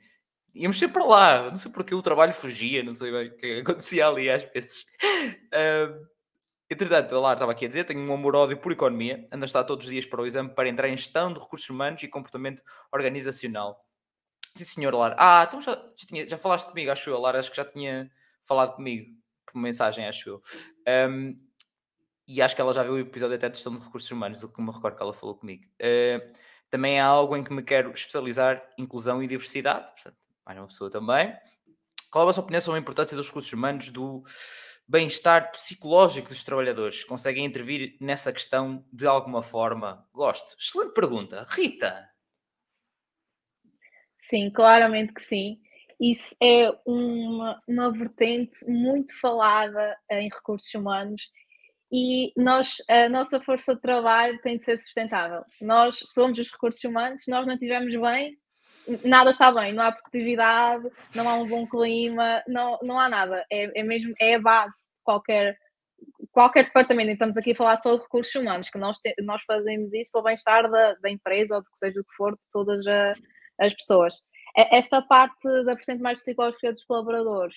[0.53, 3.61] Íamos sempre para lá, não sei porque o trabalho fugia, não sei bem o que
[3.61, 4.87] acontecia ali às vezes.
[5.53, 6.07] Uh,
[6.69, 9.87] entretanto, Lara estava aqui a dizer: tenho um amor-ódio por economia, ando a estar todos
[9.87, 12.61] os dias para o exame para entrar em gestão de recursos humanos e comportamento
[12.93, 13.84] organizacional.
[14.57, 15.17] Sim, senhor Lara.
[15.19, 18.11] Ah, então já, já, tinha, já falaste comigo, acho eu, Lara, acho que já tinha
[18.43, 19.11] falado comigo
[19.45, 20.43] por mensagem, acho eu.
[21.11, 21.37] Um,
[22.27, 24.49] e acho que ela já viu o episódio até de gestão de recursos humanos, do
[24.49, 25.65] que me recordo que ela falou comigo.
[25.81, 26.33] Uh,
[26.71, 30.89] também é algo em que me quero especializar inclusão e diversidade, portanto, mais uma pessoa
[30.89, 31.37] também.
[32.11, 34.23] Qual é a vossa opinião sobre a importância dos recursos humanos, do
[34.87, 37.03] bem-estar psicológico dos trabalhadores?
[37.03, 40.09] Conseguem intervir nessa questão de alguma forma?
[40.13, 40.57] Gosto.
[40.59, 41.45] Excelente pergunta.
[41.51, 42.09] Rita?
[44.29, 45.59] Sim, claramente que sim.
[46.01, 51.23] Isso é uma, uma vertente muito falada em recursos humanos
[51.93, 55.45] e nós, a nossa força de trabalho tem de ser sustentável.
[55.61, 58.37] Nós somos os recursos humanos, nós não estivermos bem,
[59.05, 63.45] nada está bem, não há produtividade, não há um bom clima, não, não há nada.
[63.53, 65.57] É, é mesmo, é a base de qualquer,
[66.33, 67.11] qualquer departamento.
[67.11, 70.21] estamos aqui a falar só de recursos humanos, que nós, te, nós fazemos isso para
[70.21, 73.15] o bem-estar da, da empresa ou de que seja o que for, de todas a,
[73.61, 74.15] as pessoas.
[74.57, 77.57] Esta parte da vertente mais psicológica dos colaboradores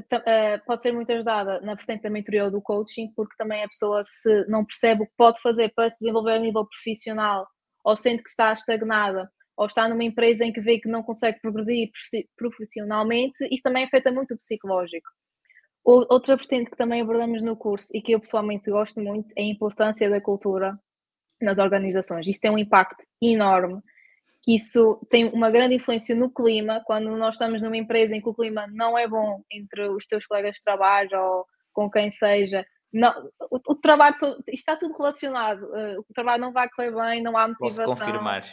[0.00, 4.02] uh, pode ser muito ajudada na vertente mentoria ou do coaching, porque também a pessoa
[4.04, 7.46] se não percebe o que pode fazer para se desenvolver a nível profissional,
[7.84, 11.40] ou sente que está estagnada, ou está numa empresa em que vê que não consegue
[11.40, 11.90] progredir
[12.36, 15.08] profissionalmente, isso também afeta muito o psicológico.
[15.84, 19.44] Outra vertente que também abordamos no curso e que eu pessoalmente gosto muito é a
[19.44, 20.78] importância da cultura
[21.40, 22.26] nas organizações.
[22.26, 23.82] Isso tem um impacto enorme
[24.44, 28.28] que isso tem uma grande influência no clima, quando nós estamos numa empresa em que
[28.28, 32.64] o clima não é bom entre os teus colegas de trabalho ou com quem seja,
[32.92, 33.10] não,
[33.50, 37.36] o, o trabalho, todo, está tudo relacionado, uh, o trabalho não vai correr bem, não
[37.36, 37.86] há motivação.
[37.86, 38.44] Posso confirmar,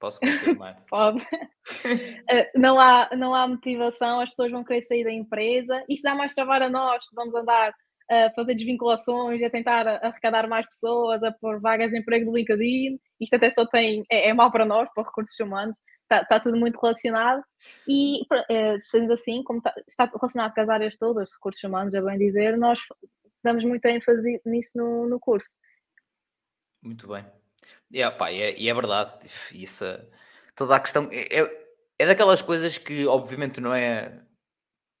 [0.00, 0.82] posso confirmar.
[0.88, 1.22] Pobre.
[1.22, 6.14] uh, não, há, não há motivação, as pessoas vão querer sair da empresa, isso dá
[6.14, 7.72] mais trabalho a nós, que vamos andar
[8.10, 12.98] a fazer desvinculações, a tentar arrecadar mais pessoas, a pôr vagas de emprego do LinkedIn.
[13.20, 16.56] Isto até só tem, é, é mau para nós, para recursos humanos, está, tá tudo
[16.56, 17.42] muito relacionado.
[17.88, 22.02] E é, sendo assim, como está, está relacionado com as áreas todas, recursos humanos, é
[22.02, 22.80] bem dizer, nós
[23.42, 25.56] damos muita ênfase nisso no, no curso.
[26.82, 27.24] Muito bem.
[27.90, 29.84] E, e, é, e é verdade, isso,
[30.54, 31.66] toda a questão é, é,
[31.98, 34.23] é daquelas coisas que obviamente não é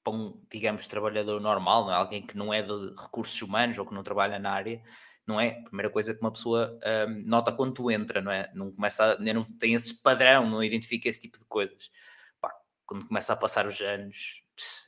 [0.04, 1.96] para um, digamos, trabalhador normal, não é?
[1.96, 4.82] alguém que não é de recursos humanos ou que não trabalha na área,
[5.26, 5.58] não é?
[5.60, 6.78] A primeira coisa que uma pessoa
[7.08, 8.50] um, nota quando tu entra, não é?
[8.54, 11.90] Não começa a, não tem esse padrão, não identifica esse tipo de coisas.
[12.40, 14.44] Pá, quando começa a passar os anos,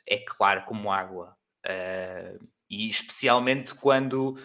[0.07, 1.37] é claro como água.
[1.65, 2.39] Uh,
[2.69, 4.37] e especialmente quando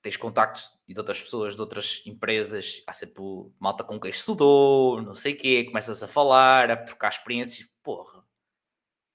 [0.00, 3.22] tens contactos de outras pessoas, de outras empresas, há sempre
[3.58, 8.24] malta com quem estudou, não sei o quê, começas a falar, a trocar experiências, porra,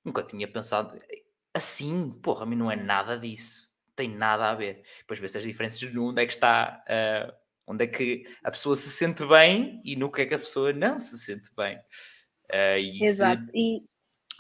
[0.04, 0.98] Nunca tinha pensado
[1.54, 3.70] assim, porra, a mim não é nada disso.
[3.96, 4.84] Tem nada a ver.
[5.00, 7.34] Depois vê-se as diferenças no onde é que está, uh,
[7.68, 10.74] onde é que a pessoa se sente bem e no que é que a pessoa
[10.74, 11.78] não se sente bem.
[12.50, 13.46] Uh, e Exato.
[13.46, 13.52] Se...
[13.54, 13.84] E...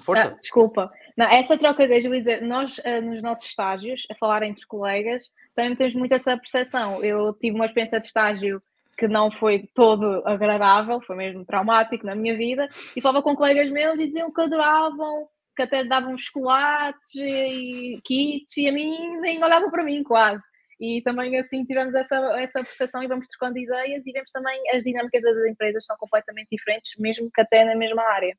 [0.01, 0.33] Força.
[0.35, 0.91] Ah, desculpa.
[1.15, 5.75] Não, essa troca de dizer, nós uh, nos nossos estágios, a falar entre colegas, também
[5.75, 7.03] temos muito essa percepção.
[7.03, 8.63] Eu tive uma experiência de estágio
[8.97, 13.69] que não foi todo agradável, foi mesmo traumático na minha vida, e falava com colegas
[13.69, 15.27] meus e diziam que adoravam
[15.61, 20.43] que até davam chocolates e kits e a mim nem olhavam para mim quase.
[20.79, 24.81] E também assim tivemos essa, essa percepção e vamos trocando ideias e vemos também as
[24.81, 28.35] dinâmicas das empresas são completamente diferentes, mesmo que até na mesma área.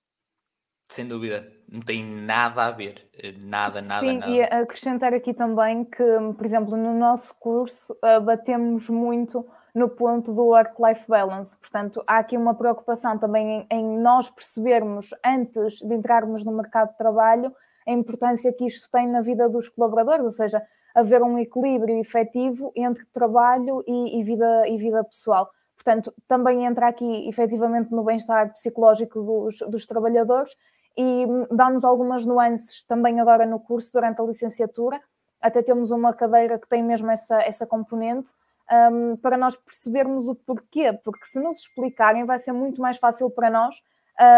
[0.88, 3.08] Sem dúvida, não tem nada a ver,
[3.38, 4.32] nada, nada, Sim, nada.
[4.32, 6.04] e acrescentar aqui também que,
[6.36, 11.56] por exemplo, no nosso curso uh, batemos muito no ponto do work-life balance.
[11.58, 16.90] Portanto, há aqui uma preocupação também em, em, nós percebermos, antes de entrarmos no mercado
[16.90, 17.54] de trabalho,
[17.86, 20.62] a importância que isto tem na vida dos colaboradores, ou seja,
[20.94, 25.50] haver um equilíbrio efetivo entre trabalho e, e vida, e vida pessoal.
[25.74, 30.54] Portanto, também entra aqui efetivamente no bem-estar psicológico dos, dos trabalhadores
[30.96, 35.00] e dá-nos algumas nuances também agora no curso, durante a licenciatura.
[35.40, 38.30] Até temos uma cadeira que tem mesmo essa, essa componente,
[38.70, 43.30] um, para nós percebermos o porquê, porque se nos explicarem vai ser muito mais fácil
[43.30, 43.74] para nós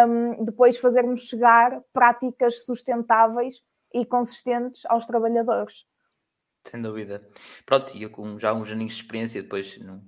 [0.09, 3.63] um, depois fazermos chegar práticas sustentáveis
[3.93, 5.85] e consistentes aos trabalhadores.
[6.67, 7.21] Sem dúvida.
[7.67, 10.03] Pronto, e eu com já uns aninhos de experiência, depois não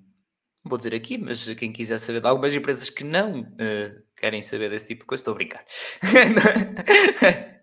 [0.65, 4.71] vou dizer aqui, mas quem quiser saber de algumas empresas que não uh, querem saber
[4.71, 5.65] desse tipo de coisa, estou a brincar.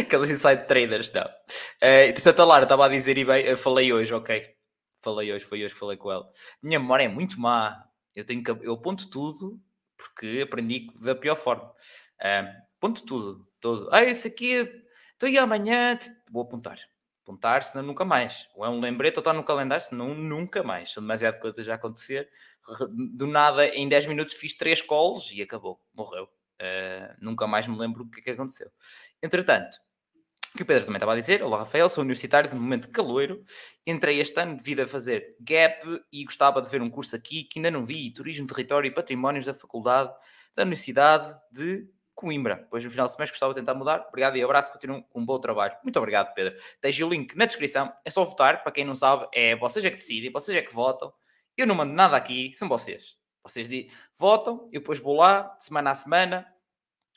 [0.00, 1.22] Aqueles inside traders, não.
[1.22, 4.54] Uh, portanto, a Lara estava a dizer, e bem, eu falei hoje, ok,
[5.00, 6.30] falei hoje, foi hoje que falei com ela.
[6.62, 7.84] Minha memória é muito má.
[8.14, 9.60] Eu tenho que, eu aponto tudo
[9.96, 11.70] porque aprendi da pior forma.
[12.20, 13.88] Uh, aponto tudo, tudo.
[13.92, 14.54] Ah, esse aqui,
[15.12, 15.98] estou aí amanhã,
[16.30, 16.78] vou apontar.
[17.22, 18.48] Apontar, senão nunca mais.
[18.54, 20.90] Ou é um lembrete ou está no calendário, senão nunca mais.
[20.90, 22.28] São demasiado coisas a acontecer.
[23.14, 26.24] Do nada, em 10 minutos fiz 3 calls e acabou, morreu.
[26.24, 28.70] Uh, nunca mais me lembro o que, é que aconteceu.
[29.22, 29.78] Entretanto,
[30.56, 33.42] que o Pedro também estava a dizer, olá Rafael, sou universitário de momento caloiro,
[33.86, 37.58] entrei este ano devido a fazer GAP e gostava de ver um curso aqui que
[37.58, 40.12] ainda não vi, Turismo, Território e Patrimónios da Faculdade
[40.54, 42.56] da Universidade de Coimbra.
[42.56, 44.04] Depois no final do semestre gostava de tentar mudar.
[44.08, 45.76] Obrigado e abraço, continuem com um bom trabalho.
[45.82, 46.58] Muito obrigado, Pedro.
[46.82, 49.90] Deixe o link na descrição, é só votar, para quem não sabe, é vocês é
[49.90, 51.12] que decidem, vocês é que votam.
[51.56, 53.16] Eu não mando nada aqui, são vocês.
[53.42, 53.68] Vocês
[54.14, 56.46] votam, eu depois vou lá, semana a semana,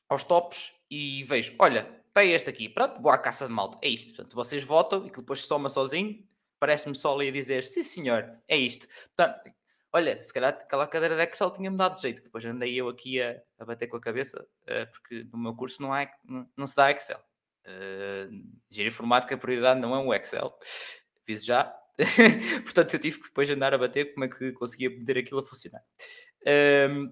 [0.07, 4.13] aos tops e vejo, olha, tem este aqui, pronto, boa caça de malta, é isto.
[4.13, 6.23] Portanto, vocês votam e que depois soma sozinho,
[6.59, 8.87] parece-me só ali a dizer, sim senhor, é isto.
[9.15, 9.51] Portanto,
[9.91, 13.41] olha, se calhar aquela cadeira de Excel tinha-me dado jeito, depois andei eu aqui a,
[13.57, 16.75] a bater com a cabeça, uh, porque no meu curso não, há, não, não se
[16.75, 17.19] dá Excel.
[17.65, 18.29] Uh,
[18.69, 20.55] Engenharia informática, a prioridade não é um Excel.
[21.25, 21.73] Fiz já.
[22.63, 25.43] portanto, eu tive que depois andar a bater como é que conseguia meter aquilo a
[25.43, 25.81] funcionar.
[26.41, 27.09] Uh,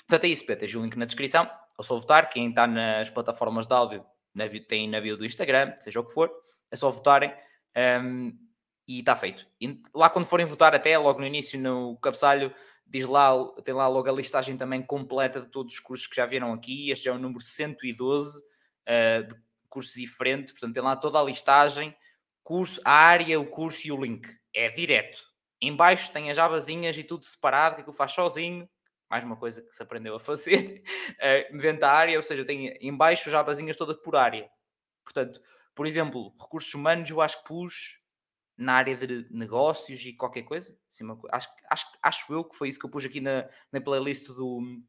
[0.00, 0.60] portanto, é isso, Pedro.
[0.60, 1.50] Tens o link na descrição.
[1.78, 2.28] Ou só votar.
[2.28, 4.04] Quem está nas plataformas de áudio
[4.34, 6.30] na, tem na bio do Instagram, seja o que for,
[6.70, 7.32] é só votarem
[8.02, 8.32] um,
[8.86, 9.46] e está feito.
[9.60, 12.52] E lá quando forem votar, até logo no início, no cabeçalho,
[12.86, 13.32] diz lá,
[13.64, 16.90] tem lá logo a listagem também completa de todos os cursos que já vieram aqui.
[16.90, 18.42] Este é o número 112 uh,
[18.86, 19.34] ah, de
[19.68, 21.96] cursos diferentes, portanto, tem lá toda a listagem,
[22.42, 24.28] curso, a área, o curso e o link.
[24.54, 25.18] É direto.
[25.60, 28.68] Embaixo tem as abazinhas e tudo separado, que aquilo faz sozinho
[29.12, 30.82] mais uma coisa que se aprendeu a fazer,
[31.20, 34.48] uh, dentro da área, ou seja, tem em baixo já basinhas todas por área.
[35.04, 35.38] Portanto,
[35.74, 38.00] por exemplo, recursos humanos eu acho que pus
[38.56, 40.74] na área de negócios e qualquer coisa.
[40.88, 43.82] Assim, uma, acho, acho, acho eu que foi isso que eu pus aqui na, na
[43.82, 44.80] playlist do,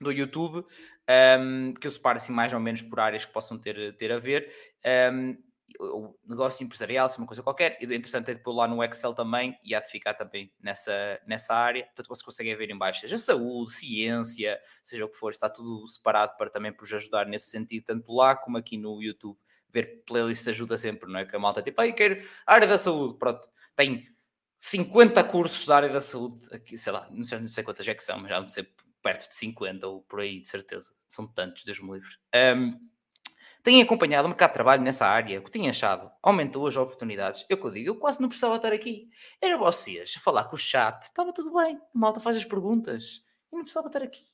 [0.00, 0.64] do YouTube, um,
[1.06, 4.18] ehm, que eu separo assim mais ou menos por áreas que possam ter, ter a
[4.18, 4.52] ver.
[4.84, 5.38] Um, ehm,
[5.78, 9.14] o negócio empresarial, se uma coisa qualquer, e entretanto é de pôr lá no Excel
[9.14, 13.00] também e há de ficar também nessa, nessa área, portanto vocês conseguem ver em baixo,
[13.00, 17.50] seja saúde, ciência, seja o que for, está tudo separado para também vos ajudar nesse
[17.50, 19.38] sentido, tanto lá como aqui no YouTube,
[19.72, 21.24] ver playlists ajuda sempre, não é?
[21.24, 24.02] Que a malta tipo, aí quero área da saúde, pronto, tem
[24.58, 27.94] 50 cursos da área da saúde, aqui, sei lá, não sei, não sei quantas é
[27.94, 28.66] que são, mas já não sei,
[29.02, 32.10] perto de 50 ou por aí, de certeza, são tantos, Deus me livre.
[32.34, 32.78] Um,
[33.62, 36.10] tenho acompanhado o mercado de trabalho nessa área, o que tinha achado?
[36.22, 37.44] Aumentou as oportunidades.
[37.48, 39.08] Eu que eu digo, eu quase não precisava estar aqui.
[39.40, 43.22] Era vocês a falar com o chat, estava tudo bem, a malta faz as perguntas.
[43.52, 44.24] Eu não precisava estar aqui.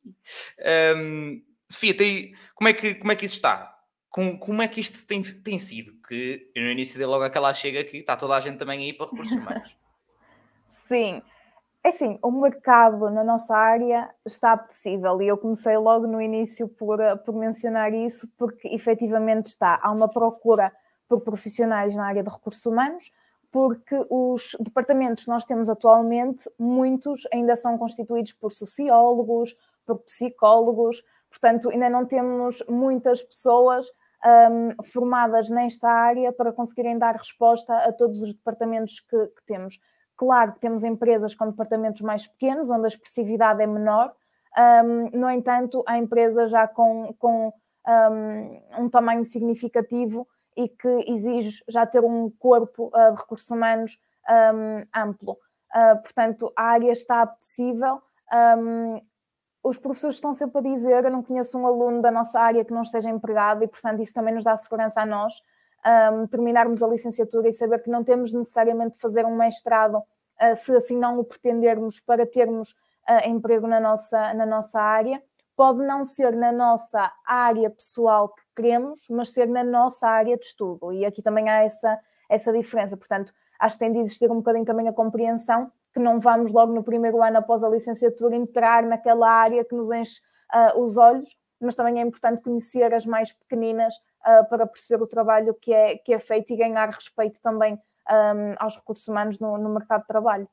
[0.97, 3.75] Um, Sofia, tem, como, é que, como é que isso está?
[4.11, 5.95] Com, como é que isto tem, tem sido?
[6.07, 8.93] Que eu no início dei logo aquela chega aqui, está toda a gente também aí
[8.93, 9.77] para recursos humanos.
[10.87, 11.23] Sim,
[11.87, 16.67] é assim, o mercado na nossa área está apetecível e eu comecei logo no início
[16.67, 19.79] por, eh, por mencionar isso, porque efetivamente está.
[19.81, 20.73] Há uma procura
[21.09, 23.13] por profissionais na área de recursos humanos,
[23.53, 29.57] porque os departamentos que nós temos atualmente, muitos ainda são constituídos por sociólogos,
[29.87, 33.87] por psicólogos, portanto, ainda não temos muitas pessoas
[34.51, 39.79] um, formadas nesta área para conseguirem dar resposta a todos os departamentos que, que temos.
[40.17, 44.15] Claro que temos empresas com departamentos mais pequenos, onde a expressividade é menor,
[44.57, 47.53] um, no entanto, há empresas já com, com
[47.87, 54.01] um, um, tamanho significativo e que exige já ter um corpo uh, de recursos humanos
[54.29, 55.33] um, amplo.
[55.75, 58.01] Uh, portanto, a área está apetecível.
[59.63, 62.73] os professores estão sempre a dizer: Eu não conheço um aluno da nossa área que
[62.73, 65.35] não esteja empregado, e, portanto, isso também nos dá segurança a nós
[66.13, 70.57] um, terminarmos a licenciatura e saber que não temos necessariamente de fazer um mestrado, uh,
[70.57, 75.23] se assim não o pretendermos, para termos uh, emprego na nossa, na nossa área.
[75.57, 80.45] Pode não ser na nossa área pessoal que queremos, mas ser na nossa área de
[80.45, 80.93] estudo.
[80.93, 82.97] E aqui também há essa, essa diferença.
[82.97, 86.75] Portanto, acho que tem de existir um bocadinho também a compreensão que não vamos logo
[86.75, 90.21] no primeiro ano após a licenciatura entrar naquela área que nos enche
[90.55, 95.07] uh, os olhos, mas também é importante conhecer as mais pequeninas uh, para perceber o
[95.07, 97.81] trabalho que é, que é feito e ganhar respeito também
[98.11, 100.49] um, aos recursos humanos no, no, mercado de trabalho.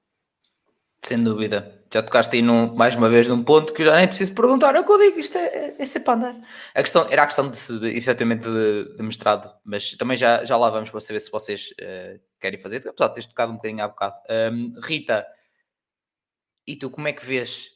[1.04, 1.84] Sem dúvida.
[1.94, 4.74] Já tocaste aí num, mais uma vez num ponto que já nem preciso perguntar.
[4.74, 6.36] É o que eu digo, isto é, é, sempre para andar.
[6.74, 10.56] A questão, era a questão de, de exatamente de, de, mestrado, mas também já, já
[10.56, 13.84] lá vamos para saber se vocês uh, querem fazer, apesar de teres tocado um bocadinho
[13.84, 14.16] há bocado.
[14.54, 15.28] Um, Rita,
[16.66, 17.73] e tu como é que vês?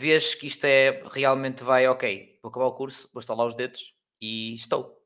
[0.00, 3.94] Vês que isto é realmente vai, ok, vou acabar o curso, vou estalar os dedos
[4.18, 4.98] e estou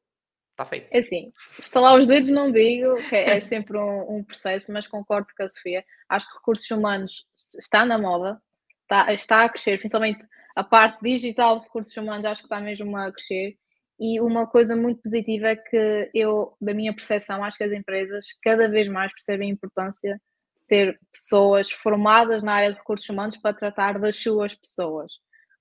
[0.53, 0.86] está feito.
[0.92, 5.26] É assim, estalar os dedos não digo, é, é sempre um, um, processo, mas concordo
[5.36, 5.84] com a Sofia.
[6.09, 7.24] Acho que recursos humanos
[7.59, 8.40] está na moda,
[8.82, 10.24] está, está a crescer, principalmente
[10.55, 13.57] a parte digital de recursos humanos, acho que está mesmo a crescer.
[13.99, 18.26] E uma coisa muito positiva é que eu, da minha percepção, acho que as empresas
[18.40, 20.20] cada vez mais percebem a importância
[20.67, 25.12] ter pessoas formadas na área de recursos humanos para tratar das suas pessoas.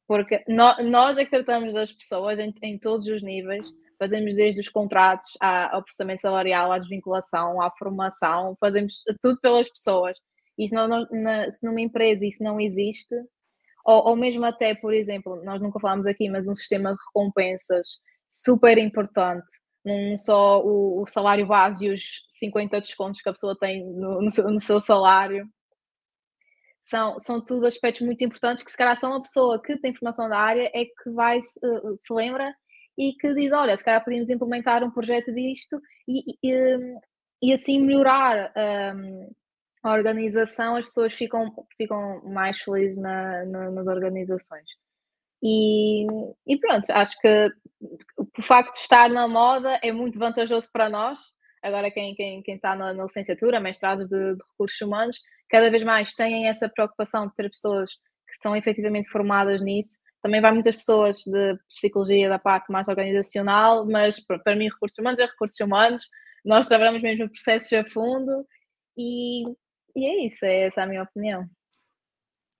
[0.07, 4.69] Porque nós é que tratamos das pessoas em, em todos os níveis, fazemos desde os
[4.69, 10.17] contratos ao processamento salarial, à desvinculação, à formação, fazemos tudo pelas pessoas.
[10.57, 13.15] E se, não, na, se numa empresa isso não existe,
[13.85, 18.01] ou, ou mesmo até, por exemplo, nós nunca falámos aqui, mas um sistema de recompensas
[18.29, 19.45] super importante,
[19.83, 24.21] não só o, o, salário base e os 50 descontos que a pessoa tem no,
[24.21, 25.47] no, seu, no seu salário.
[26.79, 30.27] São, são tudo aspectos muito importantes que se calhar só uma pessoa que tem formação
[30.27, 31.59] da área é que vai se,
[31.99, 32.53] se lembra
[32.97, 36.77] e que diz, olha, se calhar podíamos implementar um projeto disto e, e,
[37.41, 38.51] e assim melhorar
[38.95, 39.31] um,
[39.83, 44.65] a organização, as pessoas ficam, ficam mais felizes na, na, nas organizações.
[45.43, 46.05] E,
[46.47, 47.51] e, pronto, acho que
[48.37, 51.19] o facto de estar na moda é muito vantajoso para nós.
[51.61, 55.19] Agora, quem, quem, quem está na, na licenciatura, mestrados de, de, recursos humanos,
[55.49, 59.99] cada vez mais têm essa preocupação de ter pessoas que são efetivamente formadas nisso.
[60.21, 65.19] Também vai muitas pessoas de psicologia da parte mais organizacional, mas para mim, recursos humanos
[65.19, 66.07] é recursos humanos.
[66.45, 68.45] Nós trabalhamos mesmo processos a fundo
[68.97, 69.43] e
[69.95, 71.47] e é isso, é essa a minha opinião.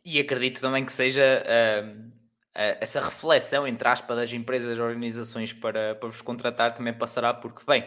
[0.06, 2.12] E acredito também que seja uh,
[2.54, 7.64] essa reflexão, entre aspas, das empresas e organizações para, para vos contratar também passará, porque,
[7.66, 7.84] bem,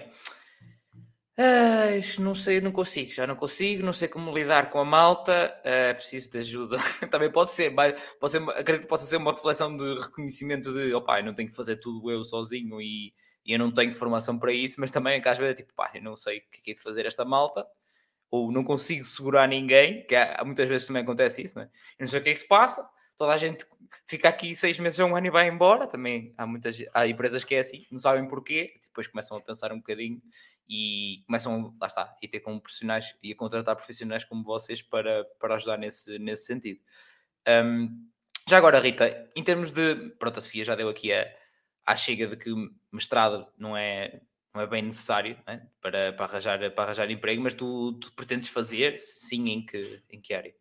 [1.38, 5.54] uh, não sei, não consigo, já não consigo, não sei como lidar com a malta,
[5.60, 6.78] uh, preciso de ajuda.
[7.10, 10.92] também pode ser, mas pode ser, acredito que possa ser uma reflexão de reconhecimento de,
[10.94, 13.14] opá, não tenho que fazer tudo eu sozinho e,
[13.44, 16.02] e eu não tenho formação para isso, mas também às vezes é tipo, pá, eu
[16.02, 17.66] não sei o que é, é de fazer esta malta
[18.28, 21.66] ou não consigo segurar ninguém, que há, muitas vezes também acontece isso, não é?
[21.66, 22.86] Eu não sei o que é que se passa,
[23.16, 23.66] toda a gente
[24.04, 27.44] fica aqui seis meses ou um ano e vai embora, também há muitas há empresas
[27.44, 30.20] que é assim, não sabem porquê, depois começam a pensar um bocadinho
[30.68, 35.24] e começam, lá está, a ter como profissionais e a contratar profissionais como vocês para,
[35.38, 36.80] para ajudar nesse, nesse sentido.
[37.48, 38.08] Um,
[38.48, 41.26] já agora, Rita, em termos de, pronto, a Sofia já deu aqui a,
[41.84, 42.50] a chega de que
[42.92, 44.20] mestrado não é,
[44.54, 45.62] não é bem necessário é?
[45.80, 50.20] Para, para, arranjar, para arranjar emprego, mas tu, tu, pretendes fazer, sim, em que, em
[50.20, 50.54] que área?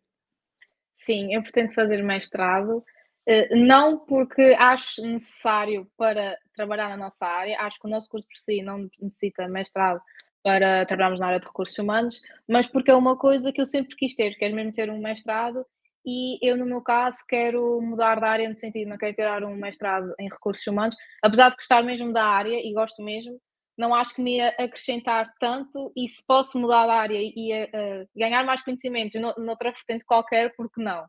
[0.98, 2.82] Sim, eu pretendo fazer mestrado,
[3.26, 8.26] eh, não porque acho necessário para trabalhar na nossa área, acho que o nosso curso
[8.26, 10.00] por si não necessita mestrado
[10.42, 13.94] para trabalharmos na área de recursos humanos, mas porque é uma coisa que eu sempre
[13.96, 15.66] quis ter, quero mesmo ter um mestrado
[16.04, 19.54] e eu, no meu caso, quero mudar de área no sentido, não quero tirar um
[19.56, 23.38] mestrado em recursos humanos, apesar de gostar mesmo da área e gosto mesmo,
[23.76, 28.08] não acho que me ia acrescentar tanto e se posso mudar de área e uh,
[28.16, 31.06] ganhar mais conhecimentos no, noutra vertente qualquer, porque não?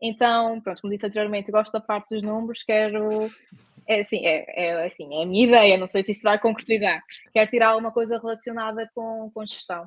[0.00, 3.08] Então, pronto, como disse anteriormente, gosto da parte dos números, quero.
[3.86, 7.02] É assim, é, é, assim, é a minha ideia, não sei se isso vai concretizar.
[7.32, 9.86] Quero tirar alguma coisa relacionada com, com gestão.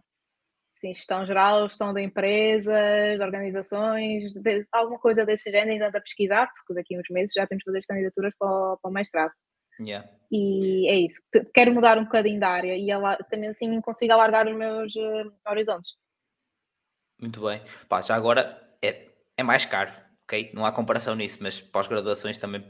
[0.74, 6.02] Sim, gestão geral, gestão de empresas, de organizações, de, alguma coisa desse género ainda a
[6.02, 8.90] pesquisar, porque daqui a uns meses já temos que fazer as candidaturas para o, para
[8.90, 9.32] o mestrado.
[9.80, 10.08] Yeah.
[10.32, 11.22] E é isso.
[11.54, 12.88] Quero mudar um bocadinho da área e
[13.30, 15.96] também assim consigo alargar os meus uh, horizontes.
[17.20, 17.62] Muito bem.
[17.90, 19.92] Pá, já agora é, é mais caro,
[20.24, 20.52] ok?
[20.54, 22.64] Não há comparação nisso, mas pós-graduações também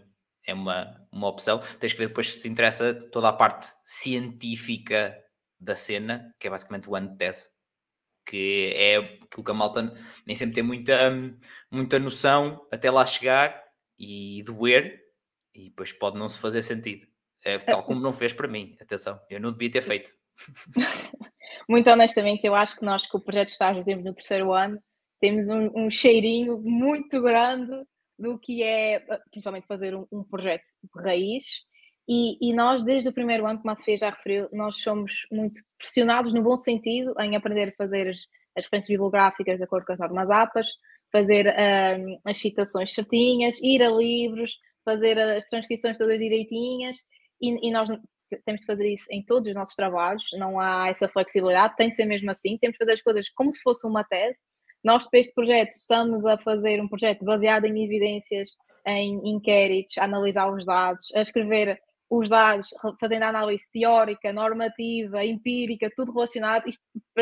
[0.45, 1.59] é uma, uma opção.
[1.79, 5.17] Tens que ver depois se te interessa toda a parte científica
[5.59, 7.49] da cena, que é basicamente o ano de tese,
[8.25, 9.93] que é aquilo que a malta
[10.25, 11.11] nem sempre tem muita,
[11.71, 13.63] muita noção até lá chegar
[13.97, 15.00] e doer
[15.53, 17.05] e depois pode não se fazer sentido.
[17.43, 20.11] É, tal como não fez para mim, atenção, eu não devia ter feito.
[21.67, 24.81] Muito honestamente, eu acho que nós com o projeto de estágio temos no terceiro ano,
[25.19, 27.71] temos um, um cheirinho muito grande
[28.17, 28.99] do que é,
[29.29, 31.43] principalmente, fazer um, um projeto de raiz.
[32.07, 35.61] E, e, nós, desde o primeiro ano, como a Sofia já referiu, nós somos muito
[35.77, 38.17] pressionados no bom sentido em aprender a fazer as,
[38.57, 40.67] as referências bibliográficas de acordo com as normas APAS,
[41.11, 46.97] fazer um, as citações certinhas, ir a livros, fazer as transcrições todas direitinhas
[47.41, 47.89] e, e, nós
[48.45, 51.95] temos de fazer isso em todos os nossos trabalhos, não há essa flexibilidade, tem de
[51.95, 54.39] ser mesmo assim, temos de fazer as coisas como se fosse uma tese.
[54.83, 58.49] Nós, para este projeto, estamos a fazer um projeto baseado em evidências,
[58.85, 61.79] em inquéritos, a analisar os dados, a escrever
[62.09, 66.65] os dados, fazendo a análise teórica, normativa, empírica, tudo relacionado.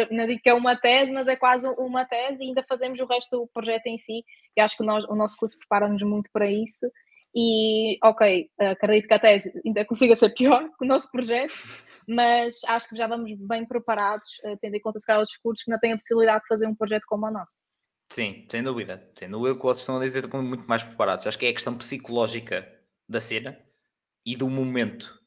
[0.10, 3.06] Não digo que é uma tese, mas é quase uma tese e ainda fazemos o
[3.06, 4.24] resto do projeto em si.
[4.58, 6.90] E acho que nós, o nosso curso prepara-nos muito para isso
[7.36, 11.54] e, ok, acredito que a tese ainda consiga ser pior que o nosso projeto,
[12.08, 15.64] mas acho que já vamos bem preparados, uh, tendo em conta se calhar os cursos
[15.64, 17.62] que não têm a possibilidade de fazer um projeto como o nosso.
[18.12, 19.08] Sim, sem dúvida.
[19.16, 21.28] Sem dúvida que vocês estão a dizer estão muito mais preparados.
[21.28, 22.68] Acho que é a questão psicológica
[23.08, 23.58] da cena
[24.26, 25.20] e do momento.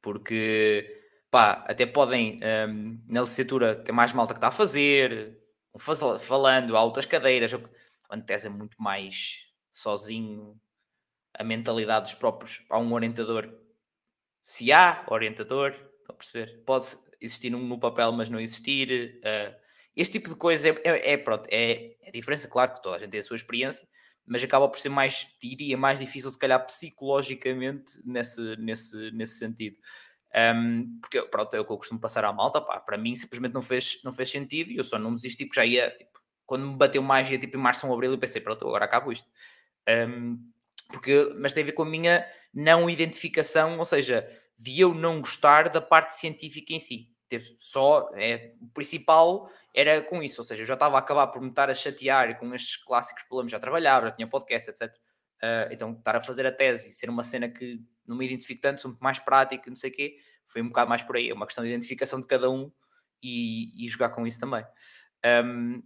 [0.00, 5.38] Porque, pá, até podem, um, na licenciatura, ter mais malta que está a fazer,
[6.20, 7.52] falando, há outras cadeiras.
[8.08, 10.58] Quando tese é muito mais sozinho,
[11.34, 12.64] a mentalidade dos próprios.
[12.68, 13.52] Há um orientador.
[14.40, 16.62] Se há orientador, estão a perceber?
[16.64, 16.86] Pode
[17.20, 19.20] existir um no papel, mas não existir.
[19.20, 19.54] Uh,
[19.96, 22.98] este tipo de coisa é, é, é pronto, é, é diferença, claro que toda a
[22.98, 23.86] gente tem a sua experiência,
[24.26, 29.76] mas acaba por ser mais, diria, mais difícil se calhar psicologicamente nesse, nesse, nesse sentido.
[30.34, 33.52] Um, porque pronto, é o que eu costumo passar à malta, pá, para mim simplesmente
[33.52, 36.10] não fez, não fez sentido e eu só não desisti porque já ia, tipo,
[36.46, 39.12] quando me bateu mais ia tipo em março ou abril eu pensei, pronto, agora acabo
[39.12, 39.28] isto.
[39.86, 40.38] Um,
[40.92, 44.28] porque, mas tem a ver com a minha não identificação, ou seja,
[44.58, 47.08] de eu não gostar da parte científica em si.
[47.28, 51.28] Ter só, é, o principal era com isso, ou seja, eu já estava a acabar
[51.28, 54.82] por me estar a chatear com estes clássicos problemas, já trabalhava, já tinha podcast, etc.
[54.82, 54.96] Uh,
[55.42, 58.60] ah, então, estar a fazer a tese e ser uma cena que não me identifico
[58.60, 60.16] tanto, sou muito mais prático, não sei o quê,
[60.46, 62.70] foi um bocado mais por aí, é uma questão de identificação de cada um
[63.22, 64.64] e, e jogar com isso também.
[65.24, 65.82] Um,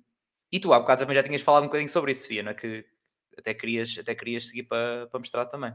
[0.51, 2.55] e tu, há bocado também já tinhas falado um bocadinho sobre isso, Sofia, não é?
[2.55, 2.85] que
[3.39, 5.73] até querias, até querias seguir para, para mostrar também.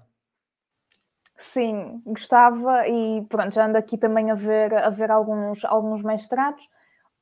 [1.37, 6.69] Sim, gostava e pronto, já ando aqui também a ver, a ver alguns, alguns mestrados.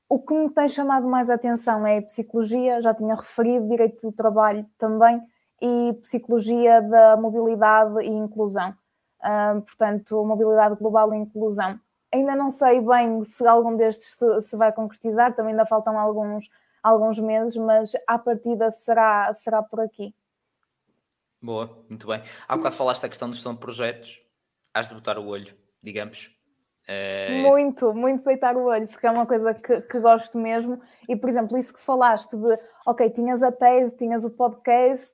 [0.10, 4.02] O que me tem chamado mais a atenção é a psicologia, já tinha referido, direito
[4.02, 5.22] do trabalho também,
[5.62, 8.74] e psicologia da mobilidade e inclusão.
[9.22, 11.80] Uh, portanto, mobilidade global e inclusão.
[12.12, 16.50] Ainda não sei bem se algum destes se, se, vai concretizar, também ainda faltam alguns,
[16.82, 20.14] alguns meses, mas à partida será, será por aqui.
[21.42, 22.22] Boa, muito bem.
[22.48, 24.22] Há bocado falaste da questão gestão de projetos,
[24.74, 26.38] has de botar o olho, digamos.
[26.88, 27.42] É...
[27.42, 30.82] Muito, muito deitar o olho, porque é uma coisa que, que, gosto mesmo.
[31.08, 35.14] E, por exemplo, isso que falaste de, ok, tinhas a tese, tinhas o podcast,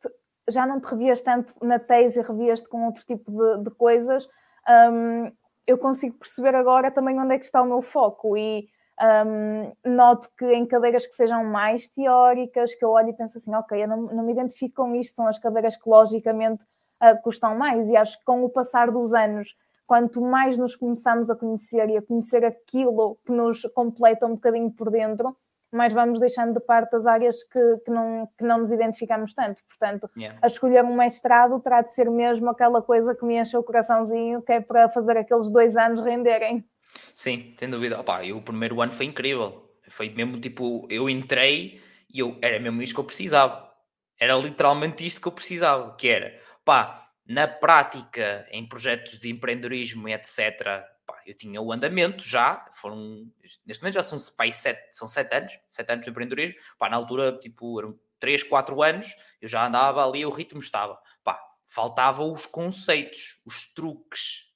[0.49, 4.27] já não te revias tanto na tese e revias-te com outro tipo de, de coisas.
[4.67, 5.31] Um,
[5.67, 8.67] eu consigo perceber agora também onde é que está o meu foco e
[9.01, 13.53] um, noto que em cadeiras que sejam mais teóricas, que eu olho e penso assim,
[13.53, 16.63] ok, eu não, não me identifico com isto, são as cadeiras que logicamente
[17.03, 19.55] uh, custam mais, e acho que com o passar dos anos,
[19.85, 24.71] quanto mais nos começamos a conhecer e a conhecer aquilo que nos completa um bocadinho
[24.71, 25.35] por dentro,
[25.71, 29.61] mais vamos deixando de parte as áreas que, que, não, que não nos identificamos tanto.
[29.67, 30.39] Portanto, yeah.
[30.41, 34.41] a escolher um mestrado terá de ser mesmo aquela coisa que me enche o coraçãozinho,
[34.41, 36.65] que é para fazer aqueles dois anos renderem.
[37.13, 37.99] Sim, sem dúvida.
[37.99, 39.69] Opa, eu, o primeiro ano foi incrível.
[39.89, 41.81] Foi mesmo tipo, eu entrei
[42.11, 43.71] e eu, era mesmo isto que eu precisava.
[44.19, 50.07] Era literalmente isto que eu precisava, que era, pá, na prática, em projetos de empreendedorismo
[50.07, 50.63] etc.,
[51.05, 53.29] pá, eu tinha o andamento já, foram,
[53.65, 56.95] neste momento já são, pá, sete, são sete anos, sete anos de empreendedorismo, pá, na
[56.95, 62.31] altura, tipo, eram três, quatro anos, eu já andava ali, o ritmo estava, pá, faltavam
[62.31, 64.54] os conceitos, os truques,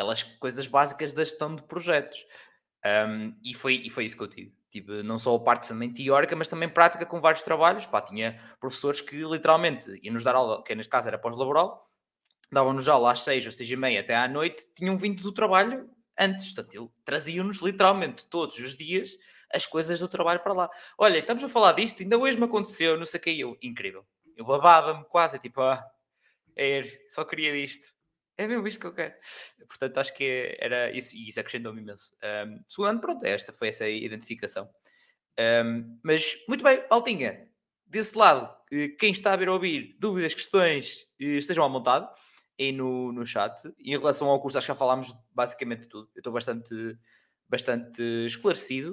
[0.00, 2.26] aquelas coisas básicas da gestão de projetos.
[2.84, 4.54] Um, e, foi, e foi isso que eu tive.
[4.70, 7.86] Tive não só a parte também teórica, mas também prática com vários trabalhos.
[7.86, 11.90] Pá, tinha professores que literalmente iam-nos dar aula, que neste caso era pós-laboral,
[12.50, 15.90] davam-nos aula às seis ou seis e meia até à noite, tinham vindo do trabalho
[16.18, 16.52] antes.
[16.52, 19.10] Portanto, traziam-nos literalmente todos os dias
[19.52, 20.70] as coisas do trabalho para lá.
[20.96, 24.06] Olha, estamos a falar disto, ainda hoje me aconteceu, não sei o que, eu, incrível.
[24.36, 25.84] Eu babava-me quase, tipo, ah,
[26.56, 27.92] é, só queria disto
[28.40, 29.14] é mesmo isto que eu quero.
[29.68, 32.16] Portanto, acho que era isso, e isso acrescentou-me imenso.
[32.46, 34.68] Um, segundo, pronto, esta foi essa identificação.
[35.38, 37.46] Um, mas, muito bem, Altinha,
[37.86, 38.50] desse lado,
[38.98, 42.08] quem está a ver ou ouvir, dúvidas, questões, estejam à vontade
[42.58, 43.60] aí no, no chat.
[43.78, 46.08] Em relação ao curso, acho que já falámos basicamente tudo.
[46.14, 46.98] Eu estou bastante,
[47.46, 48.92] bastante esclarecido.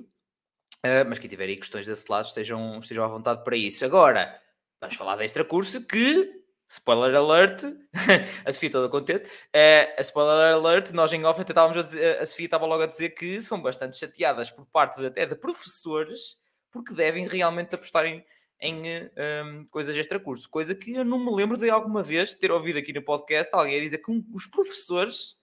[0.85, 3.83] Uh, mas quem tiver aí questões desse lado, estejam, estejam à vontade para isso.
[3.85, 4.37] Agora,
[4.81, 6.36] vamos falar de extra curso que
[6.69, 7.63] spoiler alert,
[8.45, 12.17] a Sofia toda contente, uh, a spoiler alert, nós em off até estávamos a dizer,
[12.19, 15.35] a Sofia estava logo a dizer que são bastante chateadas por parte de, até de
[15.35, 16.37] professores,
[16.71, 18.23] porque devem realmente apostar em,
[18.59, 22.51] em um, ehm, coisas extra-curso, coisa que eu não me lembro de alguma vez ter
[22.51, 25.37] ouvido aqui no podcast alguém dizer que os professores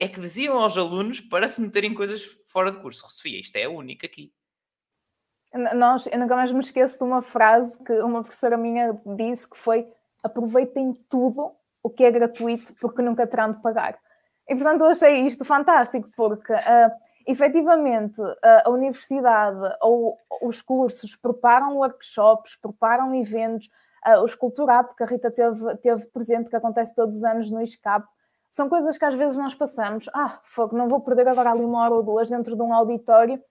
[0.00, 3.08] é que diziam aos alunos para se meterem coisas fora de curso.
[3.08, 4.32] Sofia, isto é a única aqui.
[5.74, 9.56] Nós, eu nunca mais me esqueço de uma frase que uma professora minha disse que
[9.56, 9.86] foi
[10.24, 11.52] aproveitem tudo
[11.82, 13.98] o que é gratuito, porque nunca terão de pagar.
[14.48, 16.90] E portanto eu achei isto fantástico, porque uh,
[17.26, 23.68] efetivamente uh, a universidade ou os cursos preparam workshops, preparam eventos,
[24.06, 27.60] uh, o Esculturado, que a Rita teve, teve presente, que acontece todos os anos no
[27.60, 28.06] ISCAP,
[28.50, 31.82] são coisas que às vezes nós passamos, ah, fogo, não vou perder agora ali uma
[31.82, 33.42] hora ou duas dentro de um auditório,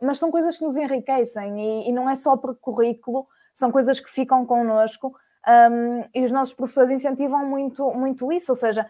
[0.00, 3.98] mas são coisas que nos enriquecem e, e não é só por currículo, são coisas
[3.98, 5.14] que ficam connosco
[5.46, 8.88] um, e os nossos professores incentivam muito, muito isso, ou seja,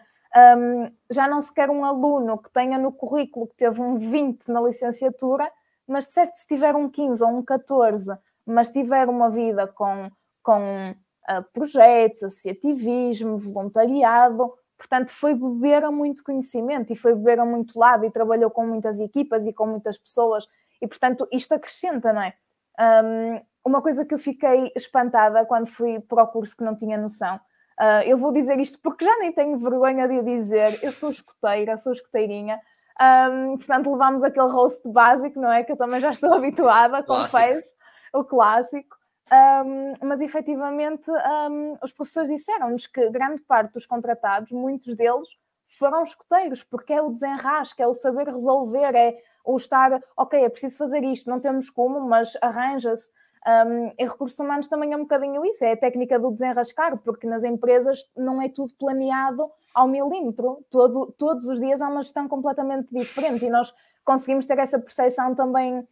[0.57, 4.49] um, já não se quer um aluno que tenha no currículo que teve um 20
[4.49, 5.49] na licenciatura,
[5.87, 10.09] mas de certo se tiver um 15 ou um 14, mas tiver uma vida com,
[10.43, 17.45] com uh, projetos, associativismo, voluntariado, portanto foi beber a muito conhecimento e foi beber a
[17.45, 20.47] muito lado e trabalhou com muitas equipas e com muitas pessoas
[20.81, 22.33] e portanto isto acrescenta, não é?
[22.77, 26.97] Um, uma coisa que eu fiquei espantada quando fui para o curso que não tinha
[26.97, 27.39] noção.
[27.79, 30.79] Uh, eu vou dizer isto porque já nem tenho vergonha de dizer.
[30.83, 32.59] Eu sou escoteira, sou escoteirinha.
[33.01, 35.63] Um, portanto, levámos aquele rosto básico, não é?
[35.63, 37.67] Que eu também já estou habituada, confesso,
[38.13, 38.95] o clássico.
[39.31, 45.27] Um, mas efetivamente, um, os professores disseram-nos que grande parte dos contratados, muitos deles,
[45.67, 50.49] foram escoteiros, porque é o desenrasque, é o saber resolver, é o estar, ok, é
[50.49, 53.09] preciso fazer isto, não temos como, mas arranja-se.
[53.47, 57.27] Um, em recursos humanos também é um bocadinho isso, é a técnica do desenrascar, porque
[57.27, 62.27] nas empresas não é tudo planeado ao milímetro, Todo, todos os dias há uma gestão
[62.27, 63.71] completamente diferente e nós
[64.03, 65.87] conseguimos ter essa percepção também uh,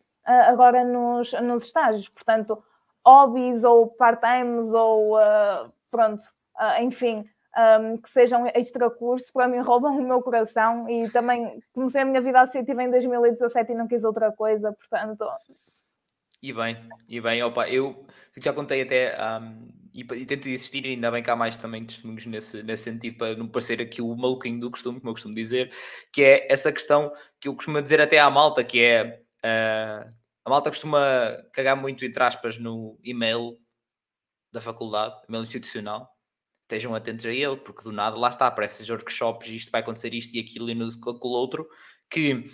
[0.47, 2.63] agora nos, nos estágios, portanto,
[3.05, 6.23] hobbies ou part-times ou uh, pronto,
[6.55, 7.23] uh, enfim,
[7.55, 12.21] um, que sejam extra-curso, para mim roubam o meu coração e também comecei a minha
[12.21, 15.23] vida associativa em 2017 e não quis outra coisa, portanto
[16.43, 18.05] e bem, e bem, opa, eu
[18.35, 22.25] já contei até um, e, e, tento insistir, ainda bem que há mais também testemunhos
[22.25, 25.73] nesse, nesse sentido, para não parecer aqui o maluquinho do costume, como eu costumo dizer,
[26.11, 30.13] que é essa questão que eu costumo dizer até à malta, que é uh,
[30.43, 30.99] a malta costuma
[31.53, 33.57] cagar muito, entre aspas, no e-mail
[34.51, 36.09] da faculdade, e-mail institucional.
[36.63, 40.13] Estejam atentos a ele, porque do nada lá está, aparece esses workshops, isto vai acontecer
[40.13, 41.65] isto e aquilo e no aquilo outro,
[42.09, 42.51] que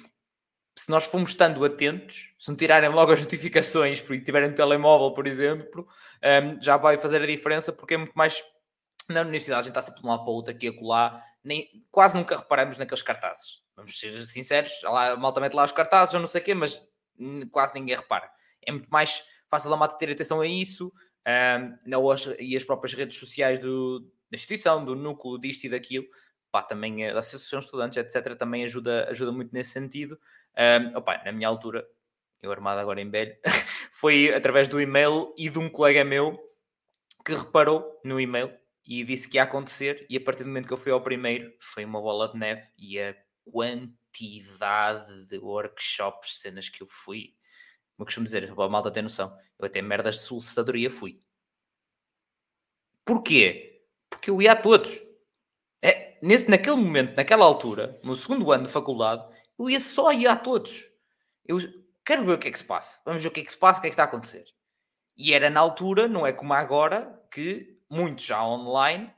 [0.79, 5.11] se nós formos estando atentos, se não tirarem logo as notificações, porque tiverem um telemóvel,
[5.11, 5.85] por exemplo,
[6.23, 8.41] um, já vai fazer a diferença, porque é muito mais.
[9.09, 11.21] Na universidade a gente está sempre de um lado para o outro, aqui e acolá,
[11.43, 13.61] nem, quase nunca reparamos naqueles cartazes.
[13.75, 16.81] Vamos ser sinceros, lá, malta mete lá os cartazes ou não sei o quê, mas
[17.51, 18.29] quase ninguém repara.
[18.65, 20.93] É muito mais fácil a malta ter atenção a isso,
[21.27, 23.99] um, e as próprias redes sociais do,
[24.31, 26.05] da instituição, do núcleo, disto e daquilo,
[26.51, 30.17] pá, também a Associação de Estudantes, etc., também ajuda, ajuda muito nesse sentido.
[30.57, 31.87] Um, opa, na minha altura,
[32.41, 33.35] eu armado agora em velho,
[33.91, 36.39] foi através do e-mail e de um colega meu
[37.25, 38.53] que reparou no e-mail
[38.85, 41.53] e disse que ia acontecer, e a partir do momento que eu fui ao primeiro,
[41.59, 43.15] foi uma bola de neve e a
[43.51, 47.35] quantidade de workshops, cenas que eu fui,
[47.95, 51.21] como eu costumo dizer, a malta ter noção, eu até merdas de solicitadoria fui.
[53.05, 53.83] Porquê?
[54.09, 55.01] Porque eu ia a todos
[56.21, 59.23] nesse, naquele momento, naquela altura, no segundo ano de faculdade,
[59.59, 60.89] eu ia só ir a todos.
[61.45, 61.59] Eu
[62.05, 62.99] quero ver o que é que se passa.
[63.05, 64.45] Vamos ver o que é que se passa, o que é que está a acontecer.
[65.17, 69.13] E era na altura, não é como agora, que muitos já online,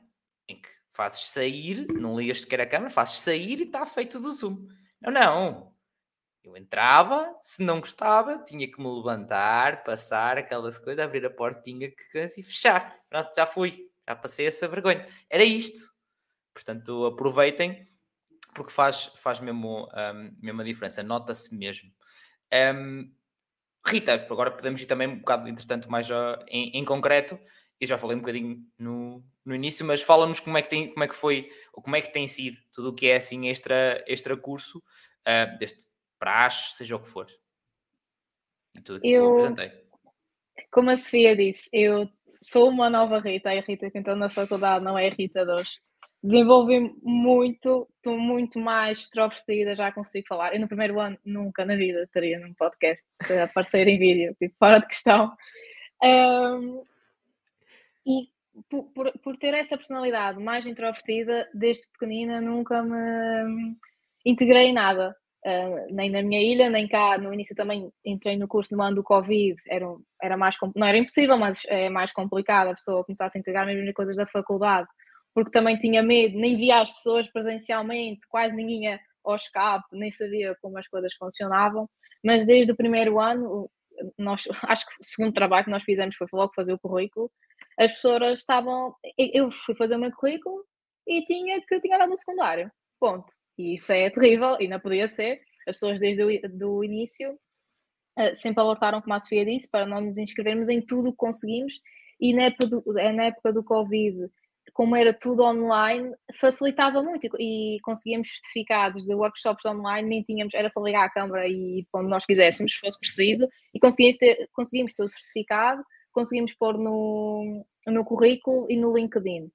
[0.48, 4.32] em que fazes sair, não ligas sequer a câmera, fazes sair e está feito do
[4.32, 4.66] Zoom.
[5.00, 5.72] Não, não.
[6.42, 11.88] Eu entrava, se não gostava, tinha que me levantar, passar aquelas coisas, abrir a portinha
[11.88, 12.98] que e fechar.
[13.08, 13.88] Pronto, já fui.
[14.08, 15.06] Já passei essa vergonha.
[15.30, 15.88] Era isto.
[16.52, 17.86] Portanto, aproveitem,
[18.54, 21.90] porque faz, faz mesmo, um, mesmo a diferença, nota-se mesmo.
[22.52, 23.10] Um,
[23.86, 27.38] Rita, agora podemos ir também um bocado, entretanto, mais uh, em, em, concreto.
[27.80, 31.02] Eu já falei um bocadinho no, no início, mas fala-nos como é que tem, como
[31.02, 34.04] é que foi, ou como é que tem sido tudo o que é assim extra,
[34.06, 35.84] extra curso, uh, deste
[36.18, 37.26] praxe, seja o que for.
[38.76, 39.82] E tudo aquilo eu, que eu apresentei.
[40.70, 42.08] Como a Sofia disse, eu
[42.40, 45.52] sou uma nova Rita, a Rita que entrou na faculdade não é a Rita de
[45.52, 45.80] hoje
[46.22, 50.54] desenvolvi muito, estou muito mais extrovertida, já consigo falar.
[50.54, 54.54] Eu no primeiro ano nunca na vida estaria num podcast a aparecer em vídeo, tipo,
[54.56, 55.32] fora de questão.
[56.02, 56.84] Um,
[58.06, 58.28] e
[58.70, 63.76] por, por, por, ter essa personalidade mais introvertida, desde pequenina nunca me
[64.24, 65.16] integrei em nada.
[65.44, 67.18] Uh, nem na minha ilha, nem cá.
[67.18, 69.86] No início também entrei no curso no ano do Covid, era,
[70.22, 73.66] era mais, não era impossível, mas é mais complicado a pessoa começar a se integrar
[73.66, 74.86] mesmo em coisas da faculdade
[75.34, 80.10] porque também tinha medo, nem via as pessoas presencialmente, quase ninguém ia ao escape, nem
[80.10, 81.88] sabia como as coisas funcionavam,
[82.24, 83.70] mas desde o primeiro ano,
[84.18, 87.30] nós, acho que o segundo trabalho que nós fizemos foi logo fazer o currículo,
[87.78, 90.64] as pessoas estavam, eu fui fazer o meu currículo
[91.06, 95.08] e tinha que tinha dado no secundário, ponto, e isso é terrível e não podia
[95.08, 96.24] ser, as pessoas desde
[96.64, 97.38] o início
[98.18, 101.18] eh, sempre alertaram, como a Sofia disse, para nós nos inscrevermos em tudo o que
[101.18, 101.80] conseguimos.
[102.20, 104.30] E na época do, na época do Covid
[104.72, 110.54] como era tudo online, facilitava muito e, e conseguíamos certificados de workshops online, nem tínhamos,
[110.54, 114.48] era só ligar a câmara e quando nós quiséssemos, se fosse preciso, e conseguíamos ter,
[114.52, 119.50] conseguimos ter o certificado, conseguimos pôr no, no currículo e no LinkedIn.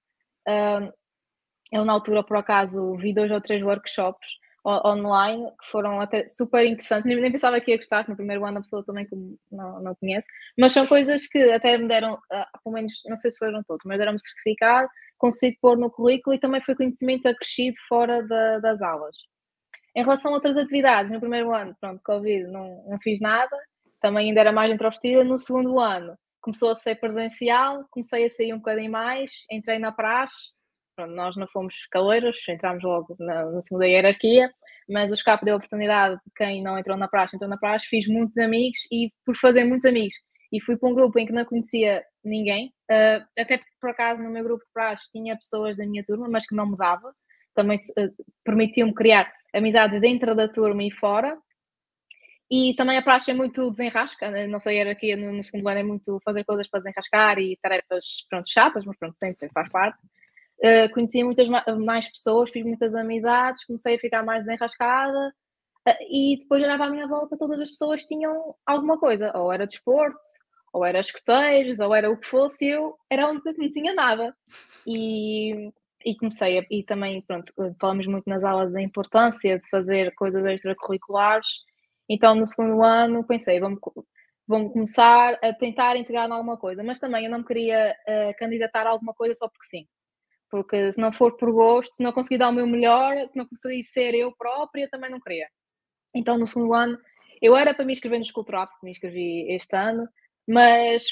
[1.71, 4.27] Eu, na altura, por acaso, vi dois ou três workshops
[4.85, 7.05] online que foram até super interessantes.
[7.05, 9.07] Nem, nem, pensava que ia gostar, que no primeiro ano a pessoa também
[9.51, 10.27] não, não conhece,
[10.57, 13.83] mas são coisas que até me deram, uh, pelo menos, não sei se foram todos,
[13.85, 18.81] mas deram-me certificado, consigo pôr no currículo e também foi conhecimento acrescido fora da, das
[18.81, 19.15] aulas.
[19.95, 23.57] Em relação a outras atividades, no primeiro ano, pronto, Covid, não, não fiz nada,
[23.99, 25.23] também ainda era mais introvertida.
[25.23, 29.91] No segundo ano, começou a ser presencial, comecei a sair um bocadinho mais, entrei na
[29.91, 30.53] praxe,
[30.95, 34.51] pronto, nós não fomos caleiros, entramos logo na, na segunda hierarquia,
[34.89, 37.87] mas o escape deu a oportunidade de quem não entrou na praxe, entrou na praxe,
[37.87, 40.15] fiz muitos amigos e por fazer muitos amigos
[40.51, 44.29] e fui para um grupo em que não conhecia ninguém, uh, até por acaso no
[44.29, 47.13] meu grupo de praxe tinha pessoas da minha turma, mas que não me dava,
[47.55, 51.37] também uh, permitiu-me criar amizades dentro da turma e fora,
[52.49, 54.47] e também a praxe é muito desenrasca, né?
[54.47, 57.57] não sei, era aqui no, no, segundo ano é muito fazer coisas para desenrascar e
[57.61, 59.99] tarefas, pronto, chatas, mas pronto, tem de ser, faz parte.
[60.59, 65.33] Uh, conheci muitas mais pessoas, fiz muitas amizades, comecei a ficar mais desenrascada
[66.09, 70.19] e depois olhava à minha volta, todas as pessoas tinham alguma coisa, ou era desporto,
[70.73, 73.93] ou era escuteiros, ou era o que fosse, eu era a única que não tinha
[73.93, 74.35] nada.
[74.85, 75.71] E,
[76.05, 80.45] e comecei, a, e também, pronto, falamos muito nas aulas da importância de fazer coisas
[80.45, 81.47] extracurriculares,
[82.09, 83.79] então no segundo ano pensei, vamos,
[84.47, 88.87] vamos começar a tentar integrar em alguma coisa, mas também eu não queria uh, candidatar
[88.87, 89.87] a alguma coisa só porque sim
[90.49, 93.45] porque se não for por gosto, se não conseguir dar o meu melhor, se não
[93.45, 95.47] conseguir ser eu própria, também não queria.
[96.15, 96.97] Então, no segundo ano,
[97.41, 100.07] eu era para me inscrever no porque me inscrevi este ano,
[100.47, 101.03] mas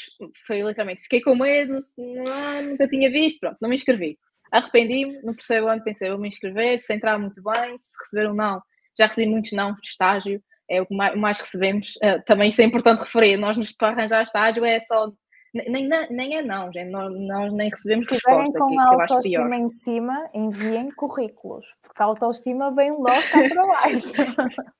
[0.47, 4.17] foi literalmente, fiquei com medo, não, nunca tinha visto, pronto, não me inscrevi.
[4.51, 8.33] Arrependi-me, no terceiro ano pensei, vou me inscrever, se entrar muito bem, se receber um
[8.33, 8.61] não,
[8.97, 12.65] já recebi muitos não de estágio, é o que mais, recebemos, uh, também isso é
[12.65, 15.11] importante referir, nós nos, para arranjar estágio é só
[15.53, 16.89] nem, nem é não, gente.
[16.89, 18.59] Nós, nós nem recebemos resposta.
[18.59, 23.65] com que, a autoestima em cima, enviem currículos, porque a autoestima vem logo cá para
[23.65, 24.11] baixo.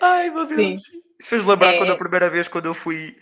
[0.00, 0.84] Ai, meu Deus.
[0.84, 1.03] Sim.
[1.18, 1.78] Isso fez lembrar é...
[1.78, 3.16] quando a primeira vez quando eu fui,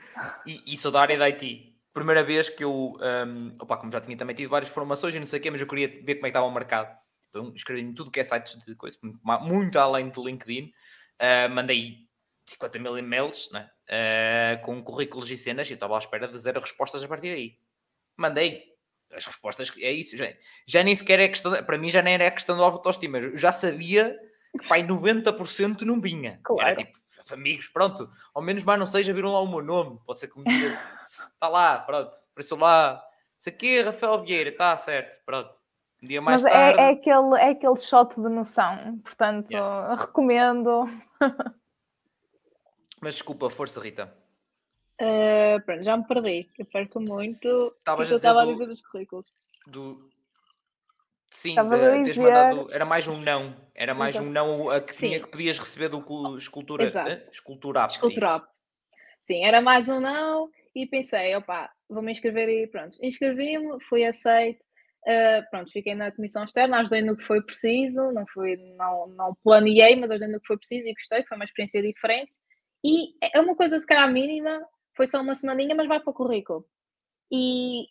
[0.47, 4.01] e, e sou da área da IT, primeira vez que eu, um, opa, como já
[4.01, 6.27] tinha também tido várias formações e não sei o quê, mas eu queria ver como
[6.27, 6.97] é que estava o mercado.
[7.29, 8.99] Então escrevi-me tudo que é sites de coisa,
[9.43, 10.73] muito além de LinkedIn.
[11.21, 12.09] Uh, mandei
[12.47, 13.71] 50 mil e-mails, né?
[13.89, 17.59] Uh, com currículos e cenas, e estava à espera de zero respostas a partir daí.
[18.17, 18.73] Mandei
[19.15, 20.33] as respostas, é isso, já,
[20.67, 23.53] já nem sequer é questão, para mim já nem era questão da autoestima, eu já
[23.53, 24.17] sabia
[24.59, 26.41] que pai 90% não vinha.
[26.43, 26.69] Claro.
[26.69, 26.99] Era tipo,
[27.31, 30.41] amigos, pronto, ao menos mais não seja, viram lá o meu nome, pode ser que
[30.41, 33.03] um dia está lá, pronto, apareceu lá,
[33.39, 35.53] isso aqui é Rafael Vieira, está certo, pronto.
[36.03, 36.81] Um dia mais Mas é, tarde...
[36.81, 39.95] é, é, aquele, é aquele shot de noção, portanto, yeah.
[39.95, 40.85] recomendo.
[43.01, 44.13] Mas desculpa, força, Rita.
[45.01, 47.75] Uh, pronto, já me perdi, eu perco muito.
[47.79, 49.27] Estavas a estava a dizer dos currículos.
[49.67, 50.09] Do...
[51.33, 52.21] Sim, de, dizer...
[52.21, 53.57] mandado, era mais um não.
[53.75, 54.29] Era mais Exato.
[54.29, 55.99] um não a que tinha que podias receber do
[56.37, 57.25] escultura, eh?
[57.33, 58.43] escultura Escultura
[59.19, 62.99] Sim, era mais um não e pensei, opa, vou-me inscrever e pronto.
[63.03, 64.63] Inscrevi-me, fui aceito.
[65.09, 69.35] Uh, pronto, fiquei na comissão externa, ajudei no que foi preciso, não, fui, não, não
[69.43, 72.33] planeei, mas ajudei no que foi preciso e gostei, foi uma experiência diferente.
[72.85, 74.61] E é uma coisa, se calhar, mínima,
[74.95, 76.67] foi só uma semaninha, mas vai para o currículo.
[77.33, 77.87] E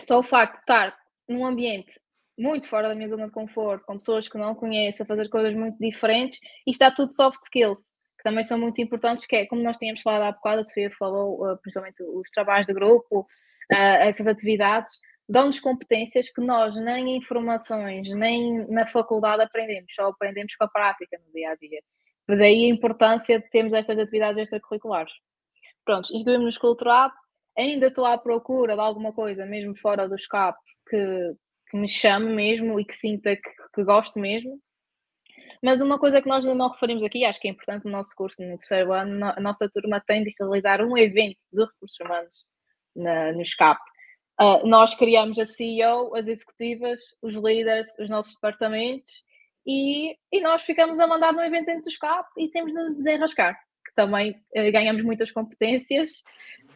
[0.00, 0.98] só o facto de estar
[1.28, 1.99] num ambiente
[2.40, 5.54] muito fora da minha zona de conforto, com pessoas que não conheço, a fazer coisas
[5.54, 9.62] muito diferentes, e está tudo soft skills, que também são muito importantes, que é, como
[9.62, 13.98] nós tínhamos falado há bocado, a Sofia falou, uh, principalmente os trabalhos de grupo, uh,
[14.00, 14.92] essas atividades,
[15.28, 20.68] dão-nos competências que nós nem em informações, nem na faculdade aprendemos, só aprendemos com a
[20.68, 21.80] prática no dia a dia.
[22.26, 25.12] Daí a importância de termos estas atividades extracurriculares.
[25.84, 27.10] Pronto, inscrevemos no Cultura
[27.56, 30.58] ainda estou à procura de alguma coisa, mesmo fora do escape,
[30.88, 31.34] que,
[31.70, 34.60] que me chame mesmo e que sinta que, que gosto mesmo.
[35.62, 38.42] Mas uma coisa que nós não referimos aqui, acho que é importante no nosso curso,
[38.42, 42.34] no terceiro ano, a nossa turma tem de realizar um evento de recursos humanos
[42.96, 43.80] na, no escape.
[44.40, 49.10] Uh, nós criamos a CEO, as executivas, os líderes, os nossos departamentos
[49.66, 53.54] e, e nós ficamos a mandar no evento dentro do escape e temos de desenrascar,
[53.86, 56.22] que também eh, ganhamos muitas competências,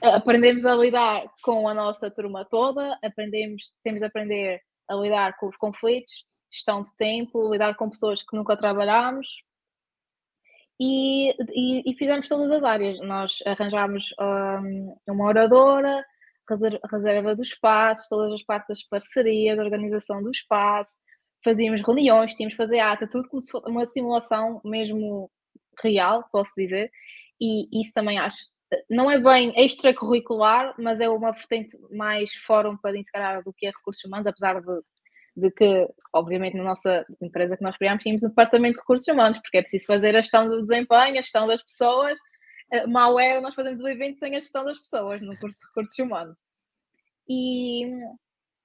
[0.02, 5.36] uh, aprendemos a lidar com a nossa turma toda, aprendemos, temos de aprender a lidar
[5.39, 9.28] com os conflitos, gestão de tempo, lidar com pessoas que nunca trabalhámos,
[10.81, 13.01] e, e, e, fizemos todas as áreas.
[13.01, 16.05] Nós arranjámos um, uma oradora,
[16.90, 21.01] reserva do espaço, todas as partes das parcerias, organização do espaço,
[21.44, 25.31] fazíamos reuniões, tínhamos de fazer ata, tudo como se fosse uma simulação mesmo
[25.82, 26.90] real, posso dizer,
[27.40, 28.39] e isso também acho,
[28.88, 32.30] não é bem extracurricular, mas é uma vertente mais
[32.66, 34.80] um bocadinho, se calhar, do que é recursos humanos, apesar de,
[35.36, 39.38] de que, obviamente, na nossa empresa que nós criámos, tínhamos um departamento de recursos humanos,
[39.38, 42.18] porque é preciso fazer a gestão do desempenho, a gestão das pessoas,
[42.72, 45.66] eh, mal é nós fazemos o evento sem a gestão das pessoas no curso de
[45.68, 46.36] recursos humanos.
[47.28, 47.86] E,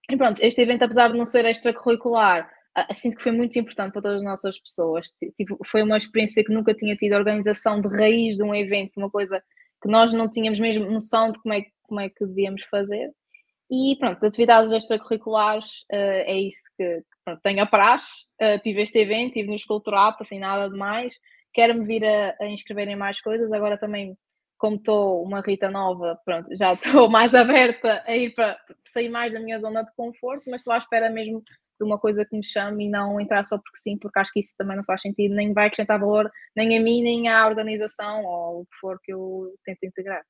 [0.10, 2.50] e pronto, este evento, apesar de não ser extracurricular,
[2.94, 5.08] sinto que foi muito importante para todas as nossas pessoas.
[5.36, 9.10] Tipo, foi uma experiência que nunca tinha tido organização de raiz de um evento, uma
[9.10, 9.44] coisa
[9.82, 13.12] que nós não tínhamos mesmo noção de como é, como é que devíamos fazer.
[13.72, 18.26] E pronto, atividades extracurriculares uh, é isso que pronto, tenho a praxe.
[18.42, 21.14] Uh, tive este evento, tive no Escultural, assim, nada de mais.
[21.54, 23.52] Quero-me vir a, a inscrever em mais coisas.
[23.52, 24.18] Agora também,
[24.58, 29.34] como estou uma Rita nova, pronto, já estou mais aberta a ir para sair mais
[29.34, 31.44] da minha zona de conforto, mas estou à espera mesmo
[31.80, 34.40] de uma coisa que me chame e não entrar só porque sim, porque acho que
[34.42, 38.26] isso também não faz sentido, nem vai acrescentar valor nem a mim, nem à organização
[38.26, 40.24] ou o que for que eu tento integrar.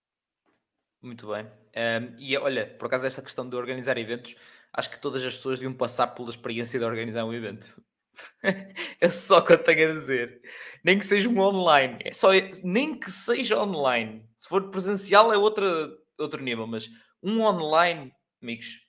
[1.01, 1.45] Muito bem.
[1.45, 4.35] Um, e olha, por acaso, esta questão de organizar eventos,
[4.73, 7.81] acho que todas as pessoas deviam passar pela experiência de organizar um evento.
[8.99, 10.41] é só o que eu tenho a dizer.
[10.83, 12.29] Nem que seja um online, é só,
[12.63, 14.27] nem que seja online.
[14.35, 15.65] Se for presencial é outra,
[16.19, 16.89] outro nível, mas
[17.23, 18.11] um online,
[18.41, 18.88] amigos,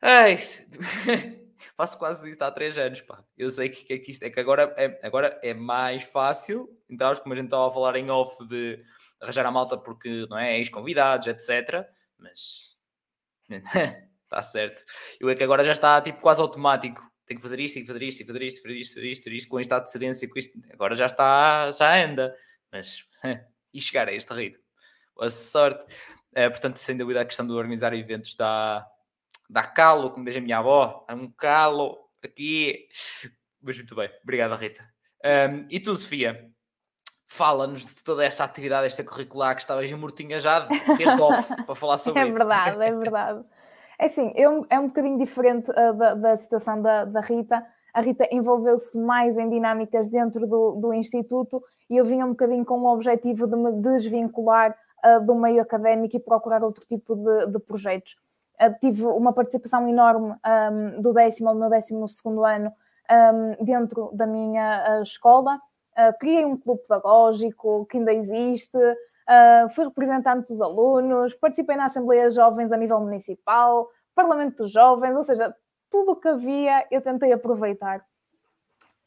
[0.00, 0.36] Ai,
[1.76, 3.24] faço quase isso há três anos, pá.
[3.36, 7.14] Eu sei que, que, que isto é que agora é, agora é mais fácil, então,
[7.16, 8.82] como a gente estava a falar em off de
[9.20, 11.86] arranjar a malta porque não é ex-convidados, etc.
[12.16, 12.76] Mas
[14.24, 14.82] está certo.
[15.20, 17.02] Eu é que agora já está tipo quase automático.
[17.26, 19.06] Tenho que fazer isto, tenho que fazer isto, tenho que fazer isto, fazer isto, fazer
[19.08, 20.58] isto, fazer isto, com esta antecedência, com isto.
[20.72, 22.34] Agora já está, já anda.
[22.72, 23.04] Mas
[23.74, 24.62] e chegar a este ritmo?
[25.20, 25.84] A sorte.
[26.34, 28.86] É, portanto, sem dúvida, a questão de organizar eventos está,
[29.48, 32.88] dá calo, como diz a minha avó, há um calo aqui.
[33.62, 34.82] Mas muito bem, obrigado, Rita.
[35.24, 36.48] Um, e tu, Sofia,
[37.26, 40.60] fala-nos de toda esta atividade esta curricular que estavas mortinha já
[40.96, 42.34] desde off para falar sobre é isso.
[42.34, 43.44] É verdade, é verdade.
[43.98, 47.64] É assim, eu, é um bocadinho diferente uh, da, da, situação da, da Rita.
[47.92, 52.64] A Rita envolveu-se mais em dinâmicas dentro do, do Instituto e eu vinha um bocadinho
[52.64, 57.46] com o objetivo de me desvincular uh, do meio académico e procurar outro tipo de,
[57.48, 58.16] de projetos.
[58.60, 62.72] Uh, tive uma participação enorme um, do décimo ao meu décimo segundo ano
[63.08, 65.60] um, dentro da minha uh, escola.
[65.96, 68.78] Uh, criei um clube pedagógico que ainda existe,
[69.74, 75.22] fui representante dos alunos, participei na Assembleia Jovens a nível municipal, Parlamento dos Jovens, ou
[75.22, 75.54] seja,
[75.90, 78.04] tudo o que havia eu tentei aproveitar.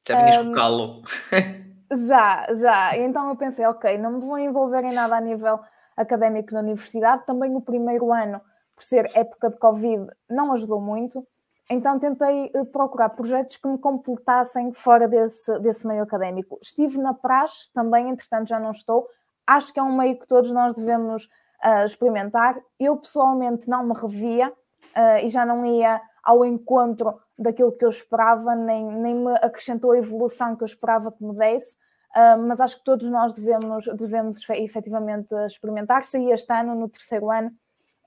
[0.08, 1.02] Já vinhas um, calo.
[2.08, 2.98] já, já.
[2.98, 5.60] Então eu pensei, ok, não me vou envolver em nada a nível
[5.98, 7.26] académico na universidade.
[7.26, 8.42] Também o primeiro ano
[8.82, 11.26] por ser época de Covid, não ajudou muito.
[11.70, 16.58] Então tentei eh, procurar projetos que me completassem fora desse, desse meio académico.
[16.62, 19.08] Estive na praxe também, entretanto já não estou.
[19.46, 21.26] Acho que é um meio que todos nós devemos
[21.64, 22.60] uh, experimentar.
[22.80, 27.90] Eu pessoalmente não me revia uh, e já não ia ao encontro daquilo que eu
[27.90, 31.78] esperava, nem, nem me acrescentou a evolução que eu esperava que me desse.
[32.16, 36.04] Uh, mas acho que todos nós devemos, devemos efetivamente experimentar.
[36.04, 37.52] Saí este ano, no terceiro ano,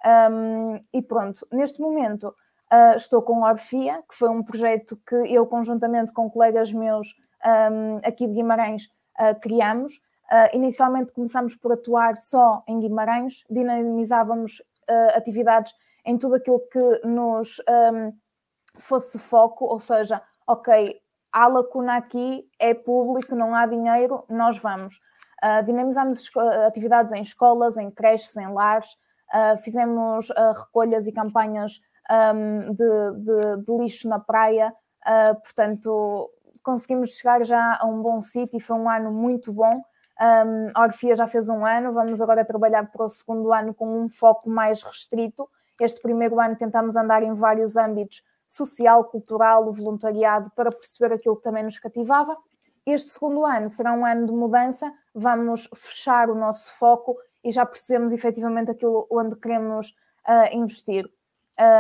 [0.05, 2.29] um, e pronto, neste momento
[2.73, 7.15] uh, estou com Orfia, que foi um projeto que eu, conjuntamente com colegas meus
[7.45, 8.87] um, aqui de Guimarães,
[9.19, 9.97] uh, criamos.
[10.25, 14.63] Uh, inicialmente começámos por atuar só em Guimarães, dinamizávamos
[15.15, 15.75] atividades
[16.05, 18.13] em tudo aquilo que nos um,
[18.79, 21.01] fosse foco, ou seja, ok,
[21.33, 25.01] há lacuna aqui, é público, não há dinheiro, nós vamos.
[25.43, 26.31] Uh, dinamizamos
[26.67, 28.97] atividades em escolas, em creches, em lares,
[29.35, 34.73] Uh, fizemos uh, recolhas e campanhas um, de, de, de, lixo na praia,
[35.07, 36.31] uh, portanto,
[36.63, 39.83] conseguimos chegar já a um bom sítio e foi um ano muito bom.
[40.21, 44.05] Um, a Orfia já fez um ano, vamos agora trabalhar para o segundo ano com
[44.05, 45.49] um foco mais restrito.
[45.81, 51.37] Este primeiro ano tentamos andar em vários âmbitos social, cultural, o voluntariado, para perceber aquilo
[51.37, 52.37] que também nos cativava.
[52.87, 57.67] Este segundo ano será um ano de mudança, vamos fechar o nosso foco e já
[57.67, 59.91] percebemos efetivamente aquilo onde queremos
[60.27, 61.09] uh, investir.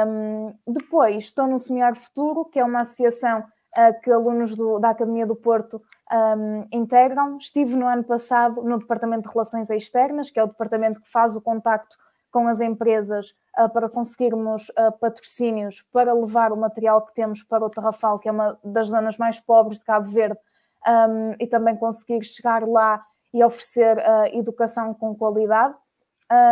[0.06, 4.90] Um, depois estou no Semear Futuro, que é uma associação uh, que alunos do, da
[4.90, 5.82] Academia do Porto
[6.12, 7.38] um, integram.
[7.38, 11.34] Estive no ano passado no Departamento de Relações Externas, que é o departamento que faz
[11.34, 11.96] o contacto
[12.30, 17.64] com as empresas uh, para conseguirmos uh, patrocínios para levar o material que temos para
[17.64, 20.38] o Tarrafal, que é uma das zonas mais pobres de Cabo Verde,
[20.86, 23.04] um, e também conseguir chegar lá
[23.34, 25.74] e oferecer uh, educação com qualidade.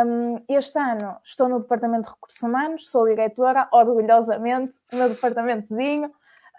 [0.07, 6.11] Um, este ano estou no Departamento de Recursos Humanos, sou diretora, orgulhosamente, no meu departamentozinho,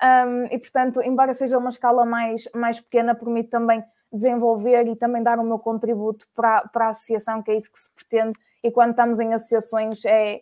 [0.01, 5.21] um, e portanto, embora seja uma escala mais, mais pequena, permite também desenvolver e também
[5.21, 8.71] dar o meu contributo para, para a associação, que é isso que se pretende, e
[8.71, 10.41] quando estamos em associações é,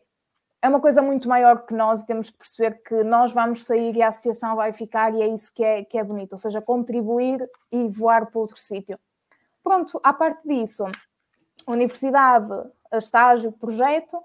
[0.62, 3.96] é uma coisa muito maior que nós e temos que perceber que nós vamos sair
[3.96, 6.62] e a associação vai ficar e é isso que é, que é bonito, ou seja,
[6.62, 9.00] contribuir e voar para outro sítio.
[9.72, 10.84] Pronto, à parte disso,
[11.66, 12.52] universidade,
[12.92, 14.18] estágio, projeto,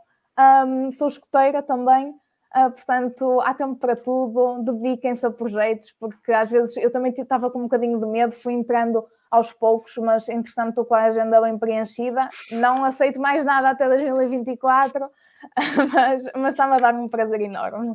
[0.66, 6.50] um, sou escoteira também, uh, portanto há tempo para tudo, dediquem-se a projetos, porque às
[6.50, 10.70] vezes eu também estava com um bocadinho de medo, fui entrando aos poucos, mas entretanto
[10.70, 15.08] estou com a agenda bem preenchida, não aceito mais nada até 2024
[15.94, 17.94] mas, mas está-me a dar um prazer enorme.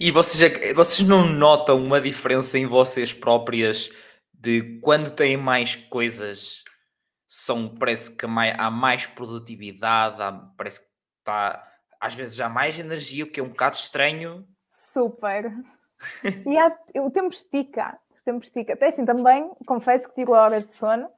[0.00, 3.90] E vocês, vocês não notam uma diferença em vocês próprias
[4.42, 6.64] de quando têm mais coisas,
[7.28, 10.90] são, parece que há mais produtividade, há, parece que
[11.20, 11.64] está,
[12.00, 14.44] às vezes há mais energia, o que é um bocado estranho.
[14.68, 15.52] Super.
[16.44, 18.72] e há, o tempo estica, o tempo estica.
[18.72, 21.08] Até assim, também confesso que tiro horas de sono,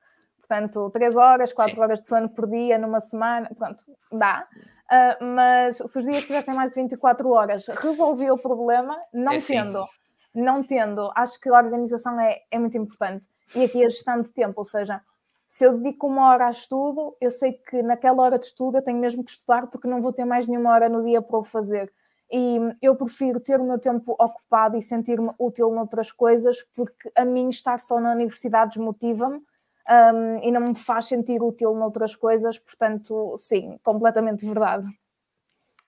[0.46, 1.80] Portanto, 3 horas, 4 Sim.
[1.80, 3.82] horas de sono por dia numa semana, pronto,
[4.12, 4.46] dá.
[4.92, 9.40] Uh, mas se os dias tivessem mais de 24 horas, resolvi o problema, não é
[9.40, 9.82] tendo.
[9.82, 9.88] Sim.
[10.34, 13.26] Não tendo, acho que a organização é, é muito importante.
[13.54, 15.00] E aqui a gestão de tempo, ou seja,
[15.46, 18.82] se eu dedico uma hora a estudo, eu sei que naquela hora de estudo eu
[18.82, 21.44] tenho mesmo que estudar porque não vou ter mais nenhuma hora no dia para o
[21.44, 21.92] fazer.
[22.32, 27.24] E eu prefiro ter o meu tempo ocupado e sentir-me útil noutras coisas, porque a
[27.24, 32.58] mim estar só na universidade desmotiva-me um, e não me faz sentir útil noutras coisas,
[32.58, 34.88] portanto, sim, completamente verdade.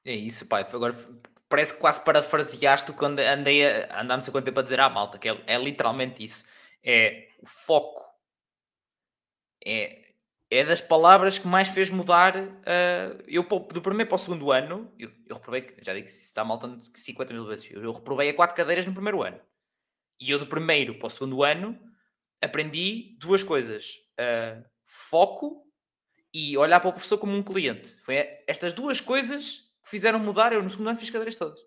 [0.05, 0.65] É isso, pai.
[0.73, 0.95] Agora
[1.49, 4.89] parece que quase parafraseaste quando andei a andar não sei quanto tempo a dizer à
[4.89, 6.45] malta, que é, é literalmente isso.
[6.83, 8.05] É o foco.
[9.65, 10.07] É,
[10.51, 12.37] é das palavras que mais fez mudar.
[12.37, 16.45] Uh, eu, do primeiro para o segundo ano, eu, eu reprovei, já digo isso está
[16.45, 19.41] malta 50 mil vezes, eu, eu reprovei a quatro cadeiras no primeiro ano.
[20.21, 21.79] E eu do primeiro para o segundo ano
[22.41, 25.67] aprendi duas coisas: uh, foco
[26.33, 27.89] e olhar para o professor como um cliente.
[28.03, 28.17] Foi
[28.47, 30.53] estas duas coisas que fizeram mudar.
[30.53, 31.61] Eu no segundo ano fiz cadeiras todas.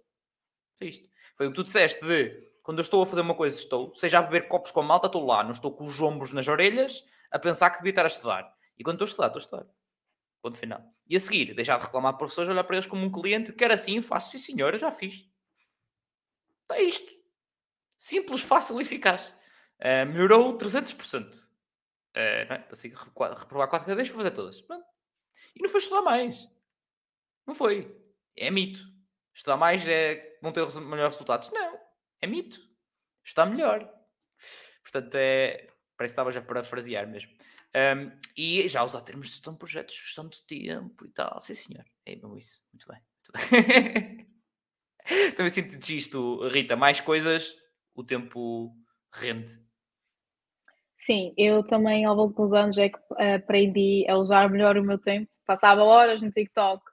[0.75, 1.09] Foi isto.
[1.35, 4.19] Foi o que tu disseste de quando eu estou a fazer uma coisa, estou, seja
[4.19, 7.03] a beber copos com a malta, estou lá, não estou com os ombros nas orelhas
[7.31, 8.53] a pensar que devia estar a estudar.
[8.77, 9.73] E quando estou a estudar, estou a estudar.
[10.41, 10.83] Ponto final.
[11.07, 14.01] E a seguir, deixar de reclamar professores, olhar para eles como um cliente, quer assim,
[14.01, 15.25] faço, sim senhor, eu já fiz.
[16.71, 17.11] É isto.
[17.97, 19.33] Simples, fácil e eficaz.
[19.79, 21.33] Uh, melhorou 300%.
[21.33, 21.47] Uh,
[22.13, 22.67] eh, não é?
[22.69, 24.61] Assim, reprovar 4 cadeias para fazer todas.
[24.61, 24.85] Pronto.
[25.55, 26.47] E não foi estudar mais.
[27.47, 27.98] Não foi.
[28.39, 28.79] É mito.
[29.33, 31.51] Estudar mais é vão ter melhores resultados.
[31.51, 31.77] Não.
[32.21, 32.59] É mito.
[33.23, 33.87] Está melhor.
[34.81, 35.67] Portanto, é.
[35.97, 37.31] Parece que estava já para frasear mesmo.
[37.75, 41.41] Um, e já usar termos de gestão de projetos, gestão de tempo e tal.
[41.41, 41.85] Sim, senhor.
[42.05, 42.61] É mesmo isso.
[42.71, 43.01] Muito bem.
[43.35, 44.29] Muito bem.
[45.35, 46.77] Também sinto isto, Rita.
[46.77, 47.53] Mais coisas,
[47.93, 48.73] o tempo
[49.13, 49.59] rende.
[50.95, 52.99] Sim, eu também ao longo dos anos é que
[53.35, 55.31] aprendi a usar melhor o meu tempo.
[55.45, 56.83] Passava horas no TikTok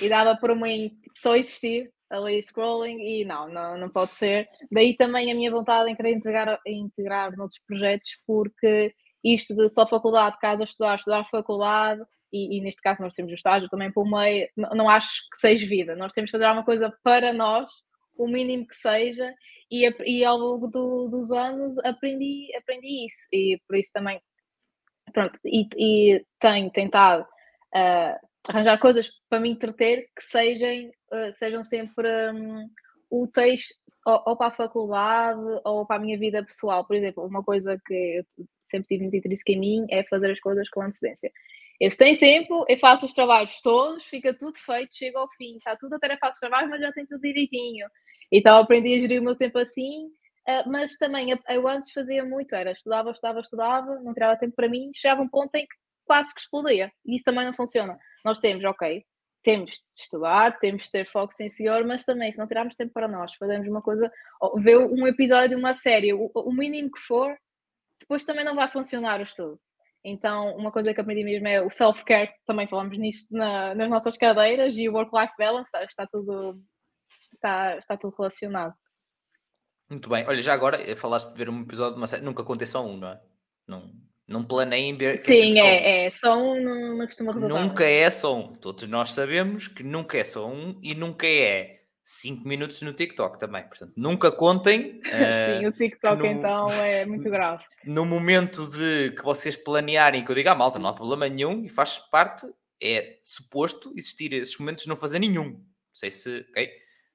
[0.00, 4.48] e dava por mim tipo, só existir ali scrolling e não, não, não pode ser.
[4.70, 8.94] Daí também a minha vontade em querer integrar, integrar noutros projetos, porque
[9.24, 12.00] isto de só faculdade, casa estudar, estudar faculdade,
[12.32, 15.38] e, e, neste caso nós temos o estágio também por meio, não, não acho que
[15.38, 15.96] seja vida.
[15.96, 17.70] Nós temos que fazer alguma coisa para nós,
[18.16, 19.32] o mínimo que seja,
[19.70, 24.20] e, e ao longo do, dos anos aprendi, aprendi isso e por isso também
[25.12, 31.62] pronto, e, e tenho tentado uh, arranjar coisas para me entreter que sejam, uh, sejam
[31.62, 32.68] sempre um,
[33.10, 33.68] úteis
[34.06, 36.86] ou, ou, para a faculdade ou para a minha vida pessoal.
[36.86, 38.24] Por exemplo, uma coisa que eu
[38.60, 41.30] sempre tive muito interesse em mim é fazer as coisas com antecedência.
[41.80, 45.56] Eu se tenho tempo, eu faço os trabalhos todos, fica tudo feito, chega ao fim,
[45.56, 47.86] está tudo a tarefa de trabalho, mas já tem tudo direitinho.
[48.32, 50.06] Então aprendi a gerir o meu tempo assim,
[50.48, 54.68] uh, mas também eu antes fazia muito, era estudava, estudava, estudava, não tirava tempo para
[54.68, 55.76] mim, chegava um ponto em que
[56.06, 56.90] quase que explodia.
[57.04, 57.98] E isso também não funciona.
[58.24, 59.04] Nós temos, ok,
[59.42, 62.92] temos de estudar, temos de ter foco sim senhor, mas também se não tirarmos tempo
[62.92, 64.10] para nós, fazemos uma coisa,
[64.56, 67.36] ver um episódio de uma série, o, mínimo que for,
[68.00, 69.60] depois também não vai funcionar o estudo.
[70.04, 74.16] Então, uma coisa que aprendi mesmo é o self-care, também falamos nisto na, nas nossas
[74.16, 76.60] cadeiras, e o work-life balance, está tudo
[77.34, 78.74] está, está tudo relacionado.
[79.88, 80.26] Muito bem.
[80.26, 82.84] Olha, já agora eh, falaste de ver um episódio de uma série, nunca contei só
[82.84, 83.22] um, não é?
[83.66, 83.92] Não,
[84.26, 85.16] não planeiem ver.
[85.16, 87.60] Sim, é, é, só um não, não costuma resultar.
[87.60, 88.54] Nunca é só um.
[88.54, 93.38] Todos nós sabemos que nunca é só um e nunca é 5 minutos no TikTok
[93.38, 93.62] também.
[93.64, 95.00] Portanto, nunca contem.
[95.06, 97.64] Uh, Sim, o TikTok no, então é muito grave.
[97.84, 101.64] No momento de que vocês planearem, que eu diga, ah, malta, não há problema nenhum
[101.64, 102.46] e faz parte
[102.82, 105.50] é suposto existir esses momentos de não fazer nenhum.
[105.50, 106.70] Não sei se, ok?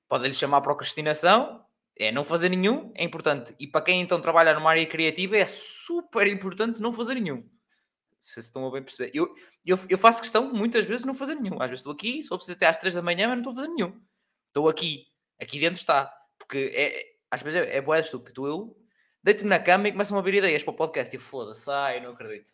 [0.08, 1.64] Pode-lhe chamar procrastinação,
[1.98, 3.56] é não fazer nenhum, é importante.
[3.60, 7.48] E para quem então trabalha numa área criativa, é super importante não fazer nenhum.
[8.20, 9.12] Se estão a bem perceber.
[9.14, 9.28] Eu,
[9.66, 11.56] eu, eu faço questão muitas vezes não fazer nenhum.
[11.56, 13.56] Às vezes estou aqui, só preciso até às 3 da manhã, mas não estou a
[13.56, 14.00] fazer nenhum.
[14.48, 15.08] Estou aqui,
[15.40, 16.12] aqui dentro está.
[16.38, 18.46] Porque é, às vezes é, é boa estúpido.
[18.46, 18.78] Eu
[19.24, 21.16] deito-me na cama e começo a ouvir ideias para o podcast.
[21.16, 22.52] E foda-se, ai, não acredito.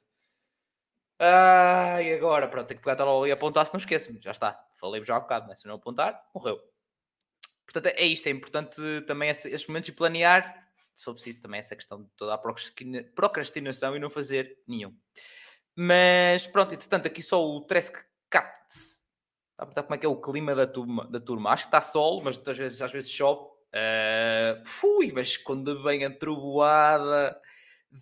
[1.19, 2.47] E agora?
[2.47, 4.21] Pronto, tenho que pegar a telemóvel e apontar se não esqueço-me.
[4.21, 4.63] Já está.
[4.73, 5.55] Falei-vos já há um bocado, né?
[5.55, 6.61] se não apontar, morreu.
[7.71, 8.27] Portanto, é isto.
[8.27, 12.33] É importante também esses momentos e planear, se for preciso, também essa questão de toda
[12.33, 12.37] a
[13.13, 14.95] procrastinação e não fazer nenhum.
[15.75, 17.95] Mas pronto, entretanto, aqui só o Tresk
[18.29, 18.47] Cat.
[18.71, 21.07] Está a perguntar como é que é o clima da turma.
[21.07, 21.51] Da turma.
[21.51, 23.41] Acho que está sol, mas às vezes, às vezes chove.
[23.67, 27.39] Uh, fui, mas quando vem a trovoada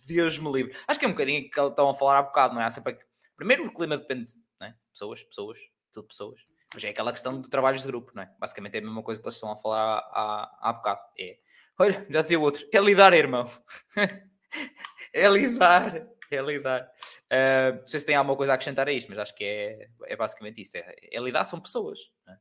[0.06, 0.76] Deus me livre.
[0.88, 2.70] Acho que é um bocadinho que estão a falar há bocado, não é?
[2.72, 2.98] Sempre...
[3.36, 4.76] Primeiro, o clima depende, não é?
[4.92, 5.60] Pessoas, pessoas,
[5.92, 6.46] tudo pessoas.
[6.74, 8.32] Mas é aquela questão de trabalhos de grupo, não é?
[8.40, 11.02] Basicamente é a mesma coisa que vocês estão a falar há, há, há bocado.
[11.20, 11.38] É,
[11.80, 13.50] olha, já dizia o outro, é lidar, irmão.
[15.14, 16.90] é lidar, é lidar.
[17.32, 19.90] Uh, não sei se tem alguma coisa a acrescentar a isto, mas acho que é,
[20.06, 20.76] é basicamente isso.
[20.78, 22.00] É, é lidar, são pessoas.
[22.26, 22.38] Não, é?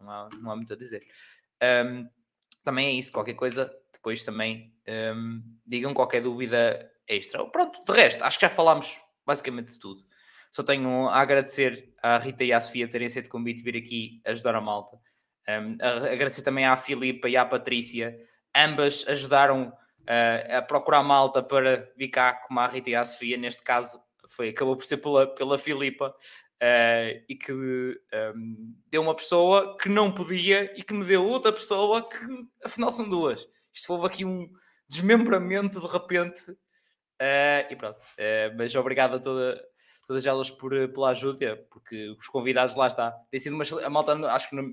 [0.00, 1.04] não, há, não há muito a dizer.
[1.62, 2.08] Um,
[2.62, 4.74] também é isso, qualquer coisa, depois também
[5.14, 7.44] um, digam qualquer dúvida extra.
[7.46, 10.02] Pronto, de resto, acho que já falámos basicamente de tudo.
[10.54, 13.76] Só tenho a agradecer à Rita e à Sofia terem aceito o convite de vir
[13.76, 14.96] aqui ajudar a malta.
[15.48, 18.16] Um, agradecer também à Filipa e à Patrícia.
[18.54, 19.70] Ambas ajudaram
[20.02, 23.36] uh, a procurar malta para vir cá, como a Rita e a Sofia.
[23.36, 26.14] Neste caso, foi, acabou por ser pela, pela Filipa.
[26.62, 31.52] Uh, e que um, deu uma pessoa que não podia e que me deu outra
[31.52, 32.16] pessoa que
[32.64, 33.44] afinal são duas.
[33.72, 34.48] Isto houve aqui um
[34.88, 36.48] desmembramento de repente.
[37.20, 38.00] Uh, e pronto.
[38.00, 39.60] Uh, mas obrigado a toda,
[40.06, 43.10] todas elas por, pela ajuda, porque os convidados lá está.
[43.30, 43.64] Tem sido uma.
[43.84, 44.72] A malta, acho que não,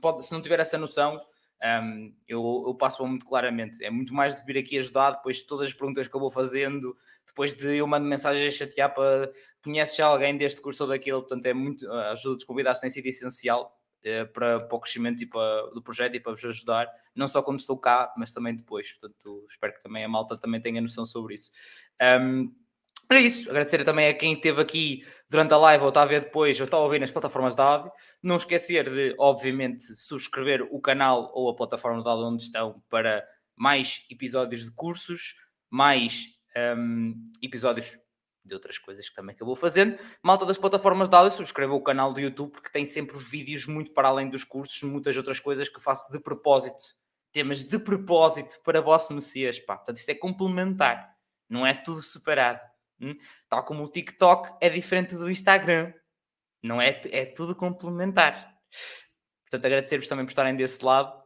[0.00, 1.20] pode, se não tiver essa noção,
[1.62, 3.84] um, eu, eu passo muito claramente.
[3.84, 6.30] É muito mais de vir aqui ajudar, depois de todas as perguntas que eu vou
[6.30, 6.96] fazendo,
[7.26, 9.30] depois de eu mando mensagem a chatear para
[9.62, 11.90] conheces alguém deste curso ou daquilo, portanto é muito.
[11.90, 15.82] A ajuda dos convidados tem sido essencial uh, para, para o crescimento e para, do
[15.82, 18.92] projeto e para vos ajudar, não só quando estou cá, mas também depois.
[18.92, 21.50] Portanto, espero que também a malta também tenha noção sobre isso.
[22.00, 22.54] Um,
[23.16, 26.24] é isso, agradecer também a quem esteve aqui durante a live ou está a ver
[26.24, 27.92] depois ou está a ouvir nas plataformas da áudio.
[28.22, 33.26] Não esquecer de, obviamente, subscrever o canal ou a plataforma da áudio onde estão para
[33.56, 35.36] mais episódios de cursos,
[35.70, 36.38] mais
[36.76, 37.98] um, episódios
[38.44, 39.98] de outras coisas que também acabou fazendo.
[40.22, 43.92] Malta das plataformas de áudio, subscreva o canal do YouTube porque tem sempre vídeos muito
[43.92, 46.82] para além dos cursos, muitas outras coisas que faço de propósito.
[47.32, 49.76] Temas de propósito para Boss Messias, pá.
[49.76, 51.14] Portanto, isto é complementar,
[51.48, 52.60] não é tudo separado.
[53.00, 53.16] Hum?
[53.48, 55.92] Tal como o TikTok é diferente do Instagram.
[56.62, 58.56] Não é, é tudo complementar.
[59.42, 61.22] Portanto, agradecer-vos também por estarem desse lado.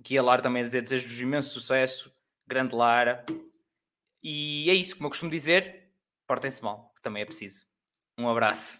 [0.00, 2.14] Aqui a Lara também a dizer, desejo-vos imenso sucesso.
[2.46, 3.24] Grande Lara.
[4.22, 5.92] E é isso, como eu costumo dizer,
[6.26, 7.64] portem-se mal, que também é preciso.
[8.18, 8.78] Um abraço.